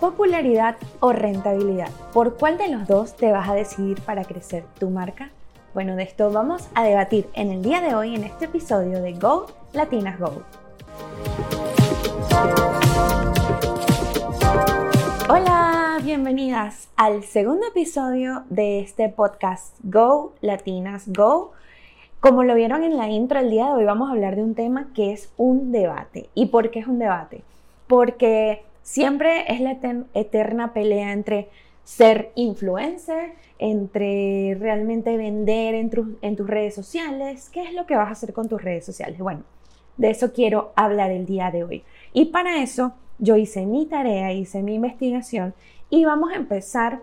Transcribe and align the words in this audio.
popularidad 0.00 0.76
o 1.00 1.12
rentabilidad. 1.12 1.90
¿Por 2.14 2.38
cuál 2.38 2.56
de 2.56 2.68
los 2.68 2.88
dos 2.88 3.14
te 3.16 3.30
vas 3.30 3.48
a 3.48 3.54
decidir 3.54 4.00
para 4.00 4.24
crecer 4.24 4.64
tu 4.78 4.88
marca? 4.88 5.30
Bueno, 5.74 5.94
de 5.94 6.02
esto 6.04 6.32
vamos 6.32 6.68
a 6.74 6.82
debatir 6.82 7.28
en 7.34 7.50
el 7.50 7.62
día 7.62 7.82
de 7.82 7.94
hoy 7.94 8.14
en 8.16 8.24
este 8.24 8.46
episodio 8.46 9.02
de 9.02 9.12
Go 9.12 9.46
Latinas 9.74 10.18
Go. 10.18 10.42
Hola, 15.28 15.98
bienvenidas 16.02 16.88
al 16.96 17.22
segundo 17.22 17.66
episodio 17.68 18.44
de 18.48 18.80
este 18.80 19.10
podcast 19.10 19.76
Go 19.82 20.32
Latinas 20.40 21.04
Go. 21.08 21.52
Como 22.20 22.42
lo 22.42 22.54
vieron 22.54 22.84
en 22.84 22.96
la 22.96 23.08
intro, 23.08 23.38
el 23.38 23.50
día 23.50 23.66
de 23.66 23.72
hoy 23.72 23.84
vamos 23.84 24.08
a 24.08 24.12
hablar 24.12 24.34
de 24.34 24.42
un 24.42 24.54
tema 24.54 24.88
que 24.94 25.12
es 25.12 25.30
un 25.36 25.72
debate. 25.72 26.30
¿Y 26.34 26.46
por 26.46 26.70
qué 26.70 26.80
es 26.80 26.86
un 26.86 26.98
debate? 26.98 27.42
Porque 27.86 28.64
siempre 28.82 29.52
es 29.52 29.60
la 29.60 29.78
eterna 30.14 30.72
pelea 30.72 31.12
entre 31.12 31.48
ser 31.84 32.30
influencer, 32.34 33.32
entre 33.58 34.56
realmente 34.58 35.16
vender 35.16 35.74
en, 35.74 35.90
en, 36.22 36.36
tus 36.36 36.46
redes 36.46 36.74
sociales, 36.74 37.50
qué 37.50 37.62
es 37.62 37.74
lo 37.74 37.86
que 37.86 37.96
vas 37.96 38.08
a 38.08 38.12
hacer 38.12 38.32
con 38.32 38.48
tus 38.48 38.62
redes 38.62 38.84
sociales. 38.84 39.18
Bueno, 39.18 39.42
de 39.96 40.10
eso 40.10 40.32
quiero 40.32 40.72
hablar 40.76 41.10
el 41.10 41.26
día 41.26 41.50
de 41.50 41.64
hoy. 41.64 41.84
Y 42.12 42.26
para 42.26 42.62
eso 42.62 42.94
yo 43.18 43.36
hice 43.36 43.66
mi 43.66 43.86
tarea, 43.86 44.32
hice 44.32 44.62
mi 44.62 44.74
investigación 44.74 45.54
y 45.90 46.04
vamos 46.04 46.32
a 46.32 46.36
empezar 46.36 47.02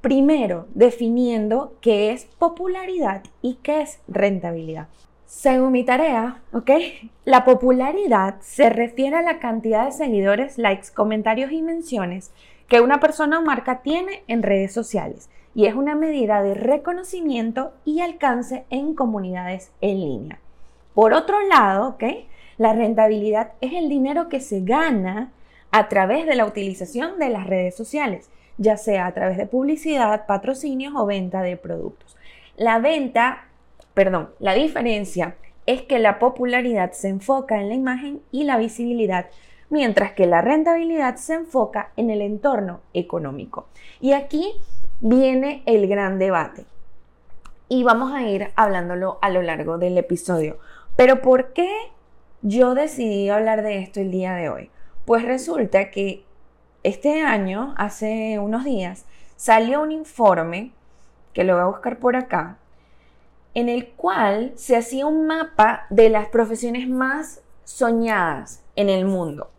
primero 0.00 0.66
definiendo 0.74 1.74
qué 1.80 2.12
es 2.12 2.24
popularidad 2.38 3.22
y 3.42 3.54
qué 3.62 3.82
es 3.82 4.00
rentabilidad. 4.08 4.88
Según 5.30 5.70
mi 5.70 5.84
tarea, 5.84 6.40
¿ok? 6.52 6.72
La 7.24 7.44
popularidad 7.44 8.40
se 8.40 8.68
refiere 8.68 9.14
a 9.14 9.22
la 9.22 9.38
cantidad 9.38 9.84
de 9.84 9.92
seguidores, 9.92 10.58
likes, 10.58 10.88
comentarios 10.92 11.52
y 11.52 11.62
menciones 11.62 12.32
que 12.66 12.80
una 12.80 12.98
persona 12.98 13.38
o 13.38 13.42
marca 13.42 13.80
tiene 13.80 14.24
en 14.26 14.42
redes 14.42 14.72
sociales 14.74 15.30
y 15.54 15.66
es 15.66 15.76
una 15.76 15.94
medida 15.94 16.42
de 16.42 16.54
reconocimiento 16.54 17.72
y 17.84 18.00
alcance 18.00 18.64
en 18.70 18.96
comunidades 18.96 19.70
en 19.80 20.00
línea. 20.00 20.40
Por 20.94 21.14
otro 21.14 21.40
lado, 21.46 21.90
¿ok? 21.90 22.02
La 22.58 22.72
rentabilidad 22.72 23.52
es 23.60 23.72
el 23.74 23.88
dinero 23.88 24.28
que 24.28 24.40
se 24.40 24.62
gana 24.62 25.30
a 25.70 25.86
través 25.88 26.26
de 26.26 26.34
la 26.34 26.44
utilización 26.44 27.20
de 27.20 27.28
las 27.28 27.46
redes 27.46 27.76
sociales, 27.76 28.30
ya 28.58 28.76
sea 28.76 29.06
a 29.06 29.14
través 29.14 29.38
de 29.38 29.46
publicidad, 29.46 30.26
patrocinios 30.26 30.92
o 30.96 31.06
venta 31.06 31.40
de 31.40 31.56
productos. 31.56 32.16
La 32.56 32.80
venta 32.80 33.44
perdón, 33.94 34.30
la 34.38 34.54
diferencia 34.54 35.36
es 35.66 35.82
que 35.82 35.98
la 35.98 36.18
popularidad 36.18 36.92
se 36.92 37.08
enfoca 37.08 37.60
en 37.60 37.68
la 37.68 37.74
imagen 37.74 38.22
y 38.32 38.44
la 38.44 38.56
visibilidad, 38.56 39.26
mientras 39.68 40.12
que 40.12 40.26
la 40.26 40.42
rentabilidad 40.42 41.16
se 41.16 41.34
enfoca 41.34 41.92
en 41.96 42.10
el 42.10 42.22
entorno 42.22 42.80
económico. 42.92 43.68
Y 44.00 44.12
aquí 44.12 44.52
viene 45.00 45.62
el 45.66 45.86
gran 45.86 46.18
debate. 46.18 46.64
Y 47.68 47.84
vamos 47.84 48.12
a 48.12 48.22
ir 48.22 48.50
hablándolo 48.56 49.18
a 49.22 49.30
lo 49.30 49.42
largo 49.42 49.78
del 49.78 49.96
episodio. 49.96 50.58
Pero 50.96 51.22
¿por 51.22 51.52
qué 51.52 51.70
yo 52.42 52.74
decidí 52.74 53.28
hablar 53.28 53.62
de 53.62 53.78
esto 53.78 54.00
el 54.00 54.10
día 54.10 54.34
de 54.34 54.48
hoy? 54.48 54.70
Pues 55.04 55.24
resulta 55.24 55.90
que 55.90 56.24
este 56.82 57.22
año, 57.22 57.74
hace 57.76 58.38
unos 58.38 58.64
días, 58.64 59.04
salió 59.36 59.82
un 59.82 59.92
informe, 59.92 60.72
que 61.32 61.44
lo 61.44 61.54
voy 61.54 61.62
a 61.62 61.66
buscar 61.66 61.98
por 61.98 62.16
acá, 62.16 62.58
en 63.54 63.68
el 63.68 63.88
cual 63.88 64.52
se 64.54 64.76
hacía 64.76 65.06
un 65.06 65.26
mapa 65.26 65.86
de 65.90 66.08
las 66.08 66.28
profesiones 66.28 66.88
más 66.88 67.42
soñadas 67.64 68.62
en 68.76 68.88
el 68.88 69.04
mundo. 69.04 69.50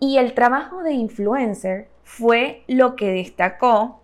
Y 0.00 0.18
el 0.18 0.34
trabajo 0.34 0.82
de 0.82 0.92
influencer 0.92 1.88
fue 2.04 2.62
lo 2.68 2.96
que 2.96 3.12
destacó 3.12 4.00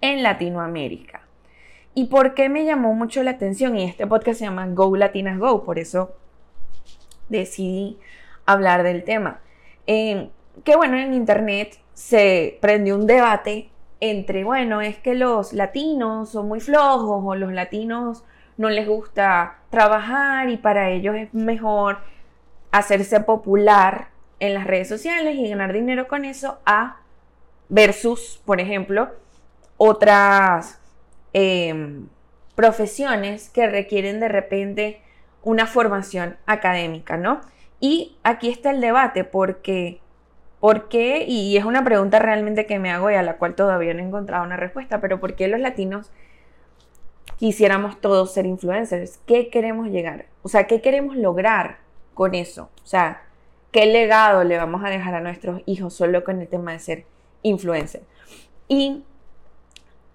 en 0.00 0.22
Latinoamérica. 0.22 1.22
¿Y 1.94 2.06
por 2.06 2.34
qué 2.34 2.48
me 2.48 2.64
llamó 2.64 2.94
mucho 2.94 3.22
la 3.22 3.32
atención? 3.32 3.76
Y 3.76 3.84
este 3.84 4.06
podcast 4.06 4.38
se 4.38 4.46
llama 4.46 4.66
Go 4.68 4.96
Latinas 4.96 5.38
Go, 5.38 5.62
por 5.64 5.78
eso 5.78 6.14
decidí 7.28 7.98
hablar 8.46 8.82
del 8.82 9.04
tema. 9.04 9.40
Eh, 9.86 10.30
que 10.64 10.76
bueno, 10.76 10.96
en 10.96 11.14
internet 11.14 11.78
se 11.94 12.58
prendió 12.60 12.96
un 12.96 13.06
debate 13.06 13.70
entre, 14.00 14.42
bueno, 14.44 14.80
es 14.80 14.98
que 14.98 15.14
los 15.14 15.52
latinos 15.52 16.30
son 16.30 16.48
muy 16.48 16.60
flojos 16.60 17.22
o 17.24 17.34
los 17.36 17.52
latinos 17.52 18.24
no 18.56 18.70
les 18.70 18.86
gusta 18.86 19.58
trabajar 19.70 20.48
y 20.48 20.56
para 20.56 20.90
ellos 20.90 21.16
es 21.16 21.32
mejor 21.34 21.98
hacerse 22.70 23.20
popular 23.20 24.08
en 24.40 24.54
las 24.54 24.66
redes 24.66 24.88
sociales 24.88 25.36
y 25.36 25.48
ganar 25.48 25.72
dinero 25.72 26.08
con 26.08 26.24
eso 26.24 26.58
a 26.66 26.96
versus, 27.68 28.40
por 28.44 28.60
ejemplo, 28.60 29.10
otras 29.76 30.80
em, 31.32 32.08
profesiones 32.54 33.48
que 33.48 33.66
requieren 33.68 34.20
de 34.20 34.28
repente 34.28 35.00
una 35.42 35.66
formación 35.66 36.36
académica, 36.46 37.16
¿no? 37.16 37.40
Y 37.80 38.16
aquí 38.22 38.48
está 38.48 38.70
el 38.70 38.80
debate 38.80 39.24
porque, 39.24 40.00
¿por 40.60 40.88
qué? 40.88 41.24
Y 41.26 41.56
es 41.56 41.64
una 41.64 41.82
pregunta 41.84 42.18
realmente 42.18 42.66
que 42.66 42.78
me 42.78 42.90
hago 42.90 43.10
y 43.10 43.14
a 43.14 43.22
la 43.22 43.38
cual 43.38 43.54
todavía 43.54 43.94
no 43.94 44.00
he 44.00 44.06
encontrado 44.06 44.44
una 44.44 44.56
respuesta, 44.56 45.00
pero 45.00 45.18
¿por 45.18 45.34
qué 45.34 45.48
los 45.48 45.60
latinos 45.60 46.12
quisiéramos 47.42 48.00
todos 48.00 48.32
ser 48.32 48.46
influencers. 48.46 49.18
¿Qué 49.26 49.50
queremos 49.50 49.88
llegar? 49.88 50.26
O 50.44 50.48
sea, 50.48 50.68
¿qué 50.68 50.80
queremos 50.80 51.16
lograr 51.16 51.78
con 52.14 52.36
eso? 52.36 52.70
O 52.84 52.86
sea, 52.86 53.24
¿qué 53.72 53.84
legado 53.86 54.44
le 54.44 54.58
vamos 54.58 54.84
a 54.84 54.90
dejar 54.90 55.16
a 55.16 55.20
nuestros 55.20 55.60
hijos 55.66 55.92
solo 55.92 56.22
con 56.22 56.40
el 56.40 56.46
tema 56.46 56.70
de 56.70 56.78
ser 56.78 57.04
influencer? 57.42 58.04
Y 58.68 59.02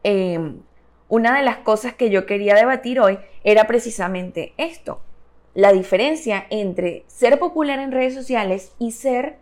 em, 0.03 0.61
una 1.09 1.35
de 1.35 1.43
las 1.43 1.57
cosas 1.57 1.93
que 1.95 2.09
yo 2.09 2.25
quería 2.25 2.55
debatir 2.55 3.01
hoy 3.01 3.19
era 3.44 3.67
precisamente 3.67 4.53
esto, 4.55 5.01
la 5.53 5.73
diferencia 5.73 6.45
entre 6.49 7.03
ser 7.07 7.39
popular 7.39 7.79
en 7.79 7.91
redes 7.91 8.13
sociales 8.13 8.71
y 8.79 8.91
ser, 8.91 9.35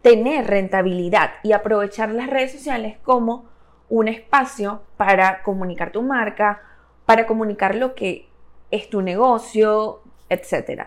tener 0.00 0.46
rentabilidad 0.46 1.32
y 1.42 1.52
aprovechar 1.52 2.08
las 2.08 2.30
redes 2.30 2.52
sociales 2.52 2.96
como 3.02 3.44
un 3.90 4.08
espacio 4.08 4.80
para 4.96 5.42
comunicar 5.42 5.92
tu 5.92 6.00
marca, 6.00 6.71
para 7.12 7.26
comunicar 7.26 7.74
lo 7.74 7.94
que 7.94 8.26
es 8.70 8.88
tu 8.88 9.02
negocio, 9.02 10.00
etc. 10.30 10.84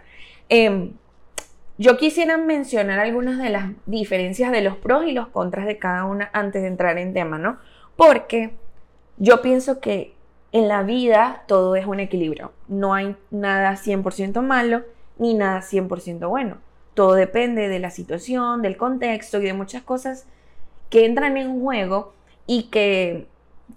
Em, 0.50 0.94
yo 1.78 1.98
quisiera 1.98 2.36
mencionar 2.38 2.98
algunas 2.98 3.38
de 3.38 3.52
las 3.52 3.66
diferencias 3.86 4.52
de 4.52 4.62
los 4.62 4.76
pros 4.76 5.06
y 5.06 5.12
los 5.12 5.28
contras 5.28 5.68
de 5.68 5.78
cada 5.78 6.06
una 6.06 6.32
antes 6.34 6.64
de 6.64 6.68
entrar 6.68 6.98
en 6.98 7.14
tema, 7.14 7.38
¿no? 7.38 7.60
Porque 7.96 8.56
yo 9.18 9.44
pienso 9.44 9.80
que 9.80 10.16
en 10.52 10.68
la 10.68 10.82
vida 10.82 11.44
todo 11.46 11.76
es 11.76 11.86
un 11.86 12.00
equilibrio. 12.00 12.54
No 12.68 12.96
hay 12.96 13.16
nada 13.30 13.74
100% 13.74 14.42
malo 14.42 14.82
ni 15.20 15.36
nada 15.36 15.62
100% 15.62 16.28
bueno. 16.28 16.58
Todo 16.96 17.14
depende 17.14 17.70
de 17.70 17.78
la 17.78 17.92
situación, 17.92 18.64
del 18.64 18.78
contexto 18.78 19.40
y 19.40 19.46
de 19.46 19.54
muchas 19.54 19.84
cosas 19.84 20.26
que 20.90 21.06
entran 21.06 21.38
en 21.38 21.62
juego 21.62 22.16
y 22.48 22.72
que 22.72 23.28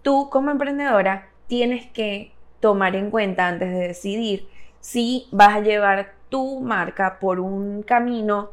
tú 0.00 0.30
como 0.30 0.50
emprendedora 0.50 1.28
tienes 1.46 1.86
que 1.90 2.32
tomar 2.60 2.96
en 2.96 3.10
cuenta 3.10 3.48
antes 3.48 3.70
de 3.70 3.88
decidir 3.88 4.48
si 4.80 5.28
vas 5.30 5.56
a 5.56 5.60
llevar 5.60 6.14
tu 6.28 6.60
marca 6.60 7.18
por 7.18 7.40
un 7.40 7.82
camino 7.82 8.50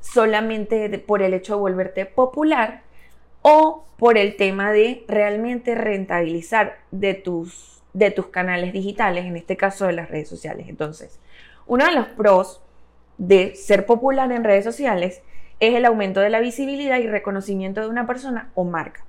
solamente 0.00 0.98
por 0.98 1.22
el 1.22 1.34
hecho 1.34 1.54
de 1.54 1.60
volverte 1.60 2.06
popular 2.06 2.82
o 3.42 3.84
por 3.98 4.18
el 4.18 4.36
tema 4.36 4.72
de 4.72 5.04
realmente 5.08 5.74
rentabilizar 5.74 6.78
de 6.90 7.14
tus, 7.14 7.82
de 7.92 8.10
tus 8.10 8.26
canales 8.26 8.72
digitales, 8.72 9.24
en 9.24 9.36
este 9.36 9.56
caso 9.56 9.86
de 9.86 9.92
las 9.92 10.10
redes 10.10 10.28
sociales. 10.28 10.66
Entonces, 10.68 11.20
uno 11.66 11.84
de 11.84 11.92
los 11.92 12.06
pros 12.08 12.62
de 13.18 13.54
ser 13.54 13.86
popular 13.86 14.30
en 14.32 14.44
redes 14.44 14.64
sociales 14.64 15.22
es 15.60 15.74
el 15.74 15.84
aumento 15.84 16.20
de 16.20 16.30
la 16.30 16.40
visibilidad 16.40 16.98
y 16.98 17.06
reconocimiento 17.06 17.80
de 17.80 17.88
una 17.88 18.06
persona 18.06 18.50
o 18.54 18.64
marca. 18.64 19.04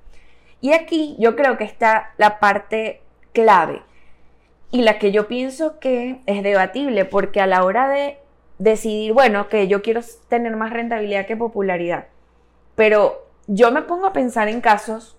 Y 0.60 0.72
aquí 0.72 1.16
yo 1.18 1.36
creo 1.36 1.58
que 1.58 1.64
está 1.64 2.12
la 2.16 2.38
parte 2.38 3.02
clave 3.32 3.82
y 4.70 4.82
la 4.82 4.98
que 4.98 5.12
yo 5.12 5.28
pienso 5.28 5.78
que 5.78 6.20
es 6.26 6.42
debatible, 6.42 7.04
porque 7.04 7.40
a 7.40 7.46
la 7.46 7.64
hora 7.64 7.88
de 7.88 8.18
decidir, 8.58 9.12
bueno, 9.12 9.48
que 9.48 9.68
yo 9.68 9.82
quiero 9.82 10.00
tener 10.28 10.56
más 10.56 10.72
rentabilidad 10.72 11.26
que 11.26 11.36
popularidad, 11.36 12.06
pero 12.74 13.26
yo 13.46 13.70
me 13.70 13.82
pongo 13.82 14.06
a 14.06 14.12
pensar 14.12 14.48
en 14.48 14.60
casos 14.60 15.16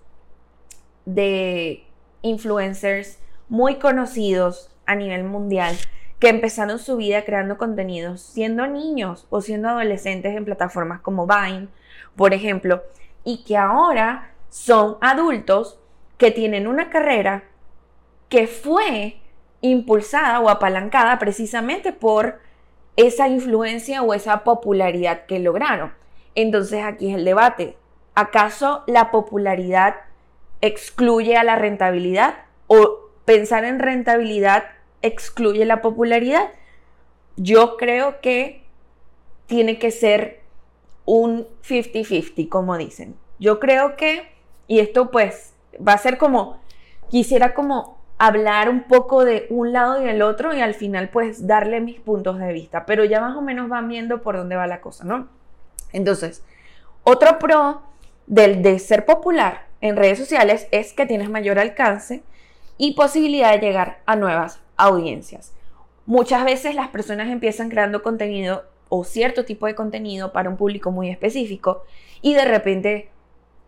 de 1.04 1.84
influencers 2.22 3.18
muy 3.48 3.76
conocidos 3.76 4.70
a 4.86 4.94
nivel 4.94 5.24
mundial 5.24 5.76
que 6.18 6.28
empezaron 6.28 6.78
su 6.78 6.96
vida 6.96 7.24
creando 7.24 7.56
contenidos 7.58 8.20
siendo 8.20 8.66
niños 8.66 9.26
o 9.30 9.40
siendo 9.40 9.68
adolescentes 9.68 10.36
en 10.36 10.44
plataformas 10.44 11.00
como 11.00 11.26
Vine, 11.26 11.68
por 12.16 12.34
ejemplo, 12.34 12.82
y 13.24 13.44
que 13.44 13.56
ahora 13.56 14.32
son 14.50 14.96
adultos 15.00 15.78
que 16.16 16.30
tienen 16.30 16.66
una 16.66 16.90
carrera 16.90 17.44
que 18.28 18.46
fue 18.46 19.20
impulsada 19.60 20.40
o 20.40 20.48
apalancada 20.48 21.18
precisamente 21.18 21.92
por 21.92 22.40
esa 22.96 23.28
influencia 23.28 24.02
o 24.02 24.14
esa 24.14 24.44
popularidad 24.44 25.26
que 25.26 25.38
lograron. 25.38 25.92
Entonces 26.34 26.84
aquí 26.84 27.10
es 27.10 27.16
el 27.16 27.24
debate. 27.24 27.76
¿acaso 28.18 28.82
la 28.88 29.12
popularidad 29.12 29.94
excluye 30.60 31.36
a 31.36 31.44
la 31.44 31.54
rentabilidad? 31.54 32.34
¿O 32.66 32.98
pensar 33.24 33.64
en 33.64 33.78
rentabilidad 33.78 34.64
excluye 35.02 35.64
la 35.64 35.80
popularidad? 35.82 36.50
Yo 37.36 37.76
creo 37.76 38.20
que 38.20 38.64
tiene 39.46 39.78
que 39.78 39.92
ser 39.92 40.40
un 41.04 41.46
50-50, 41.62 42.48
como 42.48 42.76
dicen. 42.76 43.14
Yo 43.38 43.60
creo 43.60 43.96
que, 43.96 44.28
y 44.66 44.80
esto 44.80 45.12
pues 45.12 45.54
va 45.76 45.92
a 45.92 45.98
ser 45.98 46.18
como, 46.18 46.60
quisiera 47.10 47.54
como 47.54 47.97
hablar 48.18 48.68
un 48.68 48.82
poco 48.82 49.24
de 49.24 49.46
un 49.48 49.72
lado 49.72 50.02
y 50.02 50.04
del 50.04 50.22
otro 50.22 50.54
y 50.54 50.60
al 50.60 50.74
final 50.74 51.08
pues 51.08 51.46
darle 51.46 51.80
mis 51.80 52.00
puntos 52.00 52.38
de 52.38 52.52
vista, 52.52 52.84
pero 52.84 53.04
ya 53.04 53.20
más 53.20 53.36
o 53.36 53.42
menos 53.42 53.68
van 53.68 53.88
viendo 53.88 54.22
por 54.22 54.36
dónde 54.36 54.56
va 54.56 54.66
la 54.66 54.80
cosa, 54.80 55.04
¿no? 55.04 55.28
Entonces, 55.92 56.44
otro 57.04 57.38
pro 57.38 57.82
del 58.26 58.62
de 58.62 58.78
ser 58.78 59.04
popular 59.06 59.66
en 59.80 59.96
redes 59.96 60.18
sociales 60.18 60.66
es 60.72 60.92
que 60.92 61.06
tienes 61.06 61.30
mayor 61.30 61.58
alcance 61.58 62.22
y 62.76 62.94
posibilidad 62.94 63.52
de 63.52 63.60
llegar 63.60 64.00
a 64.04 64.16
nuevas 64.16 64.60
audiencias. 64.76 65.52
Muchas 66.04 66.44
veces 66.44 66.74
las 66.74 66.88
personas 66.88 67.28
empiezan 67.28 67.70
creando 67.70 68.02
contenido 68.02 68.64
o 68.88 69.04
cierto 69.04 69.44
tipo 69.44 69.66
de 69.66 69.74
contenido 69.74 70.32
para 70.32 70.50
un 70.50 70.56
público 70.56 70.90
muy 70.90 71.10
específico 71.10 71.84
y 72.20 72.34
de 72.34 72.44
repente 72.44 73.10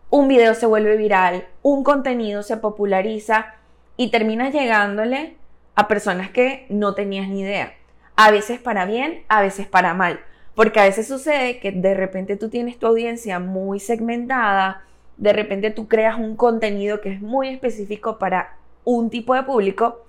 un 0.09 0.27
video 0.27 0.55
se 0.55 0.65
vuelve 0.65 0.97
viral, 0.97 1.47
un 1.61 1.83
contenido 1.83 2.43
se 2.43 2.57
populariza 2.57 3.55
y 4.01 4.09
terminas 4.09 4.51
llegándole 4.51 5.35
a 5.75 5.87
personas 5.87 6.31
que 6.31 6.65
no 6.69 6.95
tenías 6.95 7.27
ni 7.27 7.41
idea. 7.41 7.75
A 8.15 8.31
veces 8.31 8.59
para 8.59 8.85
bien, 8.85 9.21
a 9.27 9.43
veces 9.43 9.67
para 9.67 9.93
mal. 9.93 10.21
Porque 10.55 10.79
a 10.79 10.85
veces 10.85 11.07
sucede 11.07 11.59
que 11.59 11.71
de 11.71 11.93
repente 11.93 12.35
tú 12.35 12.49
tienes 12.49 12.79
tu 12.79 12.87
audiencia 12.87 13.37
muy 13.37 13.79
segmentada, 13.79 14.83
de 15.17 15.33
repente 15.33 15.69
tú 15.69 15.87
creas 15.87 16.17
un 16.17 16.35
contenido 16.35 16.99
que 16.99 17.13
es 17.13 17.21
muy 17.21 17.49
específico 17.49 18.17
para 18.17 18.57
un 18.85 19.11
tipo 19.11 19.35
de 19.35 19.43
público 19.43 20.03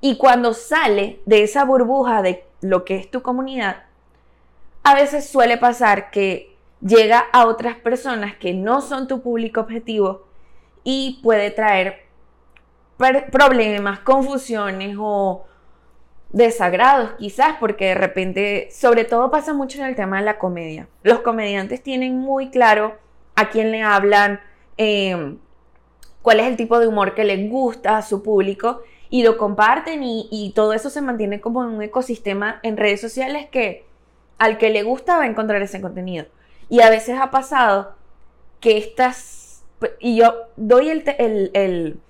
y 0.00 0.16
cuando 0.16 0.52
sale 0.52 1.20
de 1.24 1.44
esa 1.44 1.64
burbuja 1.64 2.22
de 2.22 2.42
lo 2.62 2.84
que 2.84 2.96
es 2.96 3.12
tu 3.12 3.22
comunidad, 3.22 3.84
a 4.82 4.96
veces 4.96 5.24
suele 5.28 5.56
pasar 5.56 6.10
que 6.10 6.56
llega 6.80 7.20
a 7.32 7.46
otras 7.46 7.76
personas 7.76 8.34
que 8.34 8.54
no 8.54 8.80
son 8.80 9.06
tu 9.06 9.22
público 9.22 9.60
objetivo 9.60 10.26
y 10.82 11.20
puede 11.22 11.52
traer 11.52 12.09
problemas, 13.30 14.00
confusiones 14.00 14.96
o 14.98 15.44
desagrados 16.32 17.12
quizás, 17.18 17.56
porque 17.58 17.86
de 17.86 17.94
repente, 17.94 18.68
sobre 18.70 19.04
todo 19.04 19.30
pasa 19.30 19.52
mucho 19.52 19.78
en 19.80 19.86
el 19.86 19.96
tema 19.96 20.18
de 20.18 20.24
la 20.24 20.38
comedia. 20.38 20.88
Los 21.02 21.20
comediantes 21.20 21.82
tienen 21.82 22.18
muy 22.18 22.50
claro 22.50 22.96
a 23.34 23.48
quién 23.48 23.70
le 23.72 23.82
hablan, 23.82 24.40
em, 24.76 25.38
cuál 26.22 26.40
es 26.40 26.46
el 26.46 26.56
tipo 26.56 26.78
de 26.78 26.86
humor 26.86 27.14
que 27.14 27.24
les 27.24 27.50
gusta 27.50 27.96
a 27.96 28.02
su 28.02 28.22
público 28.22 28.82
y 29.08 29.22
lo 29.24 29.38
comparten 29.38 30.02
y, 30.04 30.52
todo 30.54 30.72
eso 30.72 30.90
se 30.90 31.00
mantiene 31.00 31.40
como 31.40 31.64
en 31.64 31.70
un 31.70 31.82
ecosistema 31.82 32.60
en 32.62 32.76
redes 32.76 33.00
sociales 33.00 33.46
que 33.50 33.84
al 34.38 34.56
que 34.58 34.70
le 34.70 34.82
gusta 34.82 35.16
va 35.16 35.24
a 35.24 35.26
encontrar 35.26 35.62
ese 35.62 35.80
contenido. 35.80 36.26
Y 36.68 36.80
a 36.82 36.90
veces 36.90 37.18
ha 37.18 37.30
pasado 37.30 37.94
que 38.60 38.78
estas, 38.78 39.64
y 39.98 40.16
yo 40.16 40.34
doy 40.56 40.90
el, 40.90 41.04
el 41.18 41.50
el 41.54 42.00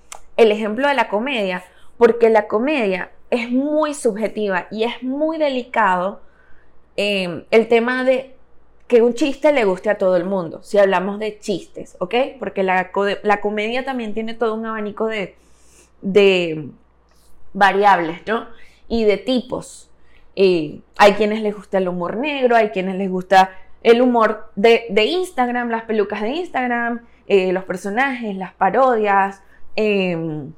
ejemplo 0.52 0.88
de 0.88 0.94
la 0.94 1.08
comedia, 1.08 1.64
porque 1.98 2.31
la 2.31 2.48
comedia 2.48 3.10
es 3.31 3.50
muy 3.50 3.94
subjetiva 3.94 4.66
y 4.70 4.84
es 4.84 5.02
muy 5.02 5.38
delicado 5.38 6.20
em, 6.96 7.44
el 7.50 7.69
tema 7.69 8.04
de 8.04 8.34
que 8.88 9.02
un 9.02 9.14
chiste 9.14 9.52
le 9.52 9.64
guste 9.64 9.90
a 9.90 9.98
todo 9.98 10.16
el 10.16 10.25
mundo, 10.25 10.62
si 10.62 10.78
hablamos 10.78 11.19
de 11.19 11.38
chistes, 11.38 11.96
¿ok? 12.00 12.14
Porque 12.38 12.62
la, 12.62 12.90
la 13.22 13.40
comedia 13.40 13.84
también 13.84 14.14
tiene 14.14 14.34
todo 14.34 14.54
un 14.54 14.66
abanico 14.66 15.06
de, 15.06 15.37
de 16.02 16.70
variables, 17.52 18.26
¿no? 18.26 18.48
Y 18.88 19.04
de 19.04 19.16
tipos. 19.16 19.88
hay 20.34 21.12
quienes 21.16 21.43
les 21.43 21.54
gusta 21.54 21.78
el 21.78 21.88
humor 21.88 22.16
negro, 22.16 22.56
hay 22.56 22.70
quienes 22.70 22.96
les 22.96 23.10
gusta 23.10 23.50
el 23.82 24.02
humor 24.02 24.50
de, 24.56 25.04
Instagram, 25.04 25.70
las 25.70 25.84
pelucas 25.84 26.22
de 26.22 26.31
Instagram, 26.31 27.00
eh, 27.26 27.52
los 27.52 27.64
personajes, 27.64 28.36
las 28.36 28.52
parodias, 28.52 29.43
Em, 29.76 30.52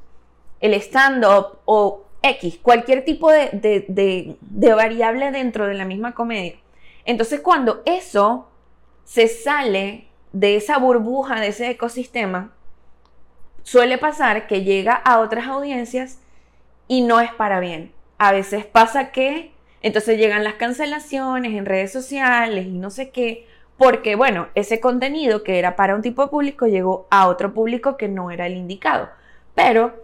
el 0.60 0.74
stand-up 0.74 1.58
o 1.64 2.04
X, 2.22 2.58
cualquier 2.62 3.04
tipo 3.04 3.30
de, 3.30 4.36
variable 4.76 5.30
dentro 5.32 5.66
de 5.66 5.74
la 5.74 5.84
misma 5.84 6.14
comedia. 6.14 6.54
Entonces 7.04 7.40
cuando 7.40 7.82
eso 7.84 8.48
se 9.04 9.26
sale 9.26 10.06
de 10.32 10.56
esa 10.56 10.78
burbuja, 10.78 11.40
de 11.40 11.48
ese 11.48 11.68
ecosistema, 11.70 12.52
suele 13.64 13.98
pasar 13.98 14.46
que 14.46 14.62
llega 14.62 14.94
a 14.94 15.18
otras 15.18 15.48
audiencias 15.48 16.20
y 16.86 17.02
no 17.02 17.20
es 17.20 17.32
para 17.34 17.60
bien. 17.60 17.92
A 18.18 18.32
veces 18.32 18.64
pasa 18.64 19.10
que 19.10 19.52
entonces 19.82 20.16
llegan 20.16 20.44
las 20.44 20.54
cancelaciones 20.54 21.52
en 21.54 21.66
redes 21.66 21.92
sociales 21.92 22.66
y 22.66 22.78
no 22.78 22.90
sé 22.90 23.10
qué, 23.10 23.48
porque 23.76 24.14
bueno, 24.14 24.48
ese 24.54 24.80
contenido 24.80 25.42
que 25.42 25.58
era 25.58 25.76
para 25.76 25.94
un 25.94 26.02
tipo 26.02 26.22
de 26.22 26.28
público 26.28 26.66
llegó 26.66 27.06
a 27.10 27.28
otro 27.28 27.52
público 27.52 27.96
que 27.96 28.08
no 28.08 28.30
era 28.30 28.46
el 28.46 28.56
indicado. 28.56 29.08
Pero 29.54 29.94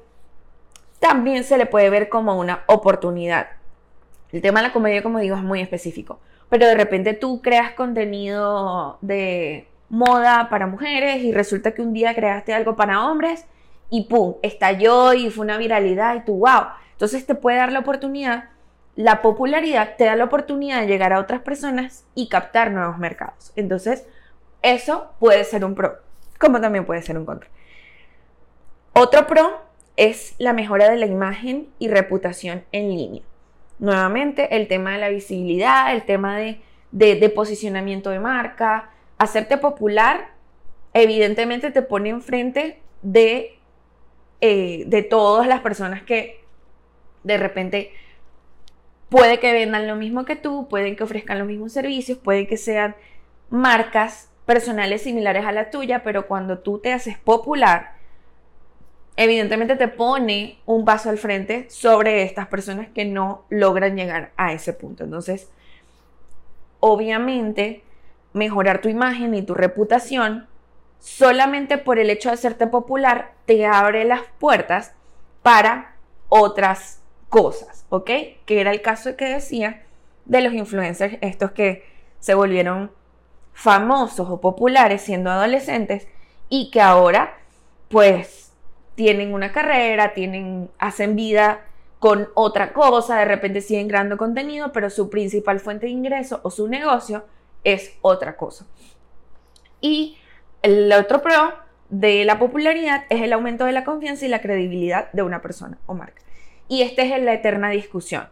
también 0.98 1.44
se 1.44 1.58
le 1.58 1.66
puede 1.66 1.90
ver 1.90 2.08
como 2.08 2.38
una 2.38 2.64
oportunidad. 2.66 3.48
El 4.32 4.42
tema 4.42 4.60
de 4.60 4.68
la 4.68 4.72
comedia, 4.72 5.02
como 5.02 5.18
digo, 5.18 5.36
es 5.36 5.42
muy 5.42 5.60
específico. 5.60 6.20
Pero 6.48 6.66
de 6.66 6.74
repente 6.74 7.14
tú 7.14 7.40
creas 7.40 7.72
contenido 7.72 8.98
de 9.00 9.68
moda 9.88 10.48
para 10.50 10.66
mujeres 10.66 11.22
y 11.22 11.32
resulta 11.32 11.72
que 11.72 11.82
un 11.82 11.92
día 11.92 12.14
creaste 12.14 12.52
algo 12.52 12.76
para 12.76 13.06
hombres 13.06 13.46
y 13.90 14.04
¡pum! 14.04 14.34
estalló 14.42 15.14
y 15.14 15.30
fue 15.30 15.44
una 15.44 15.56
viralidad 15.56 16.14
y 16.16 16.24
tú, 16.24 16.38
wow. 16.38 16.68
Entonces 16.92 17.26
te 17.26 17.34
puede 17.34 17.58
dar 17.58 17.72
la 17.72 17.78
oportunidad 17.80 18.50
la 18.98 19.22
popularidad 19.22 19.94
te 19.96 20.06
da 20.06 20.16
la 20.16 20.24
oportunidad 20.24 20.80
de 20.80 20.88
llegar 20.88 21.12
a 21.12 21.20
otras 21.20 21.40
personas 21.42 22.04
y 22.16 22.28
captar 22.28 22.72
nuevos 22.72 22.98
mercados. 22.98 23.52
Entonces, 23.54 24.08
eso 24.60 25.12
puede 25.20 25.44
ser 25.44 25.64
un 25.64 25.76
pro, 25.76 25.98
como 26.40 26.60
también 26.60 26.84
puede 26.84 27.02
ser 27.02 27.16
un 27.16 27.24
contra. 27.24 27.48
Otro 28.94 29.28
pro 29.28 29.62
es 29.96 30.34
la 30.38 30.52
mejora 30.52 30.90
de 30.90 30.96
la 30.96 31.06
imagen 31.06 31.68
y 31.78 31.86
reputación 31.86 32.64
en 32.72 32.88
línea. 32.88 33.22
Nuevamente, 33.78 34.56
el 34.56 34.66
tema 34.66 34.94
de 34.94 34.98
la 34.98 35.10
visibilidad, 35.10 35.94
el 35.94 36.02
tema 36.02 36.36
de, 36.36 37.32
posicionamiento 37.36 38.10
de 38.10 38.18
marca, 38.18 38.90
hacerte 39.16 39.58
popular, 39.58 40.32
evidentemente 40.92 41.70
te 41.70 41.82
pone 41.82 42.08
enfrente 42.08 42.82
de, 43.02 43.60
eh, 44.40 44.82
de 44.88 45.02
todas 45.04 45.46
las 45.46 45.60
personas 45.60 46.02
que 46.02 46.40
de 47.22 47.36
repente 47.36 47.92
Puede 49.08 49.40
que 49.40 49.52
vendan 49.52 49.86
lo 49.86 49.96
mismo 49.96 50.24
que 50.24 50.36
tú, 50.36 50.68
pueden 50.68 50.96
que 50.96 51.04
ofrezcan 51.04 51.38
los 51.38 51.48
mismos 51.48 51.72
servicios, 51.72 52.18
puede 52.18 52.46
que 52.46 52.56
sean 52.56 52.94
marcas 53.48 54.30
personales 54.44 55.02
similares 55.02 55.44
a 55.44 55.52
la 55.52 55.70
tuya, 55.70 56.02
pero 56.02 56.26
cuando 56.26 56.58
tú 56.58 56.78
te 56.78 56.92
haces 56.92 57.18
popular, 57.18 57.92
evidentemente 59.16 59.76
te 59.76 59.88
pone 59.88 60.58
un 60.64 60.84
paso 60.84 61.10
al 61.10 61.18
frente 61.18 61.68
sobre 61.70 62.22
estas 62.22 62.46
personas 62.46 62.88
que 62.88 63.04
no 63.04 63.44
logran 63.50 63.96
llegar 63.96 64.32
a 64.36 64.52
ese 64.52 64.72
punto. 64.72 65.04
Entonces, 65.04 65.50
obviamente, 66.80 67.82
mejorar 68.32 68.80
tu 68.80 68.88
imagen 68.88 69.34
y 69.34 69.42
tu 69.42 69.54
reputación 69.54 70.46
solamente 70.98 71.78
por 71.78 71.98
el 71.98 72.10
hecho 72.10 72.28
de 72.28 72.34
hacerte 72.34 72.66
popular 72.66 73.32
te 73.46 73.66
abre 73.66 74.04
las 74.04 74.22
puertas 74.38 74.94
para 75.42 75.96
otras 76.28 76.97
cosas, 77.28 77.84
¿ok? 77.88 78.10
Que 78.44 78.60
era 78.60 78.70
el 78.70 78.82
caso 78.82 79.16
que 79.16 79.26
decía 79.26 79.84
de 80.24 80.42
los 80.42 80.52
influencers, 80.52 81.18
estos 81.20 81.52
que 81.52 81.84
se 82.20 82.34
volvieron 82.34 82.90
famosos 83.52 84.28
o 84.30 84.40
populares 84.40 85.02
siendo 85.02 85.30
adolescentes 85.30 86.06
y 86.48 86.70
que 86.70 86.80
ahora 86.80 87.38
pues 87.88 88.52
tienen 88.94 89.32
una 89.34 89.52
carrera, 89.52 90.14
tienen, 90.14 90.70
hacen 90.78 91.16
vida 91.16 91.64
con 91.98 92.28
otra 92.34 92.72
cosa, 92.72 93.18
de 93.18 93.24
repente 93.24 93.60
siguen 93.60 93.88
creando 93.88 94.16
contenido, 94.16 94.72
pero 94.72 94.90
su 94.90 95.10
principal 95.10 95.60
fuente 95.60 95.86
de 95.86 95.92
ingreso 95.92 96.40
o 96.42 96.50
su 96.50 96.68
negocio 96.68 97.24
es 97.64 97.96
otra 98.02 98.36
cosa. 98.36 98.66
Y 99.80 100.18
el 100.62 100.92
otro 100.92 101.22
pro 101.22 101.54
de 101.88 102.24
la 102.24 102.38
popularidad 102.38 103.04
es 103.08 103.22
el 103.22 103.32
aumento 103.32 103.64
de 103.64 103.72
la 103.72 103.84
confianza 103.84 104.26
y 104.26 104.28
la 104.28 104.40
credibilidad 104.40 105.10
de 105.12 105.22
una 105.22 105.42
persona 105.42 105.78
o 105.86 105.94
marca. 105.94 106.22
Y 106.68 106.82
esta 106.82 107.02
es 107.02 107.22
la 107.22 107.32
eterna 107.32 107.70
discusión. 107.70 108.28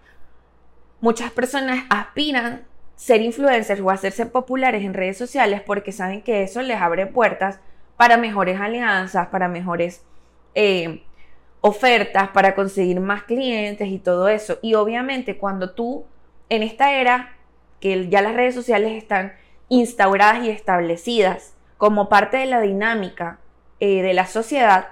Muchas 1.00 1.30
personas 1.30 1.84
aspiran 1.90 2.64
ser 2.94 3.20
influencers 3.20 3.80
o 3.80 3.90
hacerse 3.90 4.26
populares 4.26 4.82
en 4.84 4.94
redes 4.94 5.18
sociales 5.18 5.62
porque 5.64 5.92
saben 5.92 6.22
que 6.22 6.42
eso 6.42 6.62
les 6.62 6.80
abre 6.80 7.06
puertas 7.06 7.60
para 7.96 8.16
mejores 8.16 8.60
alianzas, 8.60 9.28
para 9.28 9.48
mejores 9.48 10.02
eh, 10.54 11.02
ofertas, 11.60 12.28
para 12.28 12.54
conseguir 12.54 13.00
más 13.00 13.24
clientes 13.24 13.88
y 13.88 13.98
todo 13.98 14.28
eso. 14.28 14.58
Y 14.62 14.74
obviamente 14.74 15.36
cuando 15.36 15.70
tú 15.72 16.04
en 16.48 16.62
esta 16.62 16.94
era 16.94 17.36
que 17.80 18.08
ya 18.08 18.22
las 18.22 18.34
redes 18.34 18.54
sociales 18.54 18.92
están 18.92 19.34
instauradas 19.68 20.44
y 20.44 20.50
establecidas 20.50 21.54
como 21.76 22.08
parte 22.08 22.38
de 22.38 22.46
la 22.46 22.60
dinámica 22.60 23.38
eh, 23.80 24.02
de 24.02 24.14
la 24.14 24.26
sociedad, 24.26 24.88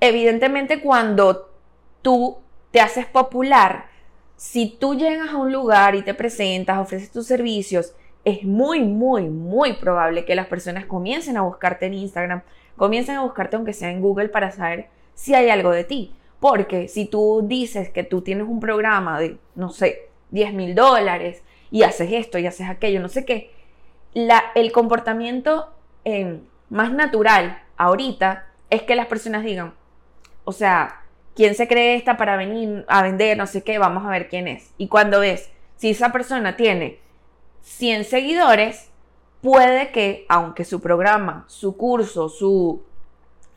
evidentemente 0.00 0.80
cuando 0.80 1.51
tú 2.02 2.38
te 2.70 2.80
haces 2.80 3.06
popular, 3.06 3.86
si 4.36 4.76
tú 4.78 4.94
llegas 4.94 5.30
a 5.30 5.36
un 5.36 5.52
lugar 5.52 5.94
y 5.94 6.02
te 6.02 6.14
presentas, 6.14 6.78
ofreces 6.78 7.12
tus 7.12 7.26
servicios, 7.26 7.94
es 8.24 8.44
muy, 8.44 8.80
muy, 8.80 9.28
muy 9.28 9.74
probable 9.74 10.24
que 10.24 10.34
las 10.34 10.46
personas 10.46 10.86
comiencen 10.86 11.36
a 11.36 11.42
buscarte 11.42 11.86
en 11.86 11.94
Instagram, 11.94 12.42
comiencen 12.76 13.16
a 13.16 13.22
buscarte 13.22 13.56
aunque 13.56 13.72
sea 13.72 13.90
en 13.90 14.00
Google 14.00 14.28
para 14.28 14.50
saber 14.50 14.88
si 15.14 15.34
hay 15.34 15.50
algo 15.50 15.70
de 15.70 15.84
ti. 15.84 16.14
Porque 16.40 16.88
si 16.88 17.06
tú 17.06 17.42
dices 17.44 17.90
que 17.90 18.02
tú 18.02 18.22
tienes 18.22 18.48
un 18.48 18.58
programa 18.58 19.20
de, 19.20 19.38
no 19.54 19.70
sé, 19.70 20.08
10 20.30 20.54
mil 20.54 20.74
dólares 20.74 21.42
y 21.70 21.84
haces 21.84 22.10
esto 22.12 22.38
y 22.38 22.46
haces 22.46 22.68
aquello, 22.68 23.00
no 23.00 23.08
sé 23.08 23.24
qué, 23.24 23.52
la, 24.12 24.42
el 24.54 24.72
comportamiento 24.72 25.72
eh, 26.04 26.40
más 26.68 26.92
natural 26.92 27.62
ahorita 27.76 28.46
es 28.70 28.82
que 28.82 28.96
las 28.96 29.06
personas 29.06 29.44
digan, 29.44 29.74
o 30.44 30.52
sea, 30.52 31.01
¿quién 31.34 31.54
se 31.54 31.68
cree 31.68 31.96
esta 31.96 32.16
para 32.16 32.36
venir 32.36 32.84
a 32.88 33.02
vender? 33.02 33.36
No 33.36 33.46
sé 33.46 33.62
qué, 33.62 33.78
vamos 33.78 34.04
a 34.04 34.10
ver 34.10 34.28
quién 34.28 34.48
es. 34.48 34.72
Y 34.78 34.88
cuando 34.88 35.20
ves, 35.20 35.50
si 35.76 35.90
esa 35.90 36.12
persona 36.12 36.56
tiene 36.56 36.98
100 37.62 38.04
seguidores, 38.04 38.90
puede 39.40 39.90
que, 39.90 40.24
aunque 40.28 40.64
su 40.64 40.80
programa, 40.80 41.44
su 41.48 41.76
curso, 41.76 42.28
su 42.28 42.82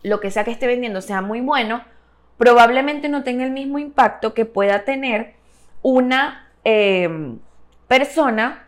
lo 0.04 0.20
que 0.20 0.30
sea 0.30 0.44
que 0.44 0.52
esté 0.52 0.68
vendiendo 0.68 1.02
sea 1.02 1.22
muy 1.22 1.42
bueno, 1.42 1.84
probablemente 2.38 3.10
no 3.10 3.24
tenga 3.24 3.44
el 3.44 3.52
mismo 3.52 3.80
impacto 3.80 4.34
que 4.34 4.46
pueda 4.46 4.86
tener 4.86 5.34
una 5.82 6.52
eh, 6.64 7.10
persona 7.88 8.68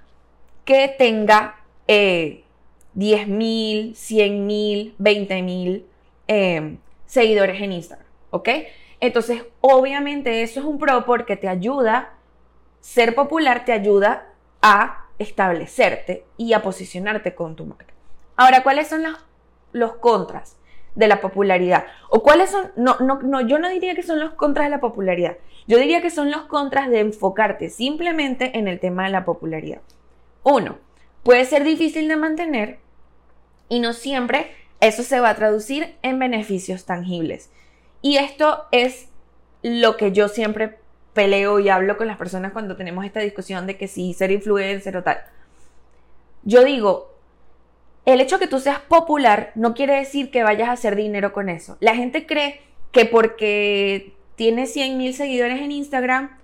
que 0.65 0.93
tenga 0.97 1.57
eh, 1.87 2.43
10 2.93 3.27
mil, 3.27 3.95
100 3.95 4.47
mil, 4.47 4.95
20 4.97 5.41
mil 5.43 5.85
eh, 6.27 6.77
seguidores 7.05 7.61
en 7.61 7.71
Instagram, 7.73 8.07
¿ok? 8.31 8.49
Entonces, 8.99 9.45
obviamente 9.61 10.41
eso 10.41 10.59
es 10.59 10.65
un 10.65 10.79
pro 10.79 11.05
porque 11.05 11.35
te 11.37 11.47
ayuda, 11.47 12.13
ser 12.79 13.15
popular 13.15 13.65
te 13.65 13.71
ayuda 13.71 14.29
a 14.61 15.05
establecerte 15.19 16.25
y 16.37 16.53
a 16.53 16.61
posicionarte 16.61 17.35
con 17.35 17.55
tu 17.55 17.65
marca. 17.65 17.93
Ahora, 18.35 18.63
¿cuáles 18.63 18.87
son 18.87 19.03
los, 19.03 19.17
los 19.71 19.93
contras 19.97 20.57
de 20.95 21.07
la 21.07 21.21
popularidad? 21.21 21.85
O 22.09 22.23
cuáles 22.23 22.49
son, 22.49 22.71
no, 22.75 22.97
no, 22.99 23.19
no, 23.21 23.41
yo 23.41 23.59
no 23.59 23.69
diría 23.69 23.95
que 23.95 24.03
son 24.03 24.19
los 24.19 24.33
contras 24.33 24.65
de 24.65 24.71
la 24.71 24.79
popularidad, 24.79 25.37
yo 25.67 25.77
diría 25.77 26.01
que 26.01 26.09
son 26.09 26.31
los 26.31 26.43
contras 26.43 26.89
de 26.89 26.99
enfocarte 26.99 27.69
simplemente 27.69 28.57
en 28.57 28.67
el 28.67 28.79
tema 28.79 29.05
de 29.05 29.11
la 29.11 29.25
popularidad. 29.25 29.81
Uno, 30.43 30.77
puede 31.23 31.45
ser 31.45 31.63
difícil 31.63 32.07
de 32.07 32.15
mantener 32.15 32.79
y 33.69 33.79
no 33.79 33.93
siempre 33.93 34.51
eso 34.79 35.03
se 35.03 35.19
va 35.19 35.29
a 35.29 35.35
traducir 35.35 35.95
en 36.03 36.19
beneficios 36.19 36.85
tangibles. 36.85 37.51
Y 38.07 38.15
esto 38.15 38.63
es 38.71 39.09
lo 39.61 39.97
que 39.97 40.13
yo 40.13 40.29
siempre 40.29 40.79
peleo 41.11 41.59
y 41.59 41.67
hablo 41.67 41.97
con 41.97 42.07
las 42.07 42.15
personas 42.15 42.53
cuando 42.53 42.77
tenemos 42.77 43.03
esta 43.03 43.19
discusión 43.19 43.67
de 43.67 43.75
que 43.75 43.89
si 43.89 44.13
ser 44.13 44.31
influencer 44.31 44.95
o 44.95 45.03
tal. 45.03 45.17
Yo 46.43 46.63
digo, 46.63 47.13
el 48.05 48.21
hecho 48.21 48.39
que 48.39 48.47
tú 48.47 48.61
seas 48.61 48.79
popular 48.79 49.51
no 49.55 49.73
quiere 49.73 49.95
decir 49.97 50.31
que 50.31 50.43
vayas 50.43 50.69
a 50.69 50.71
hacer 50.71 50.95
dinero 50.95 51.33
con 51.33 51.49
eso. 51.49 51.75
La 51.81 51.95
gente 51.95 52.25
cree 52.25 52.61
que 52.93 53.03
porque 53.03 54.13
tiene 54.37 54.67
100 54.67 54.97
mil 54.97 55.13
seguidores 55.13 55.59
en 55.59 55.73
Instagram, 55.73 56.37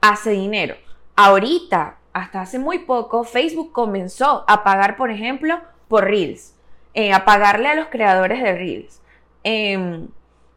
hace 0.00 0.30
dinero. 0.30 0.76
Ahorita, 1.16 1.98
hasta 2.12 2.42
hace 2.42 2.60
muy 2.60 2.78
poco, 2.78 3.24
Facebook 3.24 3.72
comenzó 3.72 4.44
a 4.46 4.62
pagar, 4.62 4.96
por 4.96 5.10
ejemplo, 5.10 5.60
por 5.88 6.04
Reels. 6.04 6.54
Eh, 6.94 7.12
a 7.12 7.24
pagarle 7.24 7.70
a 7.70 7.74
los 7.74 7.88
creadores 7.88 8.40
de 8.40 8.52
Reels. 8.52 9.02
Em, 9.42 10.06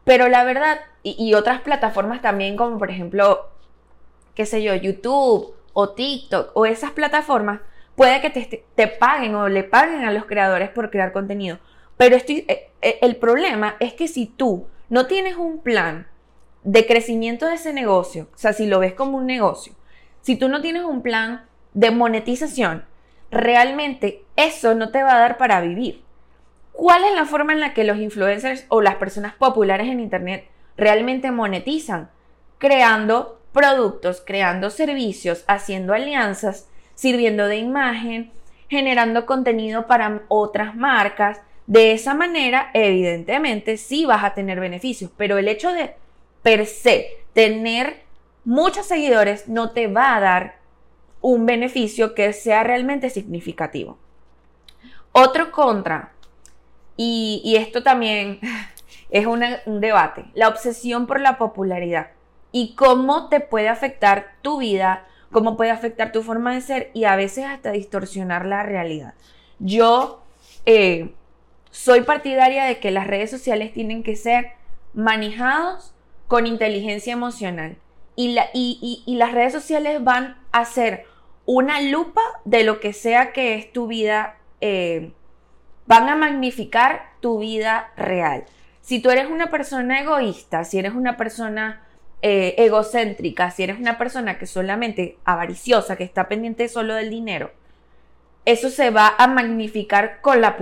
pero 0.04 0.28
la 0.28 0.44
verdad, 0.44 0.80
y, 1.02 1.34
otras 1.34 1.60
plataformas 1.60 2.22
también, 2.22 2.56
como 2.56 2.78
por 2.78 2.90
ejemplo, 2.90 3.48
qué 4.34 4.46
sé 4.46 4.62
yo, 4.62 4.74
YouTube 4.74 5.54
o 5.72 5.90
TikTok 5.90 6.50
o 6.54 6.66
esas 6.66 6.90
plataformas, 6.92 7.60
puede 7.96 8.20
que 8.20 8.30
te, 8.30 8.86
paguen 8.88 9.34
o 9.34 9.48
le 9.48 9.64
paguen 9.64 10.04
a 10.04 10.12
los 10.12 10.26
creadores 10.26 10.70
por 10.70 10.90
crear 10.90 11.12
contenido. 11.12 11.58
Pero 11.96 12.16
eh, 12.16 12.70
eh, 12.82 12.98
el 13.00 13.16
problema 13.16 13.76
es 13.80 13.94
que 13.94 14.08
si 14.08 14.26
tú 14.26 14.66
no 14.88 15.06
tienes 15.06 15.36
un 15.36 15.58
plan 15.62 16.08
de 16.64 16.86
crecimiento 16.86 17.46
de 17.46 17.54
ese 17.54 17.72
negocio, 17.72 18.28
o 18.34 18.38
sea, 18.38 18.52
si 18.52 18.66
lo 18.66 18.78
ves 18.78 18.94
como 18.94 19.18
un 19.18 19.26
negocio, 19.26 19.74
si 20.20 20.36
tú 20.36 20.48
no 20.48 20.60
tienes 20.60 20.84
un 20.84 21.02
plan 21.02 21.46
de 21.74 21.90
monetización, 21.90 22.84
realmente 23.30 24.24
eso 24.36 24.74
no 24.74 24.90
te 24.90 25.02
va 25.02 25.16
a 25.16 25.20
dar 25.20 25.38
para 25.38 25.60
vivir. 25.60 26.02
¿Cuál 26.72 27.04
es 27.04 27.14
la 27.14 27.26
forma 27.26 27.52
en 27.52 27.60
la 27.60 27.74
que 27.74 27.84
los 27.84 27.98
influencers 27.98 28.64
o 28.68 28.80
las 28.80 28.96
personas 28.96 29.34
populares 29.34 29.88
en 29.88 30.00
Internet 30.00 30.48
realmente 30.76 31.30
monetizan? 31.30 32.10
Creando 32.58 33.40
productos, 33.52 34.22
creando 34.24 34.70
servicios, 34.70 35.44
haciendo 35.46 35.92
alianzas, 35.94 36.68
sirviendo 36.94 37.46
de 37.46 37.56
imagen, 37.56 38.32
generando 38.68 39.26
contenido 39.26 39.86
para 39.86 40.22
otras 40.28 40.74
marcas. 40.74 41.40
De 41.66 41.92
esa 41.92 42.14
manera, 42.14 42.70
evidentemente, 42.72 43.76
sí 43.76 44.06
vas 44.06 44.24
a 44.24 44.34
tener 44.34 44.58
beneficios, 44.58 45.10
pero 45.16 45.38
el 45.38 45.48
hecho 45.48 45.72
de 45.72 45.94
per 46.42 46.66
se 46.66 47.18
tener 47.34 48.02
muchos 48.44 48.86
seguidores 48.86 49.48
no 49.48 49.70
te 49.70 49.86
va 49.86 50.16
a 50.16 50.20
dar 50.20 50.56
un 51.20 51.46
beneficio 51.46 52.14
que 52.14 52.32
sea 52.32 52.64
realmente 52.64 53.10
significativo. 53.10 53.98
Otro 55.12 55.52
contra 55.52 56.12
y, 57.04 57.56
esto 57.56 57.82
también 57.82 58.40
es 59.10 59.26
un 59.26 59.80
debate, 59.80 60.24
la 60.34 60.48
obsesión 60.48 61.06
por 61.06 61.20
la 61.20 61.38
popularidad 61.38 62.10
y 62.52 62.74
cómo 62.74 63.28
te 63.28 63.40
puede 63.40 63.68
afectar 63.68 64.36
tu 64.42 64.58
vida, 64.58 65.06
cómo 65.30 65.56
puede 65.56 65.70
afectar 65.70 66.12
tu 66.12 66.22
forma 66.22 66.54
de 66.54 66.60
ser 66.60 66.90
y 66.94 67.04
a 67.04 67.16
veces 67.16 67.46
hasta 67.46 67.72
distorsionar 67.72 68.46
la 68.46 68.62
realidad. 68.62 69.14
Yo 69.58 70.22
eh, 70.66 71.14
soy 71.70 72.02
partidaria 72.02 72.64
de 72.64 72.78
que 72.78 72.90
las 72.90 73.06
redes 73.06 73.30
sociales 73.30 73.72
tienen 73.72 74.02
que 74.02 74.16
ser 74.16 74.52
manejados 74.92 75.94
con 76.28 76.46
inteligencia 76.46 77.12
emocional 77.12 77.78
y, 78.14 79.04
las 79.06 79.32
redes 79.32 79.52
sociales 79.52 80.04
van 80.04 80.36
a 80.52 80.64
ser 80.66 81.06
una 81.46 81.80
lupa 81.80 82.20
de 82.44 82.62
lo 82.62 82.78
que 82.78 82.92
sea 82.92 83.32
que 83.32 83.54
es 83.54 83.72
tu 83.72 83.86
vida 83.86 84.36
eh, 84.60 85.12
van 85.92 86.08
a 86.08 86.16
magnificar 86.16 87.10
tu 87.20 87.40
vida 87.40 87.92
real. 87.98 88.44
Si 88.80 89.02
tú 89.02 89.10
eres 89.10 89.30
una 89.30 89.50
persona 89.50 90.00
egoísta, 90.00 90.64
si 90.64 90.78
eres 90.78 90.94
una 90.94 91.18
persona 91.18 91.82
eh, 92.22 92.54
egocéntrica, 92.56 93.50
si 93.50 93.64
eres 93.64 93.78
una 93.78 93.98
persona 93.98 94.38
que 94.38 94.46
solamente 94.46 95.18
avariciosa, 95.26 95.96
que 95.96 96.04
está 96.04 96.28
pendiente 96.28 96.66
solo 96.68 96.94
del 96.94 97.10
dinero, 97.10 97.50
eso 98.46 98.70
se 98.70 98.88
va 98.88 99.14
a 99.18 99.26
magnificar 99.26 100.22
con 100.22 100.40
la, 100.40 100.56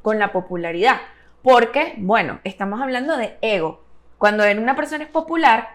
con 0.00 0.18
la 0.20 0.30
popularidad. 0.30 1.00
Porque, 1.42 1.94
bueno, 1.96 2.38
estamos 2.44 2.80
hablando 2.80 3.16
de 3.16 3.36
ego. 3.42 3.82
Cuando 4.16 4.44
una 4.44 4.76
persona 4.76 5.02
es 5.02 5.10
popular, 5.10 5.70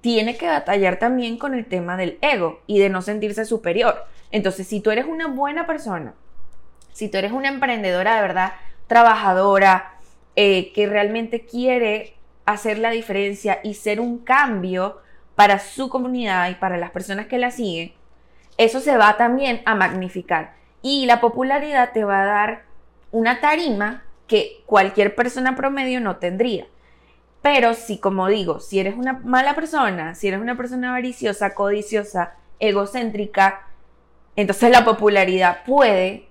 tiene 0.00 0.36
que 0.36 0.48
batallar 0.48 0.98
también 0.98 1.38
con 1.38 1.54
el 1.54 1.66
tema 1.66 1.96
del 1.96 2.18
ego 2.20 2.60
y 2.66 2.80
de 2.80 2.88
no 2.88 3.02
sentirse 3.02 3.44
superior. 3.44 4.04
Entonces, 4.32 4.66
si 4.66 4.80
tú 4.80 4.90
eres 4.90 5.06
una 5.06 5.28
buena 5.28 5.64
persona, 5.64 6.14
si 6.92 7.08
tú 7.08 7.18
eres 7.18 7.32
una 7.32 7.48
emprendedora 7.48 8.14
de 8.16 8.22
verdad, 8.22 8.52
trabajadora, 8.86 9.94
eh, 10.36 10.72
que 10.72 10.86
realmente 10.86 11.44
quiere 11.44 12.16
hacer 12.46 12.78
la 12.78 12.90
diferencia 12.90 13.60
y 13.62 13.74
ser 13.74 14.00
un 14.00 14.18
cambio 14.18 14.98
para 15.34 15.58
su 15.58 15.88
comunidad 15.88 16.50
y 16.50 16.54
para 16.54 16.76
las 16.76 16.90
personas 16.90 17.26
que 17.26 17.38
la 17.38 17.50
siguen, 17.50 17.92
eso 18.56 18.80
se 18.80 18.96
va 18.96 19.16
también 19.16 19.62
a 19.64 19.74
magnificar. 19.74 20.54
Y 20.82 21.06
la 21.06 21.20
popularidad 21.20 21.92
te 21.92 22.04
va 22.04 22.22
a 22.22 22.26
dar 22.26 22.64
una 23.10 23.40
tarima 23.40 24.04
que 24.26 24.62
cualquier 24.66 25.14
persona 25.14 25.56
promedio 25.56 26.00
no 26.00 26.16
tendría. 26.16 26.66
Pero 27.42 27.74
si, 27.74 27.98
como 27.98 28.28
digo, 28.28 28.60
si 28.60 28.78
eres 28.78 28.94
una 28.94 29.14
mala 29.14 29.54
persona, 29.54 30.14
si 30.14 30.28
eres 30.28 30.40
una 30.40 30.56
persona 30.56 30.90
avariciosa, 30.90 31.54
codiciosa, 31.54 32.34
egocéntrica, 32.60 33.66
entonces 34.36 34.70
la 34.70 34.84
popularidad 34.84 35.64
puede 35.66 36.28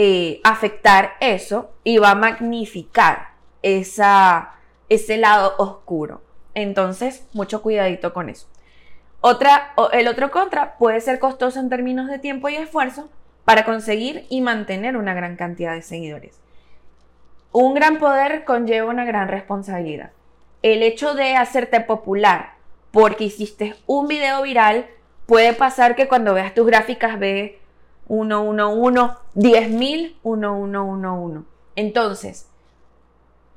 eh, 0.00 0.40
afectar 0.44 1.14
eso 1.20 1.72
y 1.82 1.98
va 1.98 2.12
a 2.12 2.14
magnificar 2.14 3.30
esa, 3.62 4.54
ese 4.88 5.16
lado 5.16 5.54
oscuro. 5.58 6.22
Entonces, 6.54 7.26
mucho 7.32 7.62
cuidadito 7.62 8.14
con 8.14 8.28
eso. 8.28 8.46
Otra, 9.20 9.72
el 9.92 10.06
otro 10.06 10.30
contra 10.30 10.78
puede 10.78 11.00
ser 11.00 11.18
costoso 11.18 11.58
en 11.58 11.68
términos 11.68 12.08
de 12.08 12.20
tiempo 12.20 12.48
y 12.48 12.54
esfuerzo 12.54 13.10
para 13.44 13.64
conseguir 13.64 14.24
y 14.30 14.40
mantener 14.40 14.96
una 14.96 15.14
gran 15.14 15.34
cantidad 15.34 15.74
de 15.74 15.82
seguidores. 15.82 16.38
Un 17.50 17.74
gran 17.74 17.98
poder 17.98 18.44
conlleva 18.44 18.88
una 18.88 19.04
gran 19.04 19.26
responsabilidad. 19.26 20.12
El 20.62 20.84
hecho 20.84 21.14
de 21.14 21.34
hacerte 21.34 21.80
popular 21.80 22.52
porque 22.92 23.24
hiciste 23.24 23.74
un 23.86 24.06
video 24.06 24.42
viral 24.42 24.86
puede 25.26 25.54
pasar 25.54 25.96
que 25.96 26.06
cuando 26.06 26.34
veas 26.34 26.54
tus 26.54 26.66
gráficas 26.66 27.18
ve 27.18 27.58
111, 28.08 29.14
10.000, 29.34 30.14
1111. 30.24 31.44
Entonces, 31.76 32.48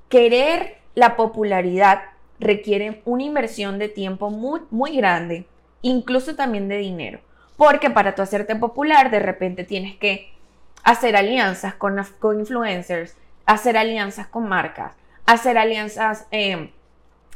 querer 0.10 0.78
la 0.94 1.16
popularidad 1.16 2.02
requiere 2.40 3.02
una 3.06 3.24
inversión 3.24 3.80
de 3.80 3.88
tiempo 3.88 4.30
muy, 4.30 4.62
muy 4.70 4.98
grande, 4.98 5.48
incluso 5.82 6.36
también 6.36 6.68
de 6.68 6.78
dinero. 6.78 7.20
Porque 7.56 7.90
para 7.90 8.16
tú 8.16 8.22
hacerte 8.22 8.56
popular, 8.56 9.12
de 9.12 9.20
repente 9.20 9.64
tienes 9.64 9.96
que 9.98 10.34
hacer 10.84 11.16
alianzas 11.16 11.76
con, 11.76 12.00
influencers, 12.40 13.16
hacer 13.46 13.78
alianzas 13.78 14.28
con 14.28 14.50
marcas, 14.50 14.94
hacer 15.26 15.58
alianzas, 15.58 16.28
eh, 16.32 16.72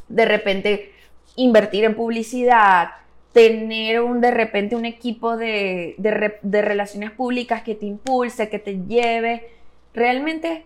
de 0.07 0.25
repente 0.25 0.91
invertir 1.35 1.83
en 1.83 1.95
publicidad, 1.95 2.89
tener 3.35 3.99
un, 3.99 4.21
de 4.21 4.31
repente 4.31 4.77
un 4.77 4.85
equipo 4.85 5.35
de, 5.35 5.95
de, 5.97 6.61
relaciones 6.61 7.11
públicas 7.11 7.63
que 7.63 7.75
te 7.75 7.85
impulse, 7.85 8.47
que 8.47 8.59
te 8.59 8.85
lleve. 8.87 9.49
Realmente 9.93 10.65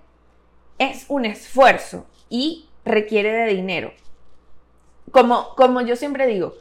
es 0.78 1.06
un 1.08 1.26
esfuerzo 1.26 2.06
y 2.30 2.70
requiere 2.86 3.32
de 3.32 3.48
dinero. 3.48 3.92
Como, 5.10 5.56
como 5.56 5.82
yo 5.82 5.96
siempre 5.96 6.28
digo, 6.28 6.54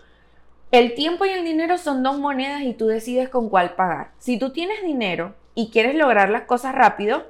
el 0.73 0.95
tiempo 0.95 1.27
y 1.27 1.29
el 1.29 1.45
dinero 1.45 1.77
son 1.77 2.03
dos 2.03 2.19
monedas 2.19 2.63
y 2.63 2.73
tú 2.73 2.87
decides 2.87 3.29
con 3.29 3.51
cuál 3.51 3.75
pagar. 3.75 4.13
Si 4.17 4.39
tú 4.39 4.51
tienes 4.51 4.83
dinero 4.83 5.35
y 5.55 5.69
quieres 5.69 5.95
lograr 5.95 6.31
las 6.31 6.45
cosas 6.45 6.75
rápido, 6.75 7.27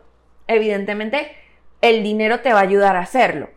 evidentemente 0.46 1.32
el 1.80 2.04
dinero 2.04 2.42
te 2.42 2.52
va 2.52 2.60
a 2.60 2.62
ayudar 2.62 2.94
a 2.94 3.00
hacerlo. 3.00 3.48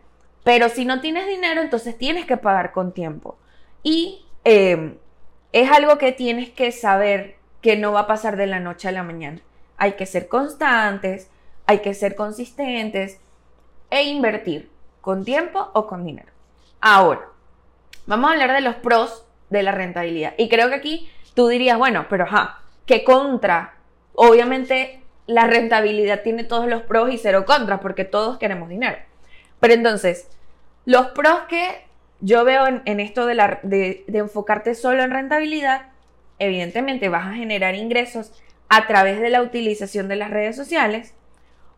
Pero 0.42 0.68
si 0.68 0.84
no 0.84 1.00
tienes 1.00 1.28
dinero, 1.28 1.62
entonces 1.62 1.96
tienes 1.96 2.26
que 2.26 2.38
pagar 2.38 2.72
con 2.72 2.90
tiempo. 2.90 3.38
Y 3.84 4.26
eh, 4.44 4.96
es 5.52 5.70
algo 5.70 5.98
que 5.98 6.12
tienes 6.12 6.50
que 6.50 6.72
saber 6.72 7.36
que 7.60 7.76
no 7.76 7.92
va 7.92 8.00
a 8.00 8.06
pasar 8.06 8.36
de 8.36 8.46
la 8.46 8.60
noche 8.60 8.88
a 8.88 8.92
la 8.92 9.02
mañana. 9.02 9.40
Hay 9.76 9.92
que 9.92 10.06
ser 10.06 10.28
constantes, 10.28 11.30
hay 11.66 11.78
que 11.78 11.94
ser 11.94 12.16
consistentes 12.16 13.20
e 13.90 14.04
invertir 14.04 14.70
con 15.00 15.24
tiempo 15.24 15.70
o 15.74 15.86
con 15.86 16.04
dinero. 16.04 16.32
Ahora, 16.80 17.28
vamos 18.06 18.30
a 18.30 18.32
hablar 18.32 18.52
de 18.52 18.60
los 18.62 18.76
pros 18.76 19.24
de 19.50 19.62
la 19.62 19.72
rentabilidad. 19.72 20.34
Y 20.38 20.48
creo 20.48 20.68
que 20.68 20.76
aquí 20.76 21.10
tú 21.34 21.48
dirías, 21.48 21.78
bueno, 21.78 22.06
pero 22.08 22.24
ajá, 22.24 22.60
¿qué 22.86 23.04
contra? 23.04 23.74
Obviamente 24.14 25.02
la 25.26 25.46
rentabilidad 25.46 26.22
tiene 26.22 26.44
todos 26.44 26.66
los 26.66 26.82
pros 26.82 27.12
y 27.12 27.18
cero 27.18 27.44
contras 27.46 27.80
porque 27.80 28.04
todos 28.04 28.38
queremos 28.38 28.68
dinero. 28.68 28.96
Pero 29.60 29.74
entonces, 29.74 30.28
los 30.84 31.08
pros 31.08 31.40
que 31.48 31.86
yo 32.22 32.44
veo 32.44 32.66
en, 32.84 33.00
esto 33.00 33.26
de, 33.26 34.04
enfocarte 34.06 34.76
solo 34.76 35.02
en 35.02 35.10
rentabilidad, 35.10 35.88
evidentemente 36.38 37.08
vas 37.08 37.26
a 37.26 37.34
generar 37.34 37.74
ingresos 37.74 38.32
a 38.68 38.86
través 38.86 39.20
de 39.20 39.28
la 39.28 39.42
utilización 39.42 40.06
de 40.06 40.16
las 40.16 40.30
redes 40.30 40.54
sociales, 40.54 41.14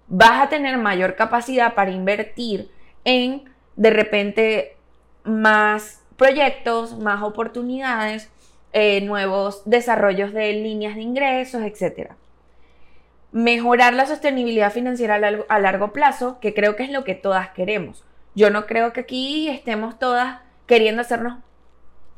vas 0.07 0.43
a 0.43 0.51
tener 0.51 0.77
mayor 0.77 1.17
capacidad 1.17 1.75
para 1.75 1.91
invertir 1.91 2.71
en 3.05 3.45
de 3.77 3.91
repente 3.91 4.77
más 5.25 6.03
proyectos, 6.17 6.99
más 6.99 7.23
oportunidades, 7.23 8.31
eh, 8.75 9.01
nuevos 9.01 9.63
desarrollos 9.65 10.35
de 10.35 10.53
líneas 10.53 10.95
de 10.95 11.01
ingresos, 11.01 11.63
etc. 11.63 12.13
Mejorar 13.33 13.95
la 13.95 14.05
sostenibilidad 14.05 14.71
financiera 14.71 15.15
a 15.49 15.59
largo 15.59 15.95
plazo, 15.95 16.39
que 16.39 16.53
creo 16.53 16.77
que 16.77 16.83
es 16.83 16.91
lo 16.91 17.03
que 17.03 17.15
todas 17.15 17.49
queremos. 17.49 18.05
Yo 18.35 18.51
no 18.51 18.67
creo 18.67 18.93
que 18.93 19.01
aquí 19.01 19.49
estemos 19.49 19.99
todas 19.99 20.41
queriendo 20.67 21.03
hacernos 21.03 21.39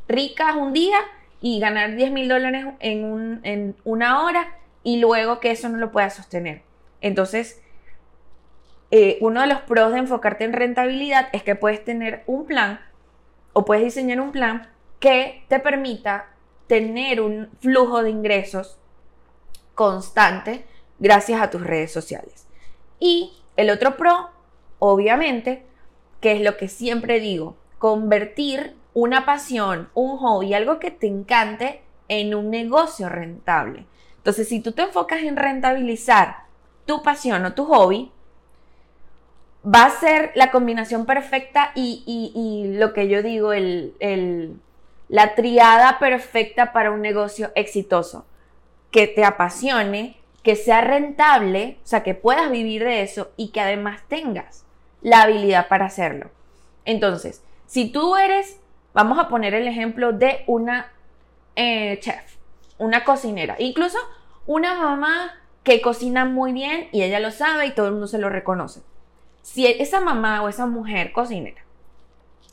ricas 0.09 0.55
un 0.57 0.73
día 0.73 0.99
y 1.41 1.61
ganar 1.61 1.95
10 1.95 2.11
mil 2.13 2.29
dólares 2.29 2.67
en, 2.81 3.77
una 3.85 4.25
hora 4.25 4.57
y 4.83 4.99
luego 4.99 5.41
que 5.41 5.51
eso 5.51 5.69
no 5.69 5.79
lo 5.79 5.93
pueda 5.93 6.11
sostener. 6.11 6.63
Entonces, 7.01 7.61
eh, 8.91 9.19
uno 9.21 9.43
de 9.43 9.49
los 9.49 9.61
pros 9.63 9.93
de 9.93 9.99
enfocarte 9.99 10.45
en 10.45 10.53
rentabilidad 10.53 11.29
es 11.33 11.43
que 11.43 11.55
puedes 11.55 11.85
tener 11.85 12.23
un 12.27 12.47
plan 12.47 12.81
o 13.53 13.65
puedes 13.65 13.85
diseñar 13.85 14.21
un 14.21 14.33
plan 14.33 14.69
que 15.01 15.45
te 15.49 15.61
permita 15.61 16.31
tener 16.67 17.21
un 17.21 17.51
flujo 17.61 18.03
de 18.03 18.11
ingresos 18.11 18.79
constante 19.75 20.65
gracias 20.99 21.41
a 21.41 21.51
tus 21.51 21.63
redes 21.63 21.93
sociales. 21.93 22.47
Y 22.99 23.33
el 23.57 23.71
otro 23.71 23.97
pro, 23.97 24.31
obviamente, 24.79 25.66
que 26.27 26.33
es 26.33 26.41
lo 26.41 26.57
que 26.57 26.67
siempre 26.67 27.21
digo, 27.21 27.55
convertir 27.79 28.75
una 28.95 29.25
pasión, 29.25 29.91
un 29.95 30.17
hobby, 30.17 30.55
algo 30.55 30.81
que 30.81 30.91
te 30.91 31.07
encante 31.07 31.83
en 32.09 32.35
un 32.35 32.51
negocio 32.51 33.09
rentable. 33.09 33.87
Entonces, 34.17 34.49
si 34.49 34.59
tú 34.59 34.73
te 34.73 34.83
enfocas 34.83 35.23
en 35.23 35.37
rentabilizar 35.37 36.39
tu 36.85 37.01
pasión 37.05 37.45
o 37.45 37.55
tu 37.55 37.65
hobby, 37.67 38.11
va 39.65 39.85
a 39.85 39.91
ser 39.91 40.33
la 40.35 40.51
combinación 40.51 41.07
perfecta 41.07 41.71
y, 41.77 42.73
lo 42.75 42.93
que 42.93 43.07
yo 43.07 43.23
digo, 43.23 43.53
el, 43.53 44.59
la 45.09 45.37
triada 45.37 46.01
perfecta 46.01 46.73
para 46.73 46.91
un 46.91 47.03
negocio 47.03 47.53
exitoso. 47.55 48.27
Que 48.91 49.07
te 49.07 49.25
apasione, 49.25 50.17
que 50.43 50.57
sea 50.57 50.81
rentable, 50.81 51.79
o 51.85 51.87
sea, 51.87 52.03
que 52.03 52.17
puedas 52.17 52.51
vivir 52.51 52.83
de 52.83 53.03
eso 53.03 53.31
y 53.37 53.51
que 53.51 53.61
además 53.61 54.01
tengas 54.09 54.66
la 55.07 55.23
habilidad 55.23 55.69
para 55.69 55.87
hacerlo. 55.87 56.33
Entonces, 56.85 57.41
si 57.67 57.91
tú 57.91 58.17
eres, 58.17 58.59
vamos 58.93 59.21
a 59.21 59.29
poner 59.29 59.55
el 59.55 59.69
ejemplo 59.69 60.13
de 60.13 60.43
una 60.49 60.91
eh, 61.55 62.01
chef, 62.01 62.35
una 62.79 63.05
cocinera, 63.05 63.55
incluso 63.61 63.99
una 64.49 64.75
mamá 64.75 65.33
que 65.63 65.81
cocina 65.81 66.25
muy 66.25 66.53
bien 66.53 66.89
y 66.91 67.03
ella 67.03 67.21
lo 67.21 67.31
sabe 67.31 67.67
y 67.67 67.71
todo 67.71 67.87
el 67.87 67.93
mundo 67.93 68.09
se 68.09 68.19
lo 68.19 68.31
reconoce. 68.31 68.81
Si 69.43 69.65
esa 69.65 70.01
mamá 70.01 70.43
o 70.43 70.49
esa 70.49 70.67
mujer 70.67 71.13
cocinera 71.13 71.65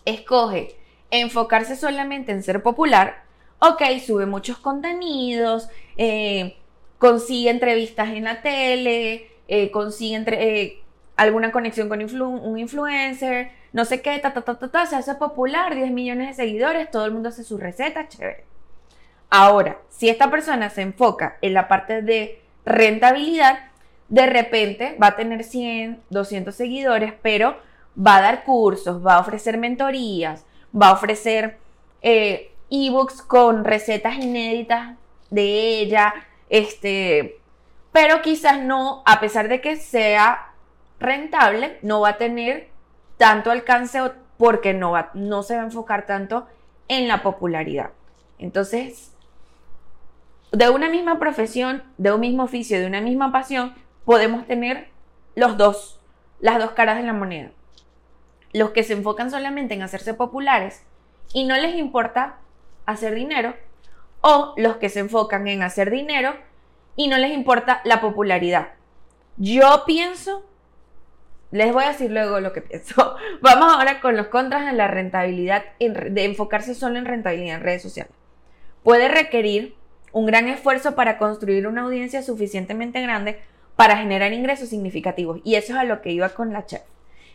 escoge 0.05 0.75
enfocarse 1.09 1.75
solamente 1.75 2.31
en 2.31 2.43
ser 2.43 2.61
popular, 2.61 3.23
ok, 3.57 3.81
sube 4.05 4.27
muchos 4.27 4.59
contenidos, 4.59 5.69
eh, 5.97 6.55
consigue 6.99 7.49
entrevistas 7.49 8.09
en 8.09 8.25
la 8.25 8.43
tele, 8.43 9.31
eh, 9.47 9.71
consigue 9.71 10.15
entre, 10.15 10.82
alguna 11.15 11.51
conexión 11.51 11.89
con 11.89 12.01
un 12.01 12.59
influencer, 12.59 13.51
no 13.71 13.85
sé 13.85 14.01
qué, 14.01 14.17
ta, 14.19 14.33
ta, 14.33 14.41
ta, 14.41 14.55
ta, 14.55 14.85
se 14.85 14.95
hace 14.95 15.15
popular, 15.15 15.75
10 15.75 15.91
millones 15.91 16.29
de 16.29 16.33
seguidores, 16.33 16.91
todo 16.91 17.05
el 17.05 17.11
mundo 17.11 17.29
hace 17.29 17.43
su 17.43 17.57
receta, 17.57 18.07
chévere. 18.07 18.45
Ahora, 19.29 19.79
si 19.89 20.09
esta 20.09 20.29
persona 20.29 20.69
se 20.69 20.83
enfoca 20.83 21.37
en 21.41 21.53
la 21.53 21.67
parte 21.67 22.01
de 22.01 22.39
rentabilidad, 22.65 23.59
de 24.09 24.27
repente 24.27 24.95
va 25.01 25.07
a 25.07 25.15
tener 25.15 25.43
100, 25.43 26.03
200 26.09 26.53
seguidores, 26.53 27.13
pero 27.21 27.57
va 27.97 28.17
a 28.17 28.21
dar 28.21 28.43
cursos, 28.43 29.05
va 29.05 29.15
a 29.15 29.19
ofrecer 29.19 29.57
mentorías, 29.57 30.45
va 30.79 30.89
a 30.89 30.93
ofrecer 30.93 31.57
eh, 32.01 32.51
ebooks 32.69 33.21
con 33.23 33.63
recetas 33.63 34.17
inéditas 34.17 34.95
de 35.31 35.79
ella, 35.79 36.13
este, 36.49 37.39
pero 37.91 38.21
quizás 38.21 38.61
no, 38.61 39.01
a 39.05 39.19
pesar 39.19 39.47
de 39.47 39.61
que 39.61 39.77
sea 39.77 40.52
rentable, 41.03 41.77
no 41.81 42.01
va 42.01 42.09
a 42.09 42.17
tener 42.17 42.69
tanto 43.17 43.51
alcance 43.51 43.99
porque 44.37 44.73
no, 44.73 44.91
va, 44.91 45.11
no 45.13 45.43
se 45.43 45.55
va 45.55 45.61
a 45.61 45.65
enfocar 45.65 46.05
tanto 46.05 46.47
en 46.87 47.07
la 47.07 47.21
popularidad. 47.21 47.91
Entonces, 48.39 49.13
de 50.51 50.69
una 50.69 50.89
misma 50.89 51.19
profesión, 51.19 51.83
de 51.97 52.11
un 52.11 52.19
mismo 52.19 52.43
oficio, 52.43 52.79
de 52.79 52.87
una 52.87 53.01
misma 53.01 53.31
pasión, 53.31 53.75
podemos 54.05 54.45
tener 54.47 54.89
los 55.35 55.57
dos, 55.57 55.99
las 56.39 56.59
dos 56.59 56.71
caras 56.71 56.97
de 56.97 57.03
la 57.03 57.13
moneda. 57.13 57.51
Los 58.51 58.71
que 58.71 58.83
se 58.83 58.93
enfocan 58.93 59.31
solamente 59.31 59.73
en 59.73 59.81
hacerse 59.81 60.13
populares 60.13 60.83
y 61.33 61.45
no 61.45 61.55
les 61.57 61.75
importa 61.75 62.37
hacer 62.85 63.15
dinero, 63.15 63.55
o 64.21 64.53
los 64.57 64.77
que 64.77 64.89
se 64.89 64.99
enfocan 64.99 65.47
en 65.47 65.63
hacer 65.63 65.89
dinero 65.89 66.35
y 66.95 67.07
no 67.07 67.17
les 67.17 67.33
importa 67.33 67.81
la 67.83 67.99
popularidad. 67.99 68.69
Yo 69.37 69.83
pienso 69.85 70.45
les 71.53 71.71
voy 71.71 71.83
a 71.83 71.89
decir 71.89 72.09
luego 72.09 72.39
lo 72.39 72.51
que 72.51 72.61
pienso. 72.61 73.15
Vamos 73.41 73.71
ahora 73.71 74.01
con 74.01 74.17
los 74.17 74.27
contras 74.27 74.65
de 74.65 74.73
la 74.73 74.87
rentabilidad, 74.87 75.63
de 75.79 76.25
enfocarse 76.25 76.73
solo 76.73 76.97
en 76.97 77.05
rentabilidad 77.05 77.57
en 77.57 77.63
redes 77.63 77.83
sociales. 77.83 78.11
Puede 78.81 79.07
requerir 79.07 79.75
un 80.11 80.25
gran 80.25 80.47
esfuerzo 80.47 80.95
para 80.95 81.19
construir 81.19 81.67
una 81.67 81.83
audiencia 81.83 82.23
suficientemente 82.23 83.01
grande 83.01 83.39
para 83.75 83.97
generar 83.97 84.33
ingresos 84.33 84.69
significativos. 84.69 85.41
Y 85.43 85.53
eso 85.53 85.73
es 85.73 85.79
a 85.79 85.83
lo 85.83 86.01
que 86.01 86.11
iba 86.11 86.29
con 86.29 86.53
la 86.53 86.65
chef. 86.65 86.81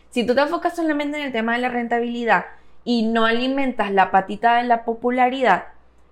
Si 0.09 0.25
tú 0.25 0.35
te 0.35 0.41
enfocas 0.41 0.75
solamente 0.75 1.17
en 1.17 1.23
el 1.23 1.31
tema 1.31 1.53
de 1.53 1.61
la 1.61 1.69
rentabilidad 1.69 2.45
y 2.83 3.03
no 3.03 3.25
alimentas 3.25 3.89
la 3.91 4.11
patita 4.11 4.57
de 4.57 4.63
la 4.63 4.83
popularidad, 4.83 5.67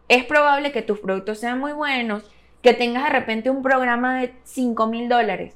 es 0.08 0.24
probable 0.24 0.72
que 0.72 0.82
tus 0.82 1.00
productos 1.00 1.40
sean 1.40 1.60
muy 1.60 1.74
buenos, 1.74 2.24
que 2.62 2.74
tengas 2.74 3.04
de 3.04 3.10
repente 3.10 3.50
un 3.50 3.64
programa 3.64 4.22
de 4.22 4.34
5 4.44 4.88
mil 4.88 5.10
dólares, 5.10 5.56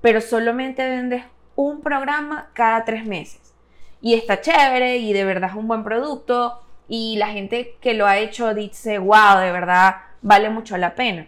pero 0.00 0.20
solamente 0.20 0.88
vendes 0.88 1.24
un 1.58 1.80
programa 1.80 2.50
cada 2.52 2.84
tres 2.84 3.04
meses. 3.04 3.52
Y 4.00 4.14
está 4.14 4.40
chévere 4.40 4.98
y 4.98 5.12
de 5.12 5.24
verdad 5.24 5.50
es 5.50 5.56
un 5.56 5.66
buen 5.66 5.82
producto 5.82 6.60
y 6.86 7.16
la 7.16 7.30
gente 7.30 7.76
que 7.80 7.94
lo 7.94 8.06
ha 8.06 8.18
hecho 8.18 8.54
dice, 8.54 8.98
wow, 8.98 9.38
de 9.40 9.50
verdad 9.50 9.96
vale 10.22 10.50
mucho 10.50 10.76
la 10.76 10.94
pena. 10.94 11.26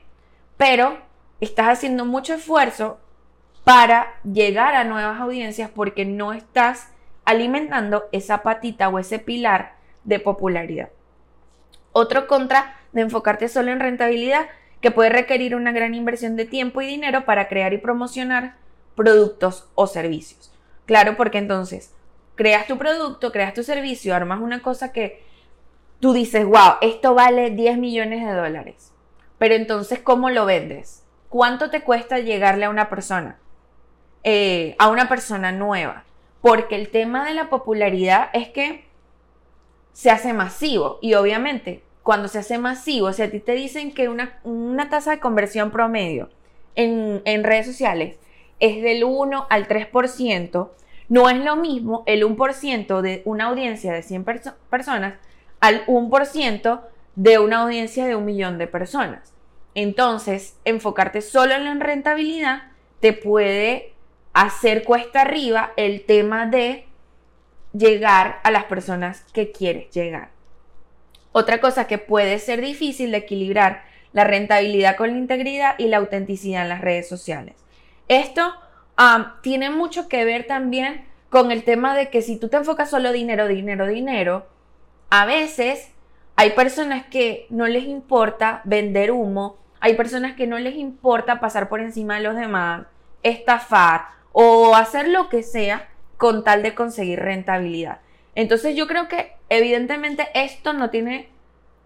Pero 0.57 0.99
estás 1.41 1.67
haciendo 1.67 2.05
mucho 2.05 2.35
esfuerzo 2.35 3.01
para 3.65 4.07
llegar 4.23 4.77
a 4.77 4.85
nuevas 4.85 5.21
audiencias 5.21 5.69
porque 5.69 6.05
no 6.05 6.33
estás 6.33 6.93
alimentando 7.25 8.05
esa 8.13 8.45
patita 8.45 8.89
o 8.89 9.01
ese 9.01 9.19
pilar 9.19 9.75
de 10.05 10.21
popularidad. 10.21 10.91
Otro 11.91 12.29
contra 12.29 12.77
de 12.93 13.01
enfocarte 13.01 13.49
solo 13.49 13.73
en 13.73 13.81
rentabilidad 13.81 14.47
que 14.81 14.93
puede 14.93 15.11
requerir 15.11 15.57
una 15.57 15.73
gran 15.73 15.93
inversión 15.93 16.37
de 16.37 16.45
tiempo 16.45 16.83
y 16.83 16.87
dinero 16.87 17.25
para 17.25 17.49
crear 17.49 17.73
y 17.73 17.79
promocionar 17.79 18.61
productos 19.01 19.67
o 19.75 19.87
servicios. 19.87 20.53
Claro, 20.85 21.17
porque 21.17 21.39
entonces 21.39 21.95
creas 22.35 22.67
tu 22.67 22.77
producto, 22.77 23.33
creas 23.33 23.55
tu 23.55 23.63
servicio, 23.63 24.15
armas 24.15 24.43
una 24.43 24.61
cosa 24.61 24.93
que 24.93 25.25
tú 26.01 26.13
dices, 26.13 26.45
wow, 26.45 26.75
esto 26.83 27.15
vale 27.15 27.49
10 27.49 27.79
millones 27.79 28.27
de 28.27 28.33
dólares. 28.35 28.93
Pero 29.39 29.55
entonces, 29.55 30.01
¿cómo 30.01 30.29
lo 30.29 30.45
vendes? 30.45 31.03
¿Cuánto 31.31 31.71
te 31.71 31.81
cuesta 31.81 32.19
llegarle 32.19 32.67
a 32.67 32.71
una 32.71 32.91
persona? 32.91 33.39
Eh, 34.23 34.77
a 34.79 34.91
una 34.91 35.09
persona 35.09 35.51
nueva. 35.51 36.05
Porque 36.43 36.75
el 36.75 36.91
tema 36.91 37.25
de 37.25 37.33
la 37.33 37.49
popularidad 37.49 38.29
es 38.35 38.49
que 38.49 38.85
se 39.95 40.11
hace 40.11 40.35
masivo 40.35 40.99
y 41.01 41.15
obviamente 41.15 41.83
cuando 42.03 42.29
se 42.29 42.39
hace 42.39 42.59
masivo, 42.59 43.15
si 43.15 43.23
a 43.23 43.31
ti 43.31 43.41
te 43.41 43.53
dicen 43.53 43.93
que 43.93 44.11
una, 44.11 44.89
tasa 44.91 45.13
de 45.13 45.21
conversión 45.21 45.71
promedio 45.71 46.29
en, 46.75 47.23
en, 47.25 47.45
redes 47.45 47.67
sociales 47.67 48.19
es 48.61 48.83
del 48.83 49.05
1 49.05 49.47
al 49.51 49.67
3%, 49.67 50.71
no 51.09 51.29
es 51.29 51.39
lo 51.39 51.57
mismo 51.57 52.05
el 52.07 52.25
1% 52.25 53.01
de 53.01 53.23
una 53.25 53.47
audiencia 53.47 53.93
de 53.93 54.03
100 54.03 54.25
personas 54.71 55.15
al 55.59 55.85
1% 55.87 56.81
de 57.17 57.39
una 57.39 57.63
audiencia 57.63 58.07
de 58.07 58.15
un 58.15 58.25
millón 58.25 58.59
de 58.59 58.67
personas. 58.67 59.35
Entonces, 59.75 60.57
enfocarte 60.65 61.21
solo 61.21 61.55
en 61.55 61.65
la 61.65 61.75
rentabilidad 61.75 62.63
te 63.01 63.13
puede 63.13 63.93
hacer 64.33 64.85
cuesta 64.85 65.23
arriba 65.23 65.73
el 65.77 66.05
tema 66.05 66.47
de 66.47 66.87
llegar 67.73 68.41
a 68.43 68.51
las 68.51 68.65
personas 68.65 69.25
que 69.33 69.53
quieres 69.53 69.91
llegar. 69.91 70.31
Otra 71.33 71.61
cosa 71.61 71.87
que 71.87 71.99
puede 71.99 72.39
ser 72.39 72.61
difícil 72.61 73.13
de 73.13 73.19
equilibrar 73.19 73.85
la 74.13 74.25
rentabilidad 74.25 74.97
con 74.97 75.11
la 75.11 75.19
integridad 75.19 75.77
y 75.79 75.87
la 75.87 75.99
autenticidad 75.99 76.63
en 76.63 76.69
las 76.69 76.81
redes 76.81 77.09
sociales. 77.09 77.55
Esto 78.11 78.53
tiene 79.41 79.71
mucho 79.71 80.09
que 80.09 80.25
ver 80.25 80.49
también 80.49 81.07
con 81.29 81.53
el 81.53 81.63
tema 81.63 81.95
de 81.95 82.11
que 82.11 82.23
si 82.23 82.37
tú 82.37 82.49
te 82.49 82.57
enfocas 82.57 82.91
solo 82.91 83.13
dinero, 83.13 83.47
dinero, 83.47 83.87
dinero, 83.87 84.49
a 85.11 85.27
veces 85.27 85.93
hay 86.35 86.51
personas 86.51 87.07
que 87.07 87.47
no 87.51 87.69
les 87.69 87.85
importa 87.85 88.63
vender 88.65 89.13
humo, 89.13 89.59
hay 89.79 89.95
personas 89.95 90.35
que 90.35 90.49
no 90.49 90.59
les 90.59 90.75
importa 90.75 91.39
pasar 91.39 91.69
por 91.69 91.81
encima 91.81 92.17
de 92.17 92.23
los 92.23 92.35
demás, 92.35 92.83
estafar 93.23 94.07
o 94.33 94.75
hacer 94.75 95.07
lo 95.07 95.29
que 95.29 95.45
sea 95.45 95.89
con 96.17 96.43
tal 96.43 96.65
de 96.65 96.75
conseguir 96.75 97.21
rentabilidad. 97.21 98.01
Entonces 98.35 98.75
yo 98.75 98.89
creo 98.89 99.07
que 99.07 99.35
evidentemente 99.49 100.27
esto 100.35 100.73
no 100.73 100.91
tiene, 100.91 101.29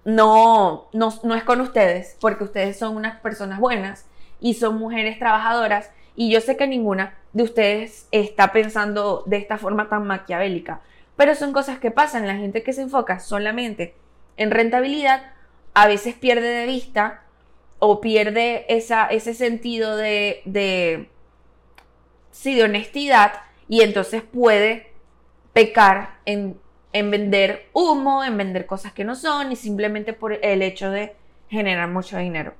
no, 0.07 0.89
no, 0.95 1.13
no 1.23 1.35
es 1.35 1.45
con 1.45 1.61
ustedes, 1.61 2.17
porque 2.19 2.45
ustedes 2.45 2.79
son 2.79 2.97
unas 2.97 3.21
personas 3.21 3.61
buenas 3.61 4.07
y 4.41 4.55
son 4.55 4.79
mujeres 4.79 5.19
trabajadoras 5.19 5.91
y 6.17 6.31
yo 6.31 6.41
sé 6.41 6.57
que 6.57 6.67
ninguna 6.67 7.19
de 7.33 7.43
ustedes 7.43 8.09
está 8.13 8.53
pensando 8.53 9.25
de 9.27 9.37
esta 9.37 9.59
forma 9.59 9.89
tan 9.89 10.07
maquiavélica, 10.07 10.81
pero 11.17 11.35
son 11.35 11.53
cosas 11.53 11.79
que 11.79 11.91
pasan. 11.91 12.27
La 12.27 12.37
gente 12.37 12.63
que 12.63 12.73
se 12.73 12.83
enfoca 12.83 13.21
solamente 13.21 13.95
en 14.37 14.51
rentabilidad 14.51 15.33
a 15.75 15.87
veces 15.87 16.15
pierde 16.15 16.49
de 16.49 16.67
vista 16.67 17.23
o 17.81 18.01
pierde 18.01 18.65
esa, 18.69 19.07
ese 19.07 19.35
sentido 19.35 19.97
de, 19.97 20.43
de, 20.45 21.09
sí, 22.31 22.55
de 22.55 22.65
honestidad 22.65 23.33
y 23.69 23.83
entonces 23.83 24.23
puede 24.23 24.93
pecar 25.53 26.19
en, 26.25 26.59
en 26.93 27.11
vender 27.11 27.69
humo, 27.73 28.23
en 28.23 28.37
vender 28.37 28.67
cosas 28.67 28.93
que 28.93 29.05
no 29.05 29.17
son 29.17 29.51
y 29.51 29.57
simplemente 29.57 30.13
por 30.13 30.33
el 30.33 30.63
hecho 30.63 30.91
de 30.91 31.17
generar 31.49 31.89
mucho 31.89 32.19
dinero. 32.19 32.55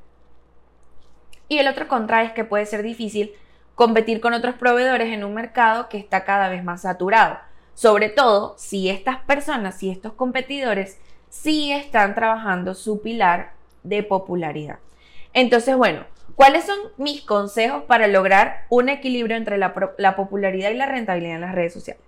Y 1.49 1.59
el 1.59 1.69
otro 1.69 1.87
contra 1.87 2.25
es 2.25 2.33
que 2.33 2.45
puede 2.45 2.67
ser 2.67 2.83
difícil 2.83 3.33
competir 3.75 4.21
con 4.21 4.35
otros 4.35 4.55
proveedores 4.55 5.13
en 5.13 5.25
un 5.25 5.35
mercado 5.35 5.89
que 5.89 5.99
está 5.99 6.25
cada 6.25 6.49
vez 6.49 6.63
más 6.65 6.83
saturado. 6.83 7.39
Sobre 7.75 8.09
todo 8.09 8.55
si 8.57 8.89
estas 8.89 9.19
personas, 9.19 9.79
si 9.79 9.91
estos 9.91 10.13
competidores 10.13 10.99
sí 11.29 11.73
están 11.73 12.15
trabajando 12.15 12.75
su 12.75 13.03
pilar 13.03 13.53
de 13.83 14.03
popularidad. 14.03 14.79
Entonces, 15.33 15.77
bueno, 15.77 16.05
¿cuáles 16.37 16.65
son 16.65 16.79
mis 16.97 17.23
consejos 17.23 17.83
para 17.85 18.07
lograr 18.07 18.67
un 18.69 18.89
equilibrio 18.89 19.37
entre 19.37 19.59
la, 19.59 19.75
la 19.99 20.15
popularidad 20.15 20.71
y 20.71 20.75
la 20.75 20.87
rentabilidad 20.87 21.35
en 21.35 21.41
las 21.41 21.55
redes 21.55 21.73
sociales? 21.73 22.03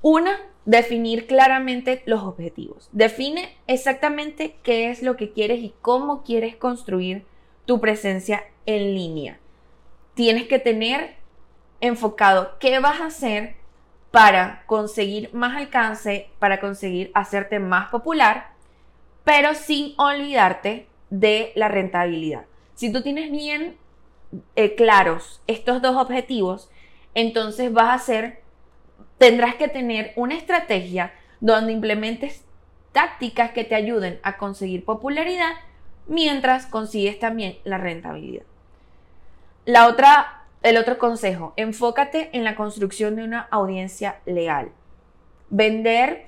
Una, 0.00 0.36
definir 0.64 1.26
claramente 1.26 2.02
los 2.06 2.22
objetivos. 2.22 2.88
Define 2.92 3.56
exactamente 3.66 4.56
qué 4.62 4.90
es 4.90 5.02
lo 5.02 5.16
que 5.16 5.32
quieres 5.32 5.58
y 5.60 5.74
cómo 5.82 6.22
quieres 6.22 6.54
construir 6.54 7.24
tu 7.64 7.80
presencia 7.80 8.44
en 8.66 8.94
línea 8.94 9.40
tienes 10.14 10.46
que 10.46 10.58
tener 10.58 11.16
enfocado 11.80 12.56
qué 12.58 12.78
vas 12.78 13.00
a 13.00 13.06
hacer 13.06 13.56
para 14.10 14.62
conseguir 14.66 15.30
más 15.34 15.56
alcance, 15.56 16.28
para 16.38 16.60
conseguir 16.60 17.10
hacerte 17.14 17.58
más 17.58 17.90
popular, 17.90 18.52
pero 19.24 19.54
sin 19.54 19.94
olvidarte 19.98 20.86
de 21.10 21.52
la 21.56 21.68
rentabilidad. 21.68 22.44
Si 22.74 22.92
tú 22.92 23.02
tienes 23.02 23.30
bien 23.30 23.76
eh, 24.56 24.74
claros 24.76 25.42
estos 25.46 25.82
dos 25.82 25.96
objetivos, 25.96 26.70
entonces 27.14 27.72
vas 27.72 27.86
a 27.86 27.94
hacer, 27.94 28.42
tendrás 29.18 29.56
que 29.56 29.68
tener 29.68 30.12
una 30.16 30.36
estrategia 30.36 31.12
donde 31.40 31.72
implementes 31.72 32.44
tácticas 32.92 33.50
que 33.50 33.64
te 33.64 33.74
ayuden 33.74 34.20
a 34.22 34.36
conseguir 34.36 34.84
popularidad 34.84 35.52
mientras 36.06 36.66
consigues 36.66 37.18
también 37.18 37.58
la 37.64 37.78
rentabilidad. 37.78 38.44
La 39.64 39.88
otra, 39.88 40.44
el 40.62 40.76
otro 40.76 40.98
consejo, 40.98 41.54
enfócate 41.56 42.30
en 42.32 42.44
la 42.44 42.54
construcción 42.54 43.16
de 43.16 43.24
una 43.24 43.40
audiencia 43.50 44.20
leal. 44.26 44.70
Vender 45.48 46.26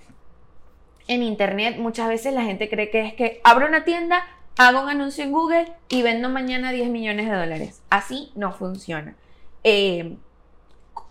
en 1.07 1.23
internet, 1.23 1.77
muchas 1.79 2.09
veces 2.09 2.33
la 2.33 2.45
gente 2.45 2.69
cree 2.69 2.91
que 2.91 3.07
es 3.07 3.15
que 3.15 3.41
abro 3.45 3.67
una 3.67 3.85
tienda, 3.85 4.25
hago 4.57 4.83
un 4.83 4.89
anuncio 4.89 5.23
en 5.23 5.33
Google 5.33 5.73
y 5.89 6.03
vendo 6.03 6.31
mañana 6.31 6.73
10 6.73 6.89
millones 6.89 7.29
de 7.29 7.37
dólares. 7.37 7.83
Así 7.91 8.33
no 8.35 8.53
funciona. 8.53 9.15
Eh, 9.65 10.17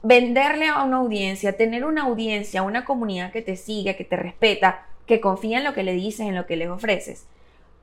venderle 0.01 0.67
a 0.67 0.83
una 0.83 0.97
audiencia, 0.97 1.57
tener 1.57 1.85
una 1.85 2.03
audiencia, 2.03 2.63
una 2.63 2.85
comunidad 2.85 3.31
que 3.31 3.41
te 3.41 3.55
sigue, 3.55 3.95
que 3.95 4.03
te 4.03 4.15
respeta, 4.15 4.87
que 5.05 5.19
confía 5.21 5.59
en 5.59 5.63
lo 5.63 5.73
que 5.73 5.83
le 5.83 5.93
dices, 5.93 6.21
en 6.21 6.35
lo 6.35 6.45
que 6.45 6.55
les 6.55 6.69
ofreces, 6.69 7.27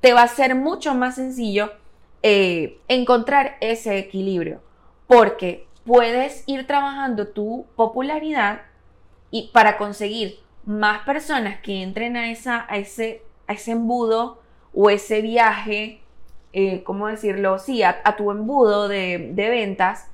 te 0.00 0.12
va 0.12 0.22
a 0.22 0.28
ser 0.28 0.54
mucho 0.56 0.94
más 0.94 1.14
sencillo 1.14 1.72
eh, 2.22 2.78
encontrar 2.88 3.56
ese 3.60 3.98
equilibrio, 3.98 4.62
porque 5.06 5.66
puedes 5.84 6.44
ir 6.46 6.66
trabajando 6.66 7.28
tu 7.28 7.66
popularidad 7.76 8.62
y 9.30 9.50
para 9.52 9.76
conseguir 9.76 10.40
más 10.64 11.04
personas 11.04 11.60
que 11.60 11.82
entren 11.82 12.16
a, 12.16 12.30
esa, 12.30 12.66
a, 12.68 12.76
ese, 12.76 13.22
a 13.46 13.54
ese 13.54 13.72
embudo 13.72 14.40
o 14.72 14.90
ese 14.90 15.20
viaje, 15.22 16.00
eh, 16.52 16.82
¿cómo 16.84 17.08
decirlo? 17.08 17.58
Sí, 17.58 17.82
a, 17.82 18.02
tu 18.16 18.30
embudo 18.30 18.88
de, 18.88 19.32
ventas, 19.34 20.08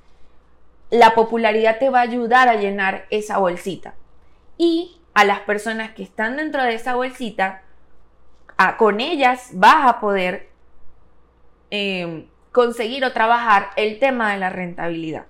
la 0.90 1.14
popularidad 1.14 1.78
te 1.78 1.90
va 1.90 1.98
a 1.98 2.02
ayudar 2.02 2.48
a 2.48 2.54
llenar 2.54 3.06
esa 3.10 3.38
bolsita. 3.38 3.94
Y 4.56 5.00
a 5.14 5.24
las 5.24 5.40
personas 5.40 5.92
que 5.92 6.02
están 6.02 6.36
dentro 6.36 6.62
de 6.62 6.74
esa 6.74 6.94
bolsita, 6.94 7.62
con 8.78 9.00
ellas 9.00 9.50
vas 9.52 9.86
a 9.86 10.00
poder 10.00 10.48
Em, 11.70 12.26
conseguir 12.52 13.04
o 13.04 13.12
trabajar 13.12 13.70
el 13.76 13.98
tema 13.98 14.32
de 14.32 14.38
la 14.38 14.50
rentabilidad. 14.50 15.26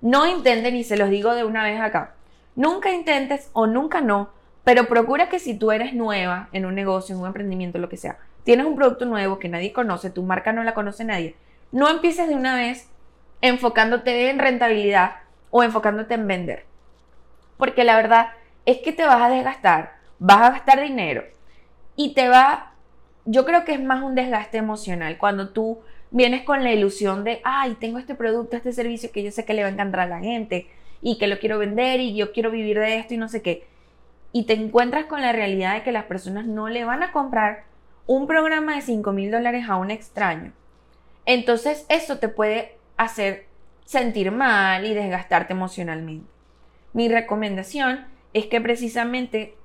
No 0.00 0.26
intenten, 0.26 0.74
y 0.76 0.84
se 0.84 0.96
los 0.96 1.10
digo 1.10 1.34
de 1.34 1.44
una 1.44 1.62
vez 1.62 1.80
acá, 1.80 2.14
nunca 2.54 2.92
intentes 2.92 3.50
o 3.52 3.66
nunca 3.66 4.00
no, 4.00 4.30
pero 4.64 4.88
procura 4.88 5.28
que 5.28 5.38
si 5.38 5.56
tú 5.56 5.70
eres 5.70 5.94
nueva 5.94 6.48
en 6.52 6.66
un 6.66 6.74
negocio, 6.74 7.14
en 7.14 7.20
un 7.20 7.28
emprendimiento, 7.28 7.78
lo 7.78 7.88
que 7.88 7.96
sea, 7.96 8.18
tienes 8.42 8.66
un 8.66 8.76
producto 8.76 9.06
nuevo 9.06 9.38
que 9.38 9.48
nadie 9.48 9.72
conoce, 9.72 10.10
tu 10.10 10.22
marca 10.22 10.52
no 10.52 10.64
la 10.64 10.74
conoce 10.74 11.04
nadie, 11.04 11.36
no 11.70 11.88
empieces 11.88 12.28
de 12.28 12.34
una 12.34 12.56
vez 12.56 12.90
enfocándote 13.40 14.28
en 14.28 14.38
rentabilidad 14.38 15.12
o 15.50 15.62
enfocándote 15.62 16.14
en 16.14 16.26
vender. 16.26 16.66
Porque 17.56 17.84
la 17.84 17.96
verdad 17.96 18.30
es 18.64 18.78
que 18.78 18.92
te 18.92 19.06
vas 19.06 19.22
a 19.22 19.30
desgastar, 19.30 19.94
vas 20.18 20.42
a 20.42 20.50
gastar 20.50 20.82
dinero 20.82 21.24
y 21.94 22.12
te 22.12 22.28
va 22.28 22.72
yo 23.26 23.44
creo 23.44 23.64
que 23.64 23.74
es 23.74 23.82
más 23.82 24.02
un 24.02 24.14
desgaste 24.14 24.56
emocional 24.56 25.18
cuando 25.18 25.50
tú 25.50 25.80
vienes 26.10 26.44
con 26.44 26.62
la 26.62 26.72
ilusión 26.72 27.24
de, 27.24 27.40
ay, 27.44 27.76
tengo 27.78 27.98
este 27.98 28.14
producto, 28.14 28.56
este 28.56 28.72
servicio 28.72 29.10
que 29.12 29.22
yo 29.22 29.30
sé 29.30 29.44
que 29.44 29.52
le 29.52 29.62
va 29.62 29.68
a 29.68 29.72
encantar 29.72 30.00
a 30.00 30.06
la 30.06 30.20
gente 30.20 30.68
y 31.02 31.18
que 31.18 31.26
lo 31.26 31.38
quiero 31.38 31.58
vender 31.58 32.00
y 32.00 32.14
yo 32.14 32.32
quiero 32.32 32.50
vivir 32.50 32.78
de 32.78 32.98
esto 32.98 33.14
y 33.14 33.18
no 33.18 33.28
sé 33.28 33.42
qué. 33.42 33.66
Y 34.32 34.44
te 34.44 34.54
encuentras 34.54 35.06
con 35.06 35.20
la 35.20 35.32
realidad 35.32 35.74
de 35.74 35.82
que 35.82 35.92
las 35.92 36.04
personas 36.04 36.46
no 36.46 36.68
le 36.68 36.84
van 36.84 37.02
a 37.02 37.12
comprar 37.12 37.64
un 38.06 38.26
programa 38.26 38.76
de 38.76 38.82
5 38.82 39.12
mil 39.12 39.30
dólares 39.30 39.66
a 39.68 39.76
un 39.76 39.90
extraño. 39.90 40.52
Entonces 41.24 41.84
eso 41.88 42.18
te 42.18 42.28
puede 42.28 42.76
hacer 42.96 43.46
sentir 43.84 44.30
mal 44.30 44.86
y 44.86 44.94
desgastarte 44.94 45.52
emocionalmente. 45.52 46.30
Mi 46.92 47.08
recomendación 47.08 48.06
es 48.32 48.46
que 48.46 48.60
precisamente 48.60 49.56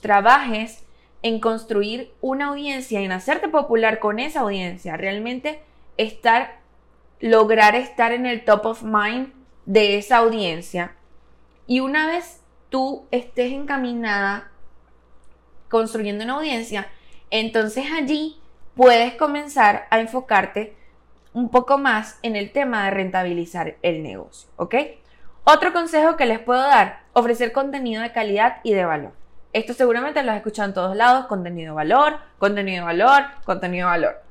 trabajes 0.00 0.85
en 1.26 1.40
construir 1.40 2.12
una 2.20 2.46
audiencia, 2.46 3.00
en 3.00 3.10
hacerte 3.10 3.48
popular 3.48 3.98
con 3.98 4.20
esa 4.20 4.42
audiencia, 4.42 4.96
realmente 4.96 5.60
estar, 5.96 6.60
lograr 7.18 7.74
estar 7.74 8.12
en 8.12 8.26
el 8.26 8.44
top 8.44 8.64
of 8.64 8.84
mind 8.84 9.32
de 9.64 9.98
esa 9.98 10.18
audiencia. 10.18 10.94
Y 11.66 11.80
una 11.80 12.06
vez 12.06 12.42
tú 12.68 13.06
estés 13.10 13.50
encaminada 13.52 14.52
construyendo 15.68 16.22
una 16.22 16.34
audiencia, 16.34 16.86
entonces 17.30 17.86
allí 17.92 18.38
puedes 18.76 19.14
comenzar 19.14 19.88
a 19.90 19.98
enfocarte 19.98 20.76
un 21.32 21.50
poco 21.50 21.76
más 21.76 22.20
en 22.22 22.36
el 22.36 22.52
tema 22.52 22.84
de 22.84 22.92
rentabilizar 22.92 23.78
el 23.82 24.04
negocio, 24.04 24.48
¿ok? 24.54 24.76
Otro 25.42 25.72
consejo 25.72 26.16
que 26.16 26.26
les 26.26 26.38
puedo 26.38 26.62
dar, 26.62 27.00
ofrecer 27.14 27.50
contenido 27.50 28.00
de 28.00 28.12
calidad 28.12 28.58
y 28.62 28.74
de 28.74 28.84
valor. 28.84 29.25
Esto 29.56 29.72
seguramente 29.72 30.22
lo 30.22 30.32
has 30.32 30.36
escuchado 30.36 30.68
en 30.68 30.74
todos 30.74 30.96
lados, 30.96 31.26
contenido 31.26 31.74
valor, 31.74 32.18
contenido 32.38 32.84
valor, 32.84 33.24
contenido 33.44 33.88
valor. 33.88 34.22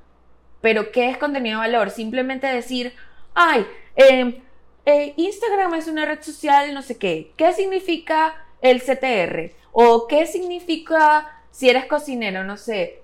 Pero, 0.62 0.92
¿qué 0.92 1.10
es 1.10 1.18
contenido 1.18 1.60
valor? 1.60 1.90
Simplemente 1.90 2.48
decir, 2.48 2.94
ay, 3.34 3.66
em, 3.96 4.42
eh, 4.86 5.14
Instagram 5.18 5.74
es 5.74 5.88
una 5.88 6.06
red 6.06 6.22
social, 6.22 6.74
no 6.74 6.82
sé 6.84 6.98
qué. 6.98 7.34
¿Qué 7.38 7.54
significa 7.54 8.36
el 8.62 8.82
CTR? 8.82 9.56
¿O 9.72 10.08
qué 10.08 10.28
significa 10.28 11.42
si 11.50 11.70
eres 11.70 11.86
cocinero, 11.86 12.44
no 12.44 12.56
sé, 12.58 13.02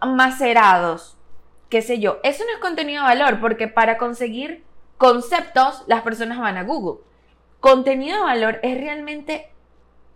macerados? 0.00 1.16
qué 1.72 1.80
sé 1.80 2.00
yo. 2.00 2.20
Eso 2.22 2.44
no 2.44 2.52
es 2.52 2.58
contenido 2.58 3.02
de 3.02 3.16
valor 3.16 3.40
porque 3.40 3.66
para 3.66 3.96
conseguir 3.96 4.62
conceptos 4.98 5.84
las 5.86 6.02
personas 6.02 6.38
van 6.38 6.58
a 6.58 6.64
Google. 6.64 7.00
Contenido 7.60 8.18
de 8.18 8.24
valor 8.24 8.60
es 8.62 8.78
realmente 8.78 9.50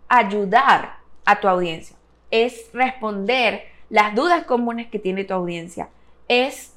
ayudar 0.07 0.99
a 1.26 1.40
tu 1.40 1.48
audiencia. 1.48 1.96
Es 2.30 2.70
responder 2.72 3.64
las 3.90 4.14
dudas 4.14 4.44
comunes 4.44 4.88
que 4.88 4.98
tiene 4.98 5.24
tu 5.24 5.34
audiencia. 5.34 5.90
Es 6.28 6.72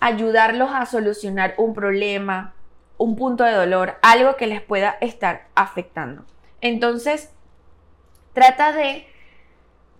ayudarlos 0.00 0.70
a 0.72 0.84
solucionar 0.86 1.54
un 1.56 1.72
problema, 1.72 2.54
un 2.98 3.16
punto 3.16 3.44
de 3.44 3.52
dolor, 3.52 3.96
algo 4.02 4.36
que 4.36 4.46
les 4.46 4.60
pueda 4.60 4.98
estar 5.00 5.46
afectando. 5.54 6.24
Entonces, 6.60 7.30
trata 8.32 8.72
de 8.72 9.06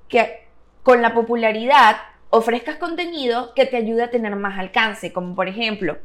que 0.08 0.46
con 0.82 1.02
la 1.02 1.14
popularidad 1.14 1.96
ofrezcas 2.30 2.76
contenido 2.76 3.54
que 3.54 3.64
te 3.64 3.76
ayude 3.76 4.02
a 4.02 4.10
tener 4.10 4.36
más 4.36 4.58
alcance, 4.58 5.12
como 5.12 5.34
por 5.34 5.48
ejemplo, 5.48 5.98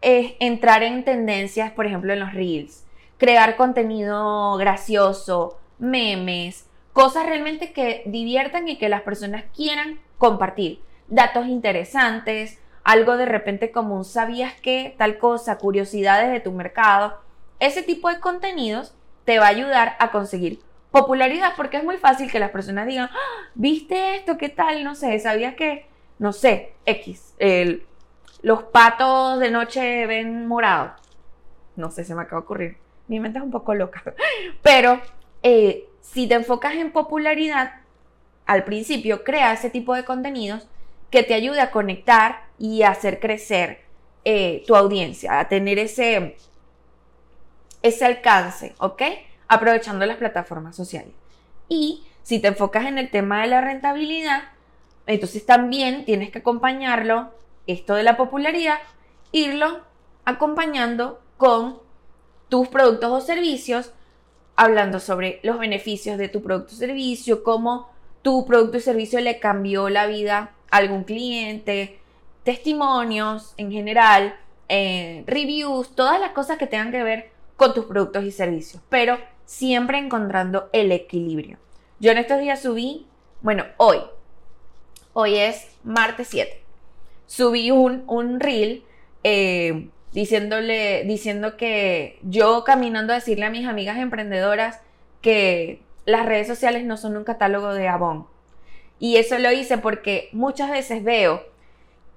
entrar 0.00 0.82
en 0.82 1.04
tendencias, 1.04 1.72
por 1.72 1.86
ejemplo, 1.86 2.12
en 2.12 2.20
los 2.20 2.32
reels, 2.32 2.86
crear 3.16 3.56
contenido 3.56 4.56
gracioso, 4.56 5.58
memes, 5.78 6.67
cosas 6.98 7.26
realmente 7.26 7.72
que 7.72 8.02
diviertan 8.06 8.66
y 8.66 8.76
que 8.76 8.88
las 8.88 9.02
personas 9.02 9.44
quieran 9.54 10.00
compartir, 10.18 10.82
datos 11.06 11.46
interesantes, 11.46 12.58
algo 12.82 13.16
de 13.16 13.24
repente 13.24 13.70
como 13.70 13.94
un 13.94 14.04
sabías 14.04 14.52
que, 14.54 14.96
tal 14.98 15.16
cosa, 15.18 15.58
curiosidades 15.58 16.32
de 16.32 16.40
tu 16.40 16.50
mercado, 16.50 17.16
ese 17.60 17.84
tipo 17.84 18.08
de 18.08 18.18
contenidos 18.18 18.96
te 19.24 19.38
va 19.38 19.44
a 19.44 19.50
ayudar 19.50 19.94
a 20.00 20.10
conseguir 20.10 20.58
popularidad 20.90 21.52
porque 21.56 21.76
es 21.76 21.84
muy 21.84 21.98
fácil 21.98 22.32
que 22.32 22.40
las 22.40 22.50
personas 22.50 22.88
digan, 22.88 23.10
¡Ah! 23.12 23.48
¿viste 23.54 24.16
esto? 24.16 24.36
¿Qué 24.36 24.48
tal? 24.48 24.82
No 24.82 24.96
sé, 24.96 25.20
¿sabías 25.20 25.54
que, 25.54 25.86
no 26.18 26.32
sé, 26.32 26.72
X, 26.84 27.32
el, 27.38 27.86
los 28.42 28.64
patos 28.64 29.38
de 29.38 29.52
noche 29.52 30.04
ven 30.08 30.48
morado? 30.48 30.94
No 31.76 31.92
sé, 31.92 32.02
se 32.02 32.16
me 32.16 32.22
acaba 32.22 32.40
de 32.40 32.44
ocurrir. 32.44 32.76
Mi 33.06 33.20
mente 33.20 33.38
es 33.38 33.44
un 33.44 33.52
poco 33.52 33.72
loca. 33.72 34.02
Pero 34.62 35.00
eh, 35.44 35.87
si 36.12 36.26
te 36.26 36.34
enfocas 36.34 36.74
en 36.74 36.92
popularidad, 36.92 37.74
al 38.46 38.64
principio 38.64 39.24
crea 39.24 39.52
ese 39.52 39.70
tipo 39.70 39.94
de 39.94 40.04
contenidos 40.04 40.66
que 41.10 41.22
te 41.22 41.34
ayude 41.34 41.60
a 41.60 41.70
conectar 41.70 42.46
y 42.58 42.82
a 42.82 42.90
hacer 42.90 43.20
crecer 43.20 43.82
eh, 44.24 44.64
tu 44.66 44.74
audiencia, 44.74 45.38
a 45.38 45.48
tener 45.48 45.78
ese, 45.78 46.36
ese 47.82 48.04
alcance, 48.04 48.74
¿ok? 48.78 49.02
aprovechando 49.48 50.04
las 50.06 50.18
plataformas 50.18 50.76
sociales. 50.76 51.12
Y 51.68 52.04
si 52.22 52.38
te 52.38 52.48
enfocas 52.48 52.86
en 52.86 52.98
el 52.98 53.10
tema 53.10 53.42
de 53.42 53.48
la 53.48 53.60
rentabilidad, 53.60 54.44
entonces 55.06 55.44
también 55.44 56.04
tienes 56.04 56.30
que 56.30 56.38
acompañarlo, 56.38 57.30
esto 57.66 57.94
de 57.94 58.02
la 58.02 58.16
popularidad, 58.16 58.78
irlo 59.32 59.80
acompañando 60.24 61.20
con 61.38 61.78
tus 62.48 62.68
productos 62.68 63.10
o 63.10 63.20
servicios, 63.20 63.92
hablando 64.58 64.98
sobre 64.98 65.38
los 65.44 65.56
beneficios 65.56 66.18
de 66.18 66.28
tu 66.28 66.42
producto 66.42 66.74
o 66.74 66.76
servicio, 66.76 67.44
cómo 67.44 67.88
tu 68.22 68.44
producto 68.44 68.78
o 68.78 68.80
servicio 68.80 69.20
le 69.20 69.38
cambió 69.38 69.88
la 69.88 70.08
vida 70.08 70.50
a 70.72 70.78
algún 70.78 71.04
cliente, 71.04 72.00
testimonios 72.42 73.54
en 73.56 73.70
general, 73.70 74.36
eh, 74.68 75.22
reviews, 75.28 75.94
todas 75.94 76.20
las 76.20 76.32
cosas 76.32 76.58
que 76.58 76.66
tengan 76.66 76.90
que 76.90 77.04
ver 77.04 77.30
con 77.54 77.72
tus 77.72 77.84
productos 77.84 78.24
y 78.24 78.32
servicios. 78.32 78.82
Pero 78.88 79.16
siempre 79.44 79.96
encontrando 79.96 80.68
el 80.72 80.90
equilibrio. 80.90 81.58
Yo 82.00 82.10
en 82.10 82.18
estos 82.18 82.40
días 82.40 82.60
subí, 82.60 83.06
bueno, 83.42 83.64
hoy, 83.76 83.98
hoy 85.12 85.36
es 85.36 85.68
martes 85.84 86.26
7, 86.32 86.60
subí 87.26 87.70
un, 87.70 88.02
un 88.08 88.40
reel 88.40 88.82
eh, 89.22 89.88
diciéndole, 90.12 91.04
diciendo 91.04 91.56
que 91.56 92.18
yo 92.22 92.64
caminando 92.64 93.12
a 93.12 93.16
decirle 93.16 93.46
a 93.46 93.50
mis 93.50 93.66
amigas 93.66 93.98
emprendedoras 93.98 94.80
que 95.20 95.82
las 96.04 96.26
redes 96.26 96.46
sociales 96.46 96.84
no 96.84 96.96
son 96.96 97.16
un 97.16 97.24
catálogo 97.24 97.74
de 97.74 97.88
Avon. 97.88 98.26
Y 98.98 99.16
eso 99.16 99.38
lo 99.38 99.52
hice 99.52 99.78
porque 99.78 100.28
muchas 100.32 100.70
veces 100.70 101.04
veo 101.04 101.42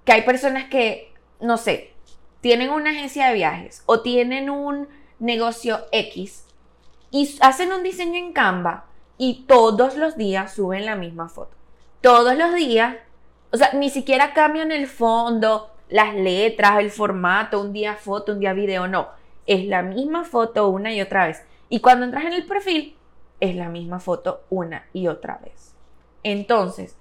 que 0.05 0.13
hay 0.13 0.21
personas 0.23 0.69
que, 0.69 1.13
no 1.39 1.57
sé, 1.57 1.91
tienen 2.41 2.69
una 2.69 2.91
agencia 2.91 3.27
de 3.27 3.35
viajes 3.35 3.83
o 3.85 4.01
tienen 4.01 4.49
un 4.49 4.87
negocio 5.19 5.81
X 5.91 6.45
y 7.11 7.37
hacen 7.41 7.71
un 7.71 7.83
diseño 7.83 8.17
en 8.17 8.33
Canva 8.33 8.85
y 9.17 9.43
todos 9.47 9.95
los 9.95 10.17
días 10.17 10.53
suben 10.53 10.85
la 10.85 10.95
misma 10.95 11.29
foto. 11.29 11.55
Todos 12.01 12.35
los 12.35 12.55
días, 12.55 12.95
o 13.51 13.57
sea, 13.57 13.73
ni 13.73 13.91
siquiera 13.91 14.33
cambian 14.33 14.71
el 14.71 14.87
fondo, 14.87 15.70
las 15.91 16.15
letras, 16.15 16.79
el 16.79 16.89
formato, 16.89 17.61
un 17.61 17.73
día 17.73 17.95
foto, 17.95 18.31
un 18.31 18.39
día 18.39 18.53
video, 18.53 18.87
no. 18.87 19.09
Es 19.45 19.65
la 19.65 19.83
misma 19.83 20.23
foto 20.23 20.69
una 20.69 20.93
y 20.93 21.01
otra 21.01 21.27
vez. 21.27 21.43
Y 21.69 21.81
cuando 21.81 22.05
entras 22.05 22.25
en 22.25 22.33
el 22.33 22.45
perfil, 22.45 22.97
es 23.39 23.55
la 23.55 23.69
misma 23.69 23.99
foto 23.99 24.41
una 24.49 24.85
y 24.93 25.07
otra 25.07 25.39
vez. 25.43 25.75
Entonces, 26.23 26.95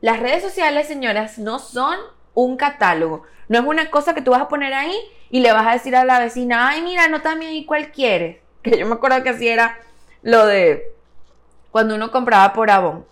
las 0.00 0.20
redes 0.20 0.42
sociales, 0.42 0.86
señoras, 0.86 1.38
no 1.38 1.58
son 1.58 1.98
un 2.34 2.56
catálogo. 2.56 3.22
No 3.48 3.58
es 3.58 3.64
una 3.64 3.90
cosa 3.90 4.14
que 4.14 4.22
tú 4.22 4.30
vas 4.30 4.42
a 4.42 4.48
poner 4.48 4.74
ahí 4.74 4.94
y 5.30 5.40
le 5.40 5.52
vas 5.52 5.66
a 5.66 5.72
decir 5.72 5.96
a 5.96 6.04
la 6.04 6.18
vecina, 6.18 6.68
ay, 6.68 6.82
mira, 6.82 7.08
no 7.08 7.22
también 7.22 7.52
ahí 7.52 7.64
cuál 7.64 7.90
quieres 7.90 8.38
que 8.62 8.78
yo 8.78 8.86
me 8.86 8.94
acuerdo 8.94 9.22
que 9.22 9.30
así 9.30 9.48
era 9.48 9.78
lo 10.22 10.46
de 10.46 10.94
cuando 11.70 11.94
uno 11.94 12.10
compraba 12.10 12.52
por 12.52 12.70
Avon. 12.70 13.06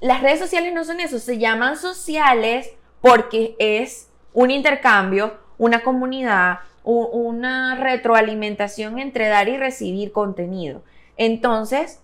Las 0.00 0.20
redes 0.20 0.40
sociales 0.40 0.74
no 0.74 0.84
son 0.84 1.00
eso, 1.00 1.18
se 1.18 1.38
llaman 1.38 1.76
sociales 1.76 2.70
porque 3.02 3.54
es 3.58 4.10
un 4.32 4.50
intercambio, 4.50 5.38
una 5.58 5.82
comunidad, 5.82 6.60
una 6.82 7.74
retroalimentación 7.74 8.98
entre 8.98 9.28
dar 9.28 9.50
y 9.50 9.58
recibir 9.58 10.12
contenido. 10.12 10.82
Entonces, 11.18 12.00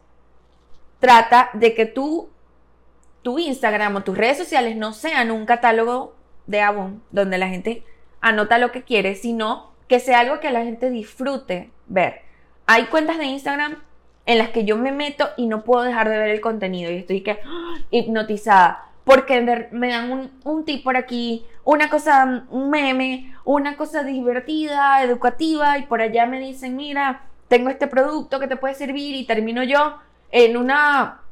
trata 1.01 1.49
de 1.55 1.75
que 1.75 1.87
tú, 1.87 2.29
tu 3.23 3.39
Instagram 3.39 3.97
o 3.97 4.03
tus 4.03 4.19
redes 4.19 4.37
sociales 4.37 4.77
no 4.77 4.93
sean 4.93 5.31
un 5.31 5.47
catálogo 5.47 6.15
de 6.47 6.61
Avon 6.61 7.03
donde 7.11 7.39
la 7.39 7.49
gente 7.49 7.83
anota 8.21 8.59
lo 8.59 8.73
que 8.73 8.83
quiere, 8.83 9.15
sino 9.15 9.73
que 9.89 10.01
sea 10.01 10.21
algo 10.21 10.41
que 10.41 10.51
la 10.51 10.65
gente 10.65 10.91
disfrute 10.91 11.71
ver 11.87 12.29
hay 12.71 12.85
cuentas 12.85 13.17
de 13.17 13.25
Instagram 13.25 13.83
en 14.27 14.37
las 14.37 14.51
que 14.51 14.67
yo 14.67 14.77
me 14.77 14.93
meto 14.93 15.31
y 15.39 15.47
no 15.47 15.65
puedo 15.65 15.85
dejar 15.85 16.11
de 16.11 16.19
ver 16.19 16.29
el 16.29 16.43
contenido 16.43 16.93
y 16.93 16.97
estoy 16.97 17.23
que 17.23 17.41
¡ah! 17.43 17.79
hipnotizada 17.91 18.88
porque 19.09 19.40
me 19.71 19.88
dan 19.88 20.12
un, 20.12 20.31
un 20.44 20.66
tip 20.66 20.85
por 20.85 20.99
aquí, 20.99 21.47
una 21.64 21.88
cosa, 21.88 22.44
un 22.51 22.68
meme, 22.68 23.35
una 23.47 23.79
cosa 23.79 24.03
divertida, 24.05 25.03
educativa 25.03 25.79
y 25.79 25.87
por 25.87 26.03
allá 26.03 26.27
me 26.27 26.38
dicen, 26.38 26.77
mira, 26.77 27.23
tengo 27.49 27.71
este 27.71 27.87
producto 27.87 28.38
que 28.38 28.49
te 28.49 28.57
puede 28.57 28.75
servir 28.75 29.14
y 29.14 29.25
termino 29.25 29.62
yo 29.62 29.97
en 30.31 30.59
una, 30.59 31.23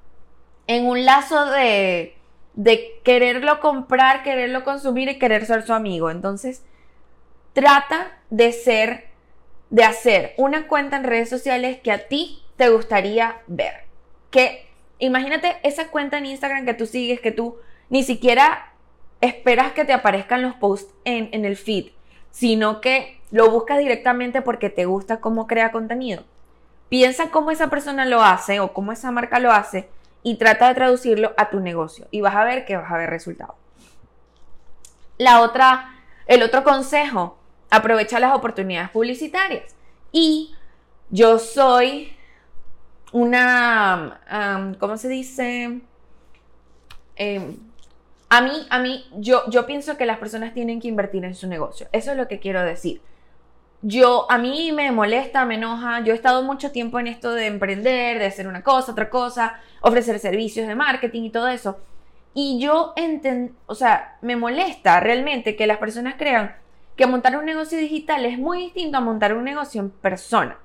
en 0.66 0.86
un 0.86 1.04
lazo 1.04 1.50
de, 1.50 2.16
de 2.54 2.98
quererlo 3.04 3.60
comprar, 3.60 4.22
quererlo 4.22 4.64
consumir 4.64 5.10
y 5.10 5.18
querer 5.18 5.44
ser 5.44 5.60
su 5.60 5.74
amigo. 5.74 6.10
Entonces, 6.10 6.64
trata 7.52 8.16
de 8.30 8.52
ser 8.52 9.04
de 9.68 9.84
hacer 9.84 10.32
una 10.38 10.66
cuenta 10.66 10.96
en 10.96 11.04
redes 11.04 11.28
sociales 11.28 11.78
que 11.82 11.92
a 11.92 12.08
ti 12.08 12.42
te 12.56 12.70
gustaría 12.70 13.42
ver. 13.46 13.84
Que 14.30 14.65
imagínate 14.98 15.56
esa 15.62 15.88
cuenta 15.88 16.18
en 16.18 16.26
Instagram 16.26 16.64
que 16.64 16.74
tú 16.74 16.86
sigues, 16.86 17.20
que 17.20 17.32
tú 17.32 17.56
ni 17.88 18.02
siquiera 18.02 18.72
esperas 19.20 19.72
que 19.72 19.84
te 19.84 19.92
aparezcan 19.92 20.42
los 20.42 20.54
posts 20.54 20.92
en, 21.04 21.28
en 21.32 21.44
el 21.44 21.56
feed, 21.56 21.88
sino 22.30 22.80
que 22.80 23.20
lo 23.30 23.50
buscas 23.50 23.78
directamente 23.78 24.42
porque 24.42 24.70
te 24.70 24.84
gusta 24.84 25.20
cómo 25.20 25.46
crea 25.46 25.72
contenido. 25.72 26.24
Piensa 26.88 27.30
cómo 27.30 27.50
esa 27.50 27.68
persona 27.68 28.04
lo 28.04 28.22
hace 28.22 28.60
o 28.60 28.72
cómo 28.72 28.92
esa 28.92 29.10
marca 29.10 29.40
lo 29.40 29.52
hace 29.52 29.88
y 30.22 30.36
trata 30.36 30.68
de 30.68 30.74
traducirlo 30.74 31.32
a 31.36 31.50
tu 31.50 31.60
negocio 31.60 32.06
y 32.10 32.20
vas 32.20 32.34
a 32.34 32.44
ver 32.44 32.64
que 32.64 32.76
vas 32.76 32.90
a 32.90 32.96
ver 32.96 33.10
resultados. 33.10 33.56
La 35.18 35.40
otra, 35.40 35.94
el 36.26 36.42
otro 36.42 36.62
consejo, 36.62 37.38
aprovecha 37.70 38.20
las 38.20 38.34
oportunidades 38.34 38.90
publicitarias. 38.90 39.74
Y 40.12 40.54
yo 41.10 41.38
soy 41.38 42.15
una, 43.16 44.76
¿cómo 44.78 44.98
se 44.98 45.08
dice? 45.08 45.80
Em, 47.16 47.56
a 48.28 48.42
mí, 48.42 48.66
a 48.68 48.78
mí, 48.78 49.06
yo, 49.16 49.48
yo 49.48 49.64
pienso 49.64 49.96
que 49.96 50.04
las 50.04 50.18
personas 50.18 50.52
tienen 50.52 50.80
que 50.80 50.88
invertir 50.88 51.24
en 51.24 51.34
su 51.34 51.46
negocio. 51.46 51.88
Eso 51.92 52.10
es 52.10 52.16
lo 52.18 52.28
que 52.28 52.40
quiero 52.40 52.62
decir. 52.62 53.00
Yo, 53.80 54.30
a 54.30 54.36
mí 54.36 54.70
me 54.72 54.90
molesta, 54.92 55.46
me 55.46 55.54
enoja. 55.54 56.00
Yo 56.00 56.12
he 56.12 56.16
estado 56.16 56.42
mucho 56.42 56.72
tiempo 56.72 56.98
en 57.00 57.06
esto 57.06 57.32
de 57.32 57.46
emprender, 57.46 58.18
de 58.18 58.26
hacer 58.26 58.48
una 58.48 58.62
cosa, 58.62 58.92
otra 58.92 59.08
cosa, 59.08 59.60
ofrecer 59.80 60.18
servicios 60.18 60.68
de 60.68 60.74
marketing 60.74 61.22
y 61.22 61.30
todo 61.30 61.48
eso. 61.48 61.78
Y 62.34 62.58
yo 62.60 62.92
entiendo, 62.96 63.54
o 63.64 63.74
sea, 63.74 64.18
me 64.20 64.36
molesta 64.36 65.00
realmente 65.00 65.56
que 65.56 65.66
las 65.66 65.78
personas 65.78 66.16
crean 66.18 66.54
que 66.96 67.06
montar 67.06 67.38
un 67.38 67.46
negocio 67.46 67.78
digital 67.78 68.26
es 68.26 68.38
muy 68.38 68.58
distinto 68.58 68.98
a 68.98 69.00
montar 69.00 69.34
un 69.34 69.44
negocio 69.44 69.80
en 69.80 69.88
persona. 69.88 70.58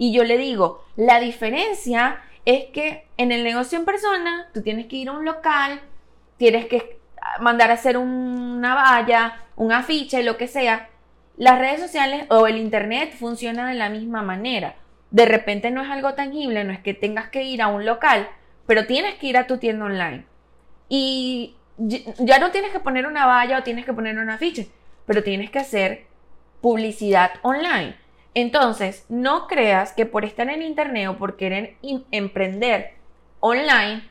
Y 0.00 0.12
yo 0.14 0.24
le 0.24 0.38
digo, 0.38 0.82
la 0.96 1.20
diferencia 1.20 2.20
es 2.46 2.64
que 2.72 3.06
en 3.18 3.32
el 3.32 3.44
negocio 3.44 3.78
en 3.78 3.84
persona 3.84 4.48
tú 4.54 4.62
tienes 4.62 4.86
que 4.86 4.96
ir 4.96 5.10
a 5.10 5.12
un 5.12 5.26
local, 5.26 5.82
tienes 6.38 6.64
que 6.64 6.98
mandar 7.38 7.70
a 7.70 7.74
hacer 7.74 7.98
una 7.98 8.74
valla, 8.74 9.42
un 9.56 9.72
afiche, 9.72 10.22
lo 10.22 10.38
que 10.38 10.48
sea. 10.48 10.88
Las 11.36 11.58
redes 11.58 11.80
sociales 11.80 12.24
o 12.30 12.46
el 12.46 12.56
internet 12.56 13.12
funcionan 13.12 13.70
de 13.70 13.78
la 13.78 13.90
misma 13.90 14.22
manera. 14.22 14.74
De 15.10 15.26
repente 15.26 15.70
no 15.70 15.82
es 15.82 15.90
algo 15.90 16.14
tangible, 16.14 16.64
no 16.64 16.72
es 16.72 16.80
que 16.80 16.94
tengas 16.94 17.28
que 17.28 17.42
ir 17.42 17.60
a 17.60 17.68
un 17.68 17.84
local, 17.84 18.26
pero 18.66 18.86
tienes 18.86 19.16
que 19.16 19.26
ir 19.26 19.36
a 19.36 19.46
tu 19.46 19.58
tienda 19.58 19.84
online. 19.84 20.24
Y 20.88 21.56
ya 21.76 22.38
no 22.38 22.50
tienes 22.50 22.72
que 22.72 22.80
poner 22.80 23.06
una 23.06 23.26
valla 23.26 23.58
o 23.58 23.62
tienes 23.62 23.84
que 23.84 23.92
poner 23.92 24.18
un 24.18 24.30
afiche 24.30 24.70
pero 25.10 25.24
tienes 25.24 25.50
que 25.50 25.58
hacer 25.58 26.06
publicidad 26.60 27.32
online. 27.42 27.96
Entonces, 28.34 29.04
no 29.08 29.46
creas 29.46 29.92
que 29.92 30.06
por 30.06 30.24
estar 30.24 30.48
en 30.48 30.62
internet 30.62 31.08
o 31.08 31.18
por 31.18 31.36
querer 31.36 31.76
emprender 32.10 32.94
online 33.40 34.08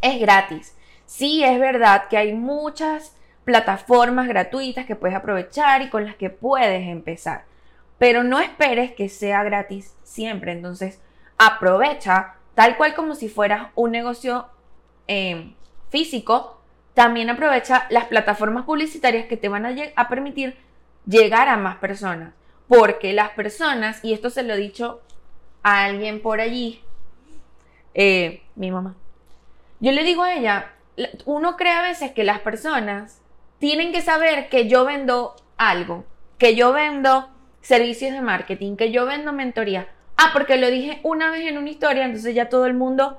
es 0.00 0.20
gratis. 0.20 0.76
Sí, 1.04 1.44
es 1.44 1.58
verdad 1.60 2.08
que 2.08 2.16
hay 2.16 2.32
muchas 2.32 3.16
plataformas 3.44 4.26
gratuitas 4.26 4.86
que 4.86 4.96
puedes 4.96 5.16
aprovechar 5.16 5.82
y 5.82 5.90
con 5.90 6.04
las 6.04 6.16
que 6.16 6.30
puedes 6.30 6.88
empezar. 6.88 7.44
Pero 7.98 8.24
no 8.24 8.40
esperes 8.40 8.92
que 8.92 9.08
sea 9.08 9.42
gratis 9.42 9.94
siempre. 10.02 10.52
Entonces, 10.52 11.00
aprovecha 11.38 12.34
tal 12.54 12.76
cual 12.76 12.94
como 12.94 13.14
si 13.14 13.28
fueras 13.28 13.68
un 13.74 13.92
negocio 13.92 14.46
eh, 15.08 15.52
físico 15.90 16.56
también 16.96 17.28
aprovecha 17.28 17.86
las 17.90 18.06
plataformas 18.06 18.64
publicitarias 18.64 19.26
que 19.26 19.36
te 19.36 19.50
van 19.50 19.66
a, 19.66 20.08
permitir 20.08 20.56
llegar 21.04 21.46
a 21.46 21.58
más 21.58 21.76
personas. 21.76 22.32
Porque 22.68 23.12
las 23.12 23.30
personas, 23.30 24.04
y 24.04 24.12
esto 24.12 24.30
se 24.30 24.42
lo 24.42 24.54
he 24.54 24.58
dicho 24.58 25.00
a 25.62 25.84
alguien 25.84 26.20
por 26.20 26.40
allí, 26.40 26.80
eh, 27.94 28.42
mi 28.54 28.70
mamá, 28.70 28.96
yo 29.80 29.92
le 29.92 30.04
digo 30.04 30.22
a 30.22 30.34
ella, 30.34 30.72
uno 31.24 31.56
cree 31.56 31.72
a 31.72 31.82
veces 31.82 32.12
que 32.12 32.24
las 32.24 32.40
personas 32.40 33.20
tienen 33.58 33.92
que 33.92 34.02
saber 34.02 34.48
que 34.48 34.68
yo 34.68 34.84
vendo 34.84 35.36
algo, 35.56 36.04
que 36.38 36.54
yo 36.54 36.72
vendo 36.72 37.28
servicios 37.60 38.12
de 38.12 38.20
marketing, 38.20 38.76
que 38.76 38.90
yo 38.90 39.06
vendo 39.06 39.32
mentoría. 39.32 39.88
Ah, 40.16 40.30
porque 40.32 40.56
lo 40.56 40.70
dije 40.70 41.00
una 41.02 41.30
vez 41.30 41.46
en 41.46 41.58
una 41.58 41.70
historia, 41.70 42.04
entonces 42.04 42.34
ya 42.34 42.48
todo 42.48 42.66
el 42.66 42.74
mundo 42.74 43.18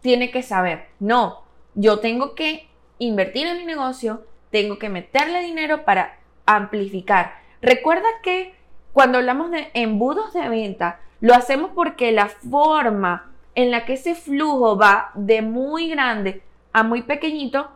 tiene 0.00 0.30
que 0.30 0.42
saber. 0.42 0.86
No, 1.00 1.44
yo 1.74 1.98
tengo 2.00 2.34
que 2.34 2.68
invertir 2.98 3.46
en 3.46 3.58
mi 3.58 3.64
negocio, 3.64 4.26
tengo 4.50 4.78
que 4.78 4.88
meterle 4.88 5.40
dinero 5.40 5.84
para 5.84 6.18
amplificar. 6.46 7.34
Recuerda 7.60 8.08
que 8.22 8.54
cuando 8.94 9.18
hablamos 9.18 9.50
de 9.50 9.70
embudos 9.74 10.32
de 10.32 10.48
venta, 10.48 11.00
lo 11.20 11.34
hacemos 11.34 11.72
porque 11.74 12.12
la 12.12 12.28
forma 12.28 13.30
en 13.56 13.70
la 13.72 13.84
que 13.84 13.94
ese 13.94 14.14
flujo 14.14 14.78
va 14.78 15.10
de 15.14 15.42
muy 15.42 15.90
grande 15.90 16.42
a 16.72 16.84
muy 16.84 17.02
pequeñito 17.02 17.68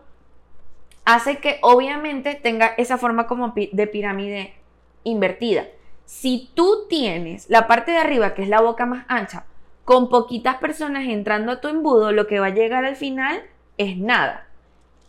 hace 1.05 1.39
que 1.39 1.59
obviamente 1.63 2.37
tenga 2.37 2.69
esa 2.79 2.99
forma 2.99 3.27
como 3.27 3.53
de 3.55 3.87
pirámide 3.89 4.55
invertida. 5.03 5.67
Si 6.05 6.53
tú 6.55 6.87
tienes 6.89 7.51
la 7.51 7.67
parte 7.67 7.91
de 7.91 7.99
arriba, 7.99 8.35
que 8.35 8.43
es 8.43 8.49
la 8.49 8.61
boca 8.61 8.87
más 8.87 9.05
ancha, 9.09 9.45
con 9.85 10.09
poquitas 10.11 10.59
personas 10.59 11.05
entrando 11.09 11.51
a 11.51 11.61
tu 11.61 11.67
embudo, 11.67 12.13
lo 12.13 12.29
que 12.29 12.39
va 12.39 12.47
a 12.47 12.55
llegar 12.55 12.85
al 12.85 12.97
final 12.97 13.43
es 13.77 13.97
nada. 13.97 14.47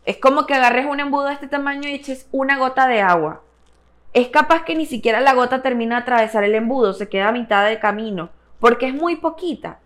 Es 0.05 0.17
como 0.17 0.47
que 0.47 0.55
agarres 0.55 0.87
un 0.87 0.99
embudo 0.99 1.25
de 1.25 1.33
este 1.33 1.47
tamaño 1.47 1.87
y 1.87 1.93
eches 1.93 2.27
una 2.31 2.57
gota 2.57 2.87
de 2.87 3.01
agua. 3.01 3.43
Es 4.13 4.29
capaz 4.29 4.63
que 4.63 4.75
ni 4.75 4.85
siquiera 4.85 5.21
la 5.21 5.33
gota 5.33 5.61
termina 5.61 5.97
de 5.97 6.01
atravesar 6.01 6.43
el 6.43 6.55
embudo, 6.55 6.93
se 6.93 7.09
queda 7.09 7.29
a 7.29 7.31
mitad 7.31 7.67
de 7.67 7.79
camino, 7.79 8.29
porque 8.59 8.87
es 8.87 8.93
muy 8.93 9.17
poquita. 9.17 9.79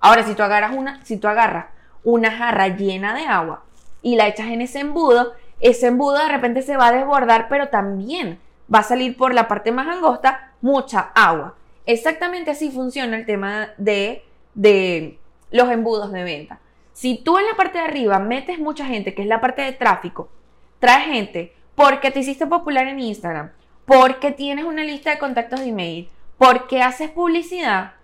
Ahora, 0.00 0.22
si 0.24 0.34
tú 0.34 0.42
agarras 0.42 0.72
una, 0.76 1.04
si 1.04 1.16
tú 1.16 1.28
agarras 1.28 1.66
una 2.04 2.30
jarra 2.30 2.68
llena 2.68 3.14
de 3.14 3.24
agua 3.24 3.64
y 4.02 4.16
la 4.16 4.28
echas 4.28 4.48
en 4.48 4.62
ese 4.62 4.80
embudo, 4.80 5.32
ese 5.60 5.88
embudo 5.88 6.18
de 6.18 6.28
repente 6.28 6.62
se 6.62 6.76
va 6.76 6.88
a 6.88 6.92
desbordar, 6.92 7.48
pero 7.48 7.68
también 7.68 8.38
va 8.72 8.80
a 8.80 8.84
salir 8.84 9.16
por 9.16 9.34
la 9.34 9.48
parte 9.48 9.72
más 9.72 9.88
angosta 9.88 10.52
mucha 10.60 11.10
agua. 11.14 11.54
Exactamente 11.86 12.50
así 12.50 12.70
funciona 12.70 13.16
el 13.16 13.26
tema 13.26 13.70
de, 13.76 14.24
de 14.54 15.18
los 15.50 15.70
embudos 15.70 16.12
de 16.12 16.22
venta. 16.22 16.60
Si 16.92 17.16
tú 17.16 17.38
en 17.38 17.46
la 17.46 17.56
parte 17.56 17.78
de 17.78 17.84
arriba 17.84 18.18
metes 18.18 18.58
mucha 18.58 18.84
gente, 18.84 19.14
que 19.14 19.22
es 19.22 19.28
la 19.28 19.40
parte 19.40 19.62
de 19.62 19.72
tráfico, 19.72 20.30
traes 20.78 21.06
gente 21.06 21.54
porque 21.74 22.10
te 22.10 22.20
hiciste 22.20 22.46
popular 22.46 22.86
en 22.86 23.00
Instagram, 23.00 23.50
porque 23.84 24.32
tienes 24.32 24.64
una 24.64 24.84
lista 24.84 25.10
de 25.10 25.18
contactos 25.18 25.60
de 25.60 25.68
email, 25.68 26.08
porque 26.38 26.82
haces 26.82 27.10
publicidad, 27.10 27.94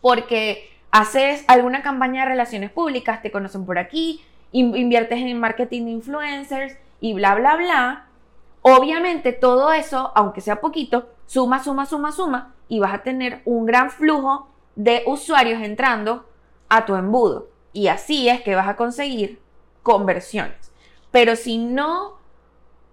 porque 0.00 0.70
haces 0.90 1.44
alguna 1.48 1.82
campaña 1.82 2.22
de 2.22 2.30
relaciones 2.30 2.70
públicas, 2.70 3.22
te 3.22 3.30
conocen 3.30 3.64
por 3.64 3.78
aquí, 3.78 4.22
inviertes 4.52 5.18
en 5.18 5.40
marketing 5.40 5.84
de 5.86 5.90
influencers 5.92 6.76
y 7.00 7.14
bla, 7.14 7.34
bla, 7.34 7.56
bla. 7.56 8.06
Obviamente 8.60 9.32
todo 9.32 9.72
eso, 9.72 10.12
aunque 10.14 10.40
sea 10.40 10.60
poquito, 10.60 11.08
suma, 11.26 11.62
suma, 11.64 11.86
suma, 11.86 12.12
suma 12.12 12.54
y 12.68 12.78
vas 12.78 12.94
a 12.94 13.02
tener 13.02 13.42
un 13.44 13.66
gran 13.66 13.90
flujo 13.90 14.48
de 14.76 15.02
usuarios 15.06 15.62
entrando 15.62 16.26
a 16.68 16.84
tu 16.84 16.94
embudo. 16.94 17.48
Y 17.72 17.88
así 17.88 18.28
es 18.28 18.42
que 18.42 18.54
vas 18.54 18.68
a 18.68 18.76
conseguir 18.76 19.40
conversiones. 19.82 20.72
Pero 21.10 21.36
si 21.36 21.58
no 21.58 22.18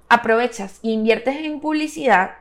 aprovechas 0.10 0.80
e 0.84 0.90
inviertes 0.90 1.38
en 1.38 1.60
publicidad 1.60 2.32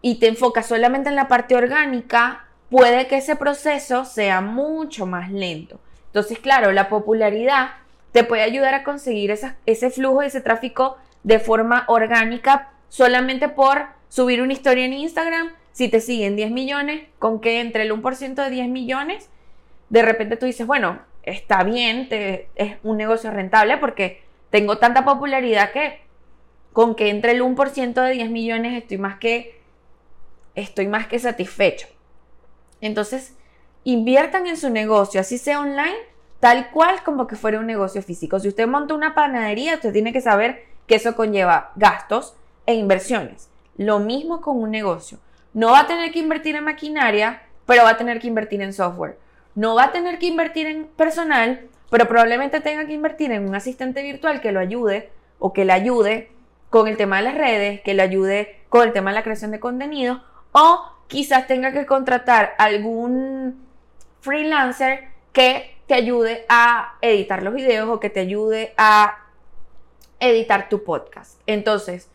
y 0.00 0.20
te 0.20 0.28
enfocas 0.28 0.66
solamente 0.66 1.08
en 1.08 1.16
la 1.16 1.28
parte 1.28 1.56
orgánica, 1.56 2.46
puede 2.70 3.08
que 3.08 3.16
ese 3.16 3.36
proceso 3.36 4.04
sea 4.04 4.40
mucho 4.40 5.04
más 5.04 5.30
lento. 5.30 5.80
Entonces, 6.06 6.38
claro, 6.38 6.72
la 6.72 6.88
popularidad 6.88 7.70
te 8.12 8.24
puede 8.24 8.42
ayudar 8.42 8.74
a 8.74 8.84
conseguir 8.84 9.34
ese 9.66 9.90
flujo, 9.90 10.22
ese 10.22 10.40
tráfico 10.40 10.96
de 11.24 11.38
forma 11.38 11.84
orgánica 11.88 12.70
solamente 12.88 13.48
por 13.48 13.86
subir 14.08 14.40
una 14.40 14.52
historia 14.52 14.84
en 14.84 14.94
Instagram. 14.94 15.52
Si 15.72 15.88
te 15.88 16.00
siguen 16.00 16.36
10 16.36 16.50
millones, 16.50 17.08
con 17.18 17.40
que 17.40 17.60
entre 17.60 17.82
el 17.82 17.92
1% 17.92 18.34
de 18.34 18.50
10 18.50 18.68
millones, 18.68 19.28
de 19.90 20.02
repente 20.02 20.36
tú 20.36 20.46
dices, 20.46 20.66
bueno, 20.66 21.00
está 21.22 21.62
bien, 21.64 22.08
es 22.54 22.76
un 22.82 22.96
negocio 22.96 23.30
rentable 23.30 23.76
porque 23.76 24.22
tengo 24.50 24.78
tanta 24.78 25.04
popularidad 25.04 25.72
que 25.72 26.00
con 26.72 26.94
que 26.94 27.10
entre 27.10 27.32
el 27.32 27.42
1% 27.42 27.94
de 27.94 28.12
10 28.12 28.30
millones 28.30 28.80
estoy 28.80 28.98
más 28.98 29.18
que 29.18 29.60
estoy 30.54 30.88
más 30.88 31.06
que 31.06 31.18
satisfecho. 31.18 31.86
Entonces, 32.80 33.34
inviertan 33.84 34.46
en 34.46 34.56
su 34.56 34.70
negocio, 34.70 35.20
así 35.20 35.38
sea 35.38 35.60
online, 35.60 35.96
tal 36.40 36.70
cual 36.70 37.02
como 37.04 37.26
que 37.26 37.36
fuera 37.36 37.60
un 37.60 37.66
negocio 37.66 38.02
físico. 38.02 38.40
Si 38.40 38.48
usted 38.48 38.66
monta 38.66 38.94
una 38.94 39.14
panadería, 39.14 39.74
usted 39.74 39.92
tiene 39.92 40.12
que 40.12 40.20
saber 40.20 40.64
que 40.86 40.96
eso 40.96 41.14
conlleva 41.14 41.72
gastos 41.76 42.34
e 42.66 42.74
inversiones. 42.74 43.50
Lo 43.76 44.00
mismo 44.00 44.40
con 44.40 44.60
un 44.60 44.70
negocio. 44.70 45.18
No 45.54 45.70
va 45.72 45.80
a 45.80 45.86
tener 45.86 46.10
que 46.10 46.18
invertir 46.18 46.56
en 46.56 46.64
maquinaria, 46.64 47.42
pero 47.66 47.84
va 47.84 47.90
a 47.90 47.96
tener 47.96 48.20
que 48.20 48.26
invertir 48.26 48.62
en 48.62 48.72
software 48.72 49.16
no 49.58 49.74
va 49.74 49.86
a 49.86 49.92
tener 49.92 50.20
que 50.20 50.26
invertir 50.26 50.68
en 50.68 50.86
personal, 50.86 51.62
pero 51.90 52.06
probablemente 52.06 52.60
tenga 52.60 52.86
que 52.86 52.92
invertir 52.92 53.32
en 53.32 53.48
un 53.48 53.56
asistente 53.56 54.04
virtual 54.04 54.40
que 54.40 54.52
lo 54.52 54.60
ayude 54.60 55.10
o 55.40 55.52
que 55.52 55.64
le 55.64 55.72
ayude 55.72 56.30
con 56.70 56.88
el 56.88 56.96
tema 56.96 57.18
de 57.18 57.22
las 57.22 57.34
redes, 57.34 57.80
que 57.80 57.94
le 57.94 58.02
ayude 58.02 58.60
con 58.68 58.86
el 58.86 58.92
tema 58.92 59.10
de 59.10 59.16
la 59.16 59.22
creación 59.22 59.50
de 59.50 59.60
contenido, 59.60 60.22
o 60.52 60.84
quizás 61.06 61.46
tenga 61.46 61.72
que 61.72 61.86
contratar 61.86 62.54
algún 62.58 63.66
freelancer 64.20 65.08
que 65.32 65.76
te 65.86 65.94
ayude 65.94 66.44
a 66.48 66.96
editar 67.00 67.42
los 67.42 67.54
videos 67.54 67.88
o 67.88 68.00
que 68.00 68.10
te 68.10 68.20
ayude 68.20 68.74
a 68.76 69.24
editar 70.20 70.68
tu 70.68 70.84
podcast. 70.84 71.40
Entonces, 71.46 72.10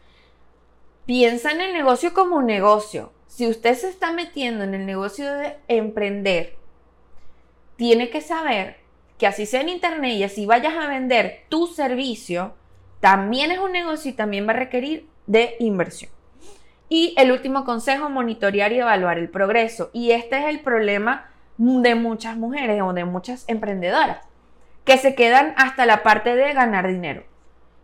piensa 1.06 1.51
en 1.51 1.62
el 1.62 1.74
negocio 1.74 2.14
como 2.14 2.38
un 2.38 2.45
negocio. 2.45 3.12
Si 3.28 3.47
usted 3.47 3.74
se 3.76 3.89
está 3.89 4.14
metiendo 4.14 4.64
en 4.64 4.76
el 4.76 4.86
negocio 4.86 5.34
de 5.34 5.58
emprender, 5.68 6.56
tiene 7.78 8.10
que 8.12 8.22
saber 8.22 8.78
que 9.18 9.26
así 9.26 9.45
sea 9.45 9.62
en 9.62 9.70
internet 9.70 10.14
y 10.14 10.24
así 10.24 10.45
vayas 10.45 10.76
a 10.76 10.88
vender 10.88 11.45
tu 11.49 11.66
servicio, 11.68 12.54
también 13.04 13.51
es 13.51 13.60
un 13.60 13.74
negocio 13.74 14.12
y 14.12 14.14
también 14.14 14.47
va 14.47 14.51
a 14.51 14.56
requerir 14.56 15.10
de 15.28 15.58
inversión. 15.60 16.10
Y 16.88 17.14
el 17.18 17.34
último 17.34 17.66
consejo, 17.66 18.10
monitorear 18.10 18.72
y 18.72 18.80
evaluar 18.80 19.18
el 19.18 19.28
progreso. 19.28 19.89
Y 19.91 20.12
este 20.12 20.38
es 20.38 20.45
el 20.45 20.62
problema 20.62 21.30
de 21.58 21.95
muchas 21.95 22.38
mujeres 22.38 22.82
o 22.82 22.93
de 22.93 23.04
muchas 23.04 23.43
emprendedoras, 23.49 24.26
que 24.86 24.97
se 24.97 25.16
quedan 25.16 25.54
hasta 25.58 25.86
la 25.86 26.01
parte 26.01 26.38
de 26.38 26.54
ganar 26.54 26.88
dinero 26.88 27.26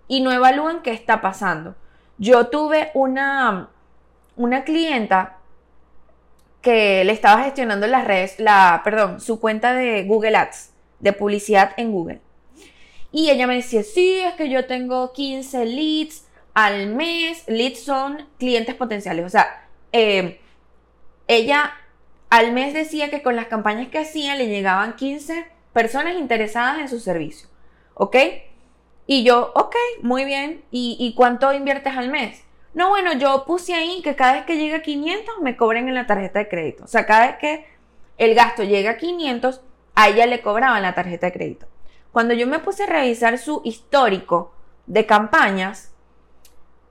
y 0.07 0.21
no 0.21 0.31
evalúan 0.31 0.83
qué 0.83 0.91
está 0.93 1.19
pasando. 1.19 1.75
Yo 2.17 2.47
tuve 2.47 2.89
una, 2.93 3.71
una 4.37 4.63
clienta 4.63 5.35
que 6.61 7.03
le 7.03 7.11
estaba 7.11 7.43
gestionando 7.43 7.87
las 7.87 8.05
redes, 8.05 8.39
la, 8.39 8.79
perdón, 8.85 9.19
su 9.19 9.41
cuenta 9.41 9.73
de 9.73 10.05
Google 10.05 10.37
Ads, 10.37 10.71
de 11.01 11.11
publicidad 11.11 11.73
en 11.75 11.91
Google. 11.91 12.21
Y 13.11 13.29
ella 13.29 13.47
me 13.47 13.55
decía, 13.55 13.83
sí, 13.83 14.19
es 14.19 14.33
que 14.35 14.49
yo 14.49 14.65
tengo 14.65 15.13
15 15.13 15.65
leads 15.65 16.27
al 16.53 16.87
mes. 16.87 17.43
Leads 17.47 17.83
son 17.83 18.27
clientes 18.37 18.75
potenciales. 18.75 19.25
O 19.25 19.29
sea, 19.29 19.67
eh, 19.91 20.39
ella 21.27 21.73
al 22.29 22.51
mes 22.53 22.73
decía 22.73 23.09
que 23.09 23.23
con 23.23 23.35
las 23.35 23.47
campañas 23.47 23.87
que 23.87 23.99
hacía 23.99 24.35
le 24.35 24.47
llegaban 24.47 24.95
15 24.95 25.45
personas 25.73 26.17
interesadas 26.17 26.79
en 26.79 26.89
su 26.89 26.99
servicio. 26.99 27.49
¿Ok? 27.95 28.15
Y 29.07 29.23
yo, 29.23 29.51
ok, 29.55 29.75
muy 30.03 30.25
bien. 30.25 30.63
¿Y, 30.69 30.95
¿Y, 30.99 31.15
cuánto 31.15 31.51
inviertes 31.51 31.97
al 31.97 32.09
mes? 32.09 32.43
No, 32.75 32.89
bueno, 32.89 33.13
yo 33.13 33.43
puse 33.45 33.73
ahí 33.73 34.01
que 34.03 34.15
cada 34.15 34.33
vez 34.33 34.45
que 34.45 34.57
llega 34.57 34.77
a 34.77 34.81
500 34.81 35.41
me 35.41 35.57
cobren 35.57 35.87
en 35.87 35.95
la 35.95 36.05
tarjeta 36.05 36.37
de 36.37 36.47
crédito. 36.47 36.83
O 36.83 36.87
sea, 36.87 37.07
cada 37.07 37.25
vez 37.25 37.37
que 37.37 37.65
el 38.19 38.35
gasto 38.35 38.63
llega 38.63 38.91
a 38.91 38.97
500, 38.97 39.61
a 39.95 40.09
ella 40.09 40.27
le 40.27 40.41
cobraban 40.41 40.83
la 40.83 40.93
tarjeta 40.93 41.27
de 41.27 41.33
crédito. 41.33 41.68
Cuando 42.11 42.33
yo 42.33 42.47
me 42.47 42.59
puse 42.59 42.83
a 42.83 42.87
revisar 42.87 43.37
su 43.37 43.61
histórico 43.63 44.53
de 44.87 45.05
campañas, 45.05 45.91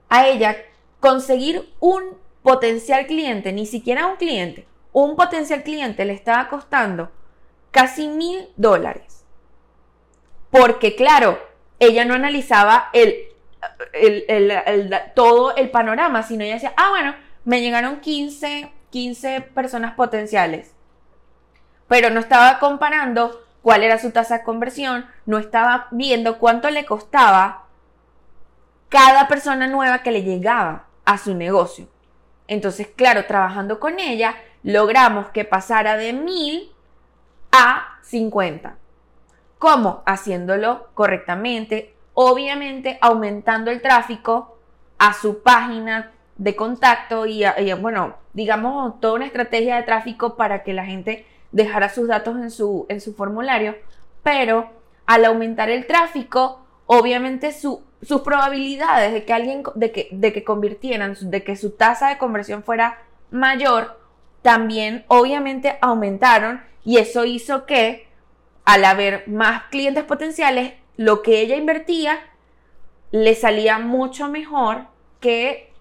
a 0.09 0.27
ella 0.27 0.55
conseguir 0.99 1.71
un 1.79 2.17
potencial 2.41 3.05
cliente, 3.05 3.53
ni 3.53 3.65
siquiera 3.65 4.07
un 4.07 4.15
cliente, 4.15 4.67
un 4.91 5.15
potencial 5.15 5.63
cliente 5.63 6.05
le 6.05 6.13
estaba 6.13 6.47
costando 6.49 7.11
casi 7.71 8.07
mil 8.07 8.49
dólares. 8.57 9.25
Porque 10.49 10.95
claro, 10.95 11.39
ella 11.79 12.05
no 12.05 12.15
analizaba 12.15 12.89
el, 12.93 13.27
todo 15.15 15.55
el 15.55 15.69
panorama, 15.69 16.23
sino 16.23 16.43
ella 16.43 16.55
decía, 16.55 16.73
ah, 16.75 16.89
bueno, 16.89 17.15
me 17.45 17.61
llegaron 17.61 17.99
15, 17.99 18.71
15 18.89 19.41
personas 19.41 19.93
potenciales. 19.93 20.73
Pero 21.87 22.09
no 22.09 22.19
estaba 22.19 22.59
comparando 22.59 23.43
cuál 23.61 23.83
era 23.83 23.99
su 23.99 24.11
tasa 24.11 24.39
de 24.39 24.43
conversión, 24.43 25.05
no 25.25 25.37
estaba 25.37 25.87
viendo 25.91 26.37
cuánto 26.39 26.69
le 26.69 26.85
costaba 26.85 27.65
cada 28.89 29.27
persona 29.27 29.67
nueva 29.67 30.01
que 30.01 30.11
le 30.11 30.23
llegaba 30.23 30.85
a 31.05 31.17
su 31.17 31.35
negocio. 31.35 31.87
Entonces, 32.47 32.87
claro, 32.87 33.25
trabajando 33.25 33.79
con 33.79 33.99
ella, 33.99 34.35
logramos 34.63 35.27
que 35.27 35.45
pasara 35.45 35.97
de 35.97 36.13
mil 36.13 36.71
a 37.51 37.99
50. 38.01 38.77
¿Cómo? 39.59 40.03
Haciéndolo 40.05 40.87
correctamente, 40.93 41.95
obviamente 42.13 42.97
aumentando 43.01 43.71
el 43.71 43.81
tráfico 43.81 44.57
a 44.97 45.13
su 45.13 45.43
página 45.43 46.11
de 46.37 46.55
contacto 46.55 47.25
y, 47.25 47.43
bueno, 47.79 48.15
digamos, 48.33 48.99
toda 48.99 49.13
una 49.13 49.25
estrategia 49.25 49.75
de 49.75 49.83
tráfico 49.83 50.35
para 50.35 50.63
que 50.63 50.73
la 50.73 50.85
gente 50.85 51.25
dejara 51.51 51.89
sus 51.89 52.07
datos 52.07 52.37
en 52.37 52.51
su, 52.51 52.85
en 52.89 53.01
su 53.01 53.13
formulario, 53.13 53.75
pero 54.23 54.69
al 55.05 55.25
aumentar 55.25 55.69
el 55.69 55.87
tráfico, 55.87 56.65
obviamente 56.85 57.51
sus 57.51 58.21
probabilidades 58.23 59.13
de 59.13 59.25
que 59.25 59.33
alguien, 59.33 59.63
de 59.75 59.91
que, 59.91 60.09
de 60.11 60.33
que 60.33 60.43
convirtieran, 60.43 61.15
de 61.19 61.43
que 61.43 61.55
su 61.55 61.71
tasa 61.71 62.09
de 62.09 62.17
conversión 62.17 62.63
fuera 62.63 62.99
mayor, 63.31 63.99
también 64.41 65.03
obviamente 65.07 65.77
aumentaron 65.81 66.61
y 66.85 66.97
eso 66.97 67.25
hizo 67.25 67.65
que 67.65 68.07
al 68.65 68.85
haber 68.85 69.27
más 69.27 69.63
clientes 69.71 70.03
potenciales, 70.03 70.73
lo 70.95 71.21
que 71.21 71.41
ella 71.41 71.55
invertía 71.55 72.19
le 73.11 73.33
salía 73.35 73.79
mucho 73.79 74.29
mejor 74.29 74.83
que 75.19 75.71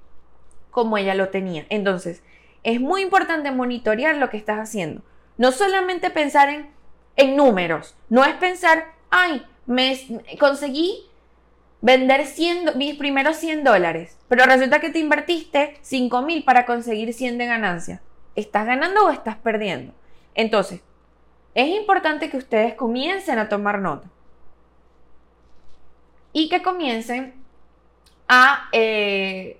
como 0.71 0.97
ella 0.97 1.15
lo 1.15 1.29
tenía. 1.29 1.67
Entonces, 1.69 2.23
es 2.63 2.81
muy 2.81 3.03
importante 3.03 3.51
monitorear 3.51 4.17
lo 4.17 4.31
que 4.31 4.37
estás 4.37 4.59
haciendo. 4.59 5.03
No 5.39 5.53
solamente 5.53 6.11
pensar 6.11 6.51
en, 6.51 6.71
en 7.17 7.37
números, 7.37 7.97
no 8.11 8.25
es 8.25 8.35
pensar, 8.35 8.93
ay, 9.11 9.47
me 9.67 9.99
conseguí 10.39 11.09
vender 11.81 12.27
100, 12.27 12.77
mis 12.77 12.97
primeros 12.97 13.37
100 13.37 13.65
dólares, 13.65 14.19
pero 14.29 14.45
resulta 14.45 14.81
que 14.81 14.91
te 14.91 14.99
invertiste 14.99 15.79
5 15.81 16.23
mil 16.23 16.45
para 16.45 16.67
conseguir 16.67 17.15
100 17.15 17.39
de 17.39 17.47
ganancia. 17.47 18.03
¿Estás 18.35 18.67
ganando 18.67 19.07
o 19.07 19.11
estás 19.11 19.37
perdiendo? 19.37 19.95
Entonces, 20.35 20.81
es 21.55 21.69
importante 21.69 22.31
que 22.31 22.37
ustedes 22.37 22.75
comiencen 22.75 23.39
a 23.39 23.49
tomar 23.49 23.81
nota 23.81 24.09
y 26.33 26.49
que 26.49 26.63
comiencen 26.63 27.35
a, 28.29 28.69
eh, 28.73 29.59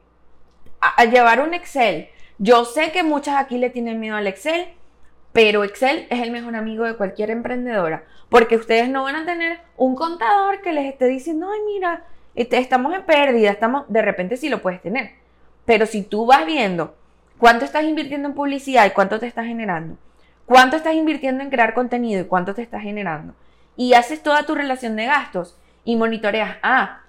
a, 0.81 1.05
llevar 1.07 1.41
un 1.41 1.55
Excel. 1.55 2.09
Yo 2.39 2.65
sé 2.65 2.93
que 2.93 3.03
muchas 3.03 3.37
aquí 3.37 3.59
le 3.59 3.71
tienen 3.71 3.99
miedo 3.99 4.17
al 4.17 4.27
Excel, 4.27 4.69
pero 5.39 5.63
Excel 5.63 6.09
es 6.11 6.21
el 6.21 6.33
mejor 6.33 6.57
amigo 6.57 6.83
de 6.83 6.97
cualquier 6.97 7.31
emprendedora, 7.31 8.03
porque 8.29 8.57
ustedes 8.57 8.89
no 8.89 9.05
van 9.05 9.15
a 9.15 9.25
tener 9.25 9.61
un 9.77 9.95
contador 9.95 10.63
que 10.63 10.73
les 10.73 10.87
esté 10.87 11.07
diciendo, 11.07 11.47
ay, 11.49 11.61
mira, 11.65 12.03
este, 12.35 12.59
estamos 12.59 12.93
en 12.93 13.05
pérdida, 13.05 13.53
estamos, 13.53 13.85
de 13.87 14.03
repente 14.03 14.37
sí 14.37 14.49
lo 14.49 14.61
puedes 14.61 14.83
tener. 14.83 15.13
Pero 15.65 15.87
si 15.87 16.03
tú 16.03 16.27
vas 16.27 16.45
viendo 16.45 16.97
cuánto 17.39 17.65
estás 17.65 17.85
invirtiendo 17.85 18.27
en 18.27 18.35
publicidad 18.35 18.85
y 18.85 18.91
cuánto 18.91 19.21
te 19.21 19.29
está 19.29 19.45
generando, 19.45 19.97
cuánto 20.45 20.77
estás 20.77 20.95
invirtiendo 20.95 21.45
en 21.45 21.51
crear 21.51 21.73
contenido 21.73 22.23
y 22.23 22.27
cuánto 22.27 22.53
te 22.53 22.63
está 22.63 22.81
generando, 22.81 23.33
y 23.77 23.95
haces 23.95 24.25
toda 24.25 24.45
tu 24.45 24.57
relación 24.57 24.97
de 24.97 25.07
gastos 25.07 25.57
y 25.85 25.95
monitoreas, 25.95 26.57
ah, 26.65 27.03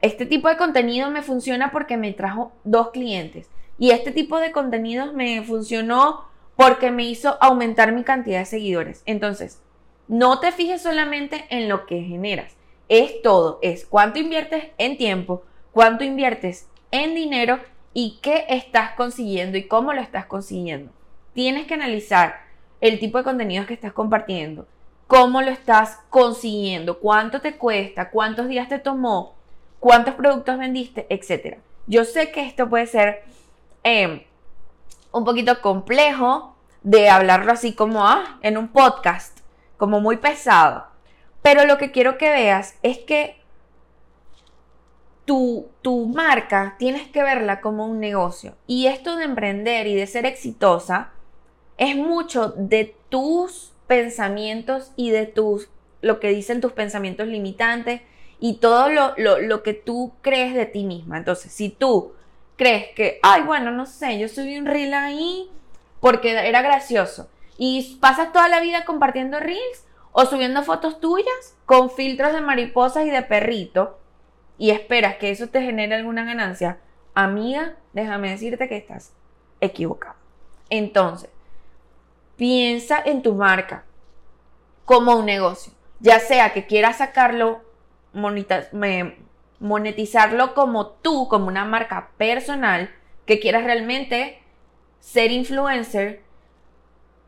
este 0.00 0.24
tipo 0.24 0.48
de 0.48 0.56
contenido 0.56 1.10
me 1.10 1.20
funciona 1.20 1.70
porque 1.70 1.98
me 1.98 2.14
trajo 2.14 2.52
dos 2.64 2.92
clientes 2.92 3.50
y 3.78 3.90
este 3.90 4.10
tipo 4.10 4.38
de 4.38 4.52
contenidos 4.52 5.12
me 5.12 5.42
funcionó 5.42 6.32
porque 6.56 6.90
me 6.90 7.04
hizo 7.04 7.36
aumentar 7.40 7.92
mi 7.92 8.04
cantidad 8.04 8.40
de 8.40 8.44
seguidores. 8.44 9.02
Entonces, 9.06 9.60
no 10.08 10.40
te 10.40 10.52
fijes 10.52 10.82
solamente 10.82 11.46
en 11.50 11.68
lo 11.68 11.86
que 11.86 12.02
generas, 12.02 12.56
es 12.88 13.22
todo, 13.22 13.58
es 13.62 13.86
cuánto 13.86 14.18
inviertes 14.18 14.66
en 14.76 14.98
tiempo, 14.98 15.42
cuánto 15.72 16.04
inviertes 16.04 16.68
en 16.90 17.14
dinero 17.14 17.58
y 17.94 18.18
qué 18.20 18.44
estás 18.48 18.92
consiguiendo 18.92 19.56
y 19.56 19.66
cómo 19.66 19.92
lo 19.92 20.00
estás 20.00 20.26
consiguiendo. 20.26 20.92
Tienes 21.32 21.66
que 21.66 21.74
analizar 21.74 22.42
el 22.80 22.98
tipo 22.98 23.18
de 23.18 23.24
contenidos 23.24 23.66
que 23.66 23.74
estás 23.74 23.92
compartiendo, 23.92 24.66
cómo 25.06 25.40
lo 25.40 25.50
estás 25.50 26.00
consiguiendo, 26.10 27.00
cuánto 27.00 27.40
te 27.40 27.56
cuesta, 27.56 28.10
cuántos 28.10 28.48
días 28.48 28.68
te 28.68 28.78
tomó, 28.78 29.34
cuántos 29.80 30.14
productos 30.14 30.58
vendiste, 30.58 31.06
etc. 31.08 31.58
Yo 31.86 32.04
sé 32.04 32.30
que 32.30 32.46
esto 32.46 32.68
puede 32.68 32.86
ser 32.86 33.22
em, 33.82 34.22
un 35.14 35.24
poquito 35.24 35.60
complejo 35.60 36.56
de 36.82 37.08
hablarlo 37.08 37.52
así 37.52 37.72
como 37.72 38.06
ah, 38.06 38.38
en 38.42 38.58
un 38.58 38.68
podcast, 38.68 39.38
como 39.76 40.00
muy 40.00 40.18
pesado. 40.18 40.86
Pero 41.40 41.64
lo 41.66 41.78
que 41.78 41.92
quiero 41.92 42.18
que 42.18 42.28
veas 42.28 42.78
es 42.82 42.98
que 42.98 43.36
tu, 45.24 45.68
tu 45.82 46.06
marca 46.06 46.74
tienes 46.78 47.08
que 47.08 47.22
verla 47.22 47.60
como 47.60 47.86
un 47.86 48.00
negocio. 48.00 48.56
Y 48.66 48.86
esto 48.86 49.16
de 49.16 49.24
emprender 49.24 49.86
y 49.86 49.94
de 49.94 50.06
ser 50.06 50.26
exitosa 50.26 51.10
es 51.78 51.96
mucho 51.96 52.48
de 52.56 52.96
tus 53.08 53.72
pensamientos 53.86 54.92
y 54.96 55.10
de 55.10 55.26
tus, 55.26 55.68
lo 56.02 56.20
que 56.20 56.30
dicen 56.30 56.60
tus 56.60 56.72
pensamientos 56.72 57.28
limitantes 57.28 58.02
y 58.40 58.54
todo 58.54 58.88
lo, 58.90 59.14
lo, 59.16 59.62
que 59.62 59.74
tú 59.74 60.12
crees 60.22 60.54
de 60.54 60.66
ti 60.66 60.84
misma. 60.84 61.18
Entonces, 61.18 61.52
si 61.52 61.70
tú 61.70 62.12
crees 62.56 62.94
que, 62.94 63.18
ay, 63.22 63.42
bueno, 63.42 63.70
no 63.70 63.86
sé, 63.86 64.18
yo 64.18 64.28
subí 64.28 64.58
un 64.58 64.66
reel 64.66 64.94
ahí 64.94 65.50
porque 66.00 66.32
era 66.32 66.62
gracioso 66.62 67.28
y 67.56 67.98
pasas 68.00 68.32
toda 68.32 68.48
la 68.48 68.60
vida 68.60 68.84
compartiendo 68.84 69.40
reels 69.40 69.86
o 70.12 70.26
subiendo 70.26 70.62
fotos 70.62 71.00
tuyas 71.00 71.56
con 71.66 71.90
filtros 71.90 72.32
de 72.32 72.40
mariposas 72.40 73.06
y 73.06 73.10
de 73.10 73.22
perrito 73.22 73.98
y 74.58 74.70
esperas 74.70 75.16
que 75.16 75.30
eso 75.30 75.48
te 75.48 75.62
genere 75.62 75.96
alguna 75.96 76.24
ganancia, 76.24 76.78
amiga, 77.14 77.76
déjame 77.92 78.30
decirte 78.30 78.68
que 78.68 78.76
estás 78.76 79.12
equivocado. 79.60 80.14
Entonces, 80.70 81.30
piensa 82.36 83.02
en 83.04 83.22
tu 83.22 83.34
marca 83.34 83.84
como 84.84 85.16
un 85.16 85.26
negocio, 85.26 85.72
ya 86.00 86.20
sea 86.20 86.52
que 86.52 86.66
quieras 86.66 86.98
sacarlo 86.98 87.62
monetizarlo 89.64 90.54
como 90.54 90.88
tú, 90.88 91.26
como 91.28 91.46
una 91.46 91.64
marca 91.64 92.10
personal, 92.18 92.90
que 93.24 93.40
quieras 93.40 93.64
realmente 93.64 94.38
ser 95.00 95.32
influencer, 95.32 96.20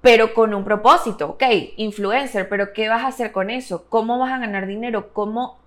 pero 0.02 0.34
con 0.34 0.52
un 0.52 0.62
propósito. 0.62 1.30
Ok, 1.30 1.42
influencer, 1.78 2.48
pero 2.48 2.74
¿qué 2.74 2.90
vas 2.90 3.04
a 3.04 3.08
hacer 3.08 3.32
con 3.32 3.48
eso? 3.48 3.86
¿Cómo 3.88 4.18
vas 4.18 4.32
a 4.32 4.38
ganar 4.38 4.66
dinero? 4.66 5.14
¿Cómo, 5.14 5.58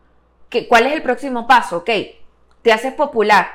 qué, 0.49 0.67
¿Cuál 0.67 0.85
es 0.85 0.93
el 0.93 1.01
próximo 1.01 1.47
paso? 1.47 1.77
Ok, 1.77 1.89
te 2.61 2.71
haces 2.71 2.93
popular, 2.93 3.47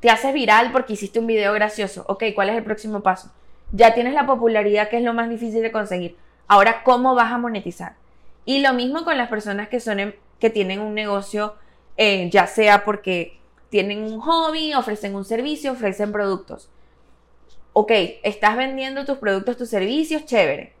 te 0.00 0.10
haces 0.10 0.34
viral 0.34 0.72
porque 0.72 0.94
hiciste 0.94 1.20
un 1.20 1.28
video 1.28 1.52
gracioso. 1.52 2.04
Ok, 2.08 2.24
¿cuál 2.34 2.50
es 2.50 2.56
el 2.56 2.64
próximo 2.64 3.00
paso? 3.00 3.30
Ya 3.70 3.94
tienes 3.94 4.14
la 4.14 4.26
popularidad 4.26 4.88
que 4.88 4.96
es 4.96 5.04
lo 5.04 5.14
más 5.14 5.30
difícil 5.30 5.62
de 5.62 5.70
conseguir. 5.70 6.16
Ahora, 6.48 6.82
¿cómo 6.82 7.14
vas 7.14 7.30
a 7.30 7.38
monetizar? 7.38 7.94
Y 8.44 8.58
lo 8.58 8.72
mismo 8.72 9.04
con 9.04 9.16
las 9.16 9.28
personas 9.28 9.68
que, 9.68 9.78
son 9.78 10.00
que 10.40 10.50
tienen 10.50 10.80
un 10.80 10.94
negocio, 10.94 11.54
eh, 11.96 12.28
ya 12.30 12.46
sea 12.46 12.82
porque 12.84 13.38
tienen 13.68 14.02
un 14.02 14.20
hobby, 14.20 14.74
ofrecen 14.74 15.14
un 15.14 15.24
servicio, 15.24 15.72
ofrecen 15.72 16.10
productos. 16.10 16.70
Ok, 17.72 17.92
estás 18.24 18.56
vendiendo 18.56 19.04
tus 19.04 19.18
productos, 19.18 19.56
tus 19.56 19.68
servicios, 19.68 20.24
chévere. 20.24 20.72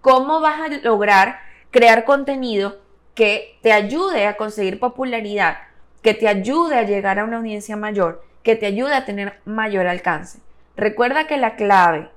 ¿Cómo 0.00 0.40
vas 0.40 0.60
a 0.60 0.68
lograr 0.68 1.40
crear 1.70 2.04
contenido 2.04 2.78
que 3.14 3.58
te 3.62 3.72
ayude 3.72 4.26
a 4.26 4.36
conseguir 4.36 4.78
popularidad, 4.78 5.58
que 6.02 6.14
te 6.14 6.28
ayude 6.28 6.76
a 6.76 6.84
llegar 6.84 7.18
a 7.18 7.24
una 7.24 7.38
audiencia 7.38 7.76
mayor, 7.76 8.22
que 8.42 8.54
te 8.54 8.66
ayude 8.66 8.94
a 8.94 9.04
tener 9.04 9.40
mayor 9.44 9.86
alcance? 9.86 10.38
Recuerda 10.76 11.26
que 11.26 11.36
la 11.36 11.56
clave 11.56 12.10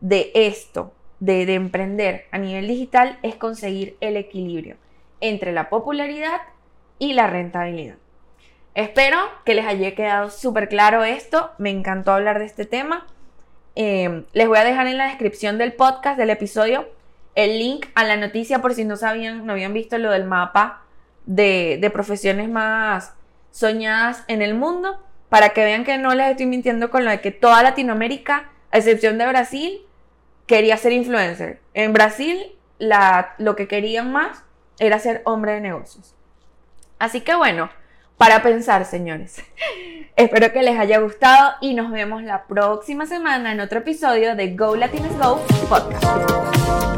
de 0.00 0.30
esto, 0.34 0.92
de, 1.18 1.46
de 1.46 1.54
emprender 1.54 2.26
a 2.30 2.38
nivel 2.38 2.68
digital, 2.68 3.18
es 3.22 3.36
conseguir 3.36 3.96
el 4.00 4.16
equilibrio 4.16 4.76
entre 5.20 5.52
la 5.52 5.68
popularidad 5.68 6.40
y 6.98 7.12
la 7.12 7.26
rentabilidad. 7.26 7.96
Espero 8.74 9.18
que 9.44 9.54
les 9.54 9.66
haya 9.66 9.94
quedado 9.94 10.30
súper 10.30 10.68
claro 10.68 11.02
esto. 11.02 11.50
Me 11.56 11.70
encantó 11.70 12.12
hablar 12.12 12.38
de 12.38 12.44
este 12.44 12.66
tema. 12.66 13.06
Em, 13.74 14.24
les 14.32 14.48
voy 14.48 14.58
a 14.58 14.64
dejar 14.64 14.86
en 14.86 14.98
la 14.98 15.06
descripción 15.06 15.58
del 15.58 15.74
podcast, 15.74 16.18
del 16.18 16.30
episodio, 16.30 16.88
el 17.34 17.58
link 17.58 17.86
a 17.94 18.04
la 18.04 18.16
noticia 18.16 18.60
por 18.60 18.74
si 18.74 18.84
no 18.84 18.96
sabían, 18.96 19.44
no 19.44 19.52
habían 19.52 19.74
visto 19.74 19.98
lo 19.98 20.10
del 20.10 20.24
mapa 20.24 20.82
de, 21.26 21.90
profesiones 21.92 22.48
más 22.48 23.14
soñadas 23.50 24.24
en 24.28 24.40
el 24.40 24.54
mundo, 24.54 25.02
para 25.28 25.50
que 25.50 25.64
vean 25.64 25.84
que 25.84 25.98
no 25.98 26.14
les 26.14 26.30
estoy 26.30 26.46
mintiendo 26.46 26.90
con 26.90 27.04
lo 27.04 27.10
de 27.10 27.20
que 27.20 27.30
toda 27.30 27.62
Latinoamérica, 27.62 28.50
a 28.70 28.78
excepción 28.78 29.18
de 29.18 29.26
Brasil, 29.26 29.82
quería 30.46 30.76
ser 30.78 30.92
influencer. 30.92 31.60
En 31.74 31.92
Brasil, 31.92 32.52
lo 32.78 33.56
que 33.56 33.68
querían 33.68 34.12
más 34.12 34.42
era 34.78 34.98
ser 34.98 35.22
hombre 35.24 35.52
de 35.52 35.60
negocios. 35.60 36.14
Así 36.98 37.20
que 37.20 37.34
bueno, 37.34 37.70
para 38.16 38.42
pensar, 38.42 38.84
señores. 38.84 39.42
Espero 40.16 40.52
que 40.52 40.62
les 40.62 40.78
haya 40.78 40.98
gustado 40.98 41.56
y 41.60 41.74
nos 41.74 41.90
vemos 41.90 42.22
la 42.22 42.46
próxima 42.46 43.04
semana 43.04 43.52
en 43.52 43.60
otro 43.60 43.80
episodio 43.80 44.34
de 44.34 44.56
Go 44.56 44.74
Latinos 44.74 45.16
Go 45.18 45.44
Podcast. 45.68 46.95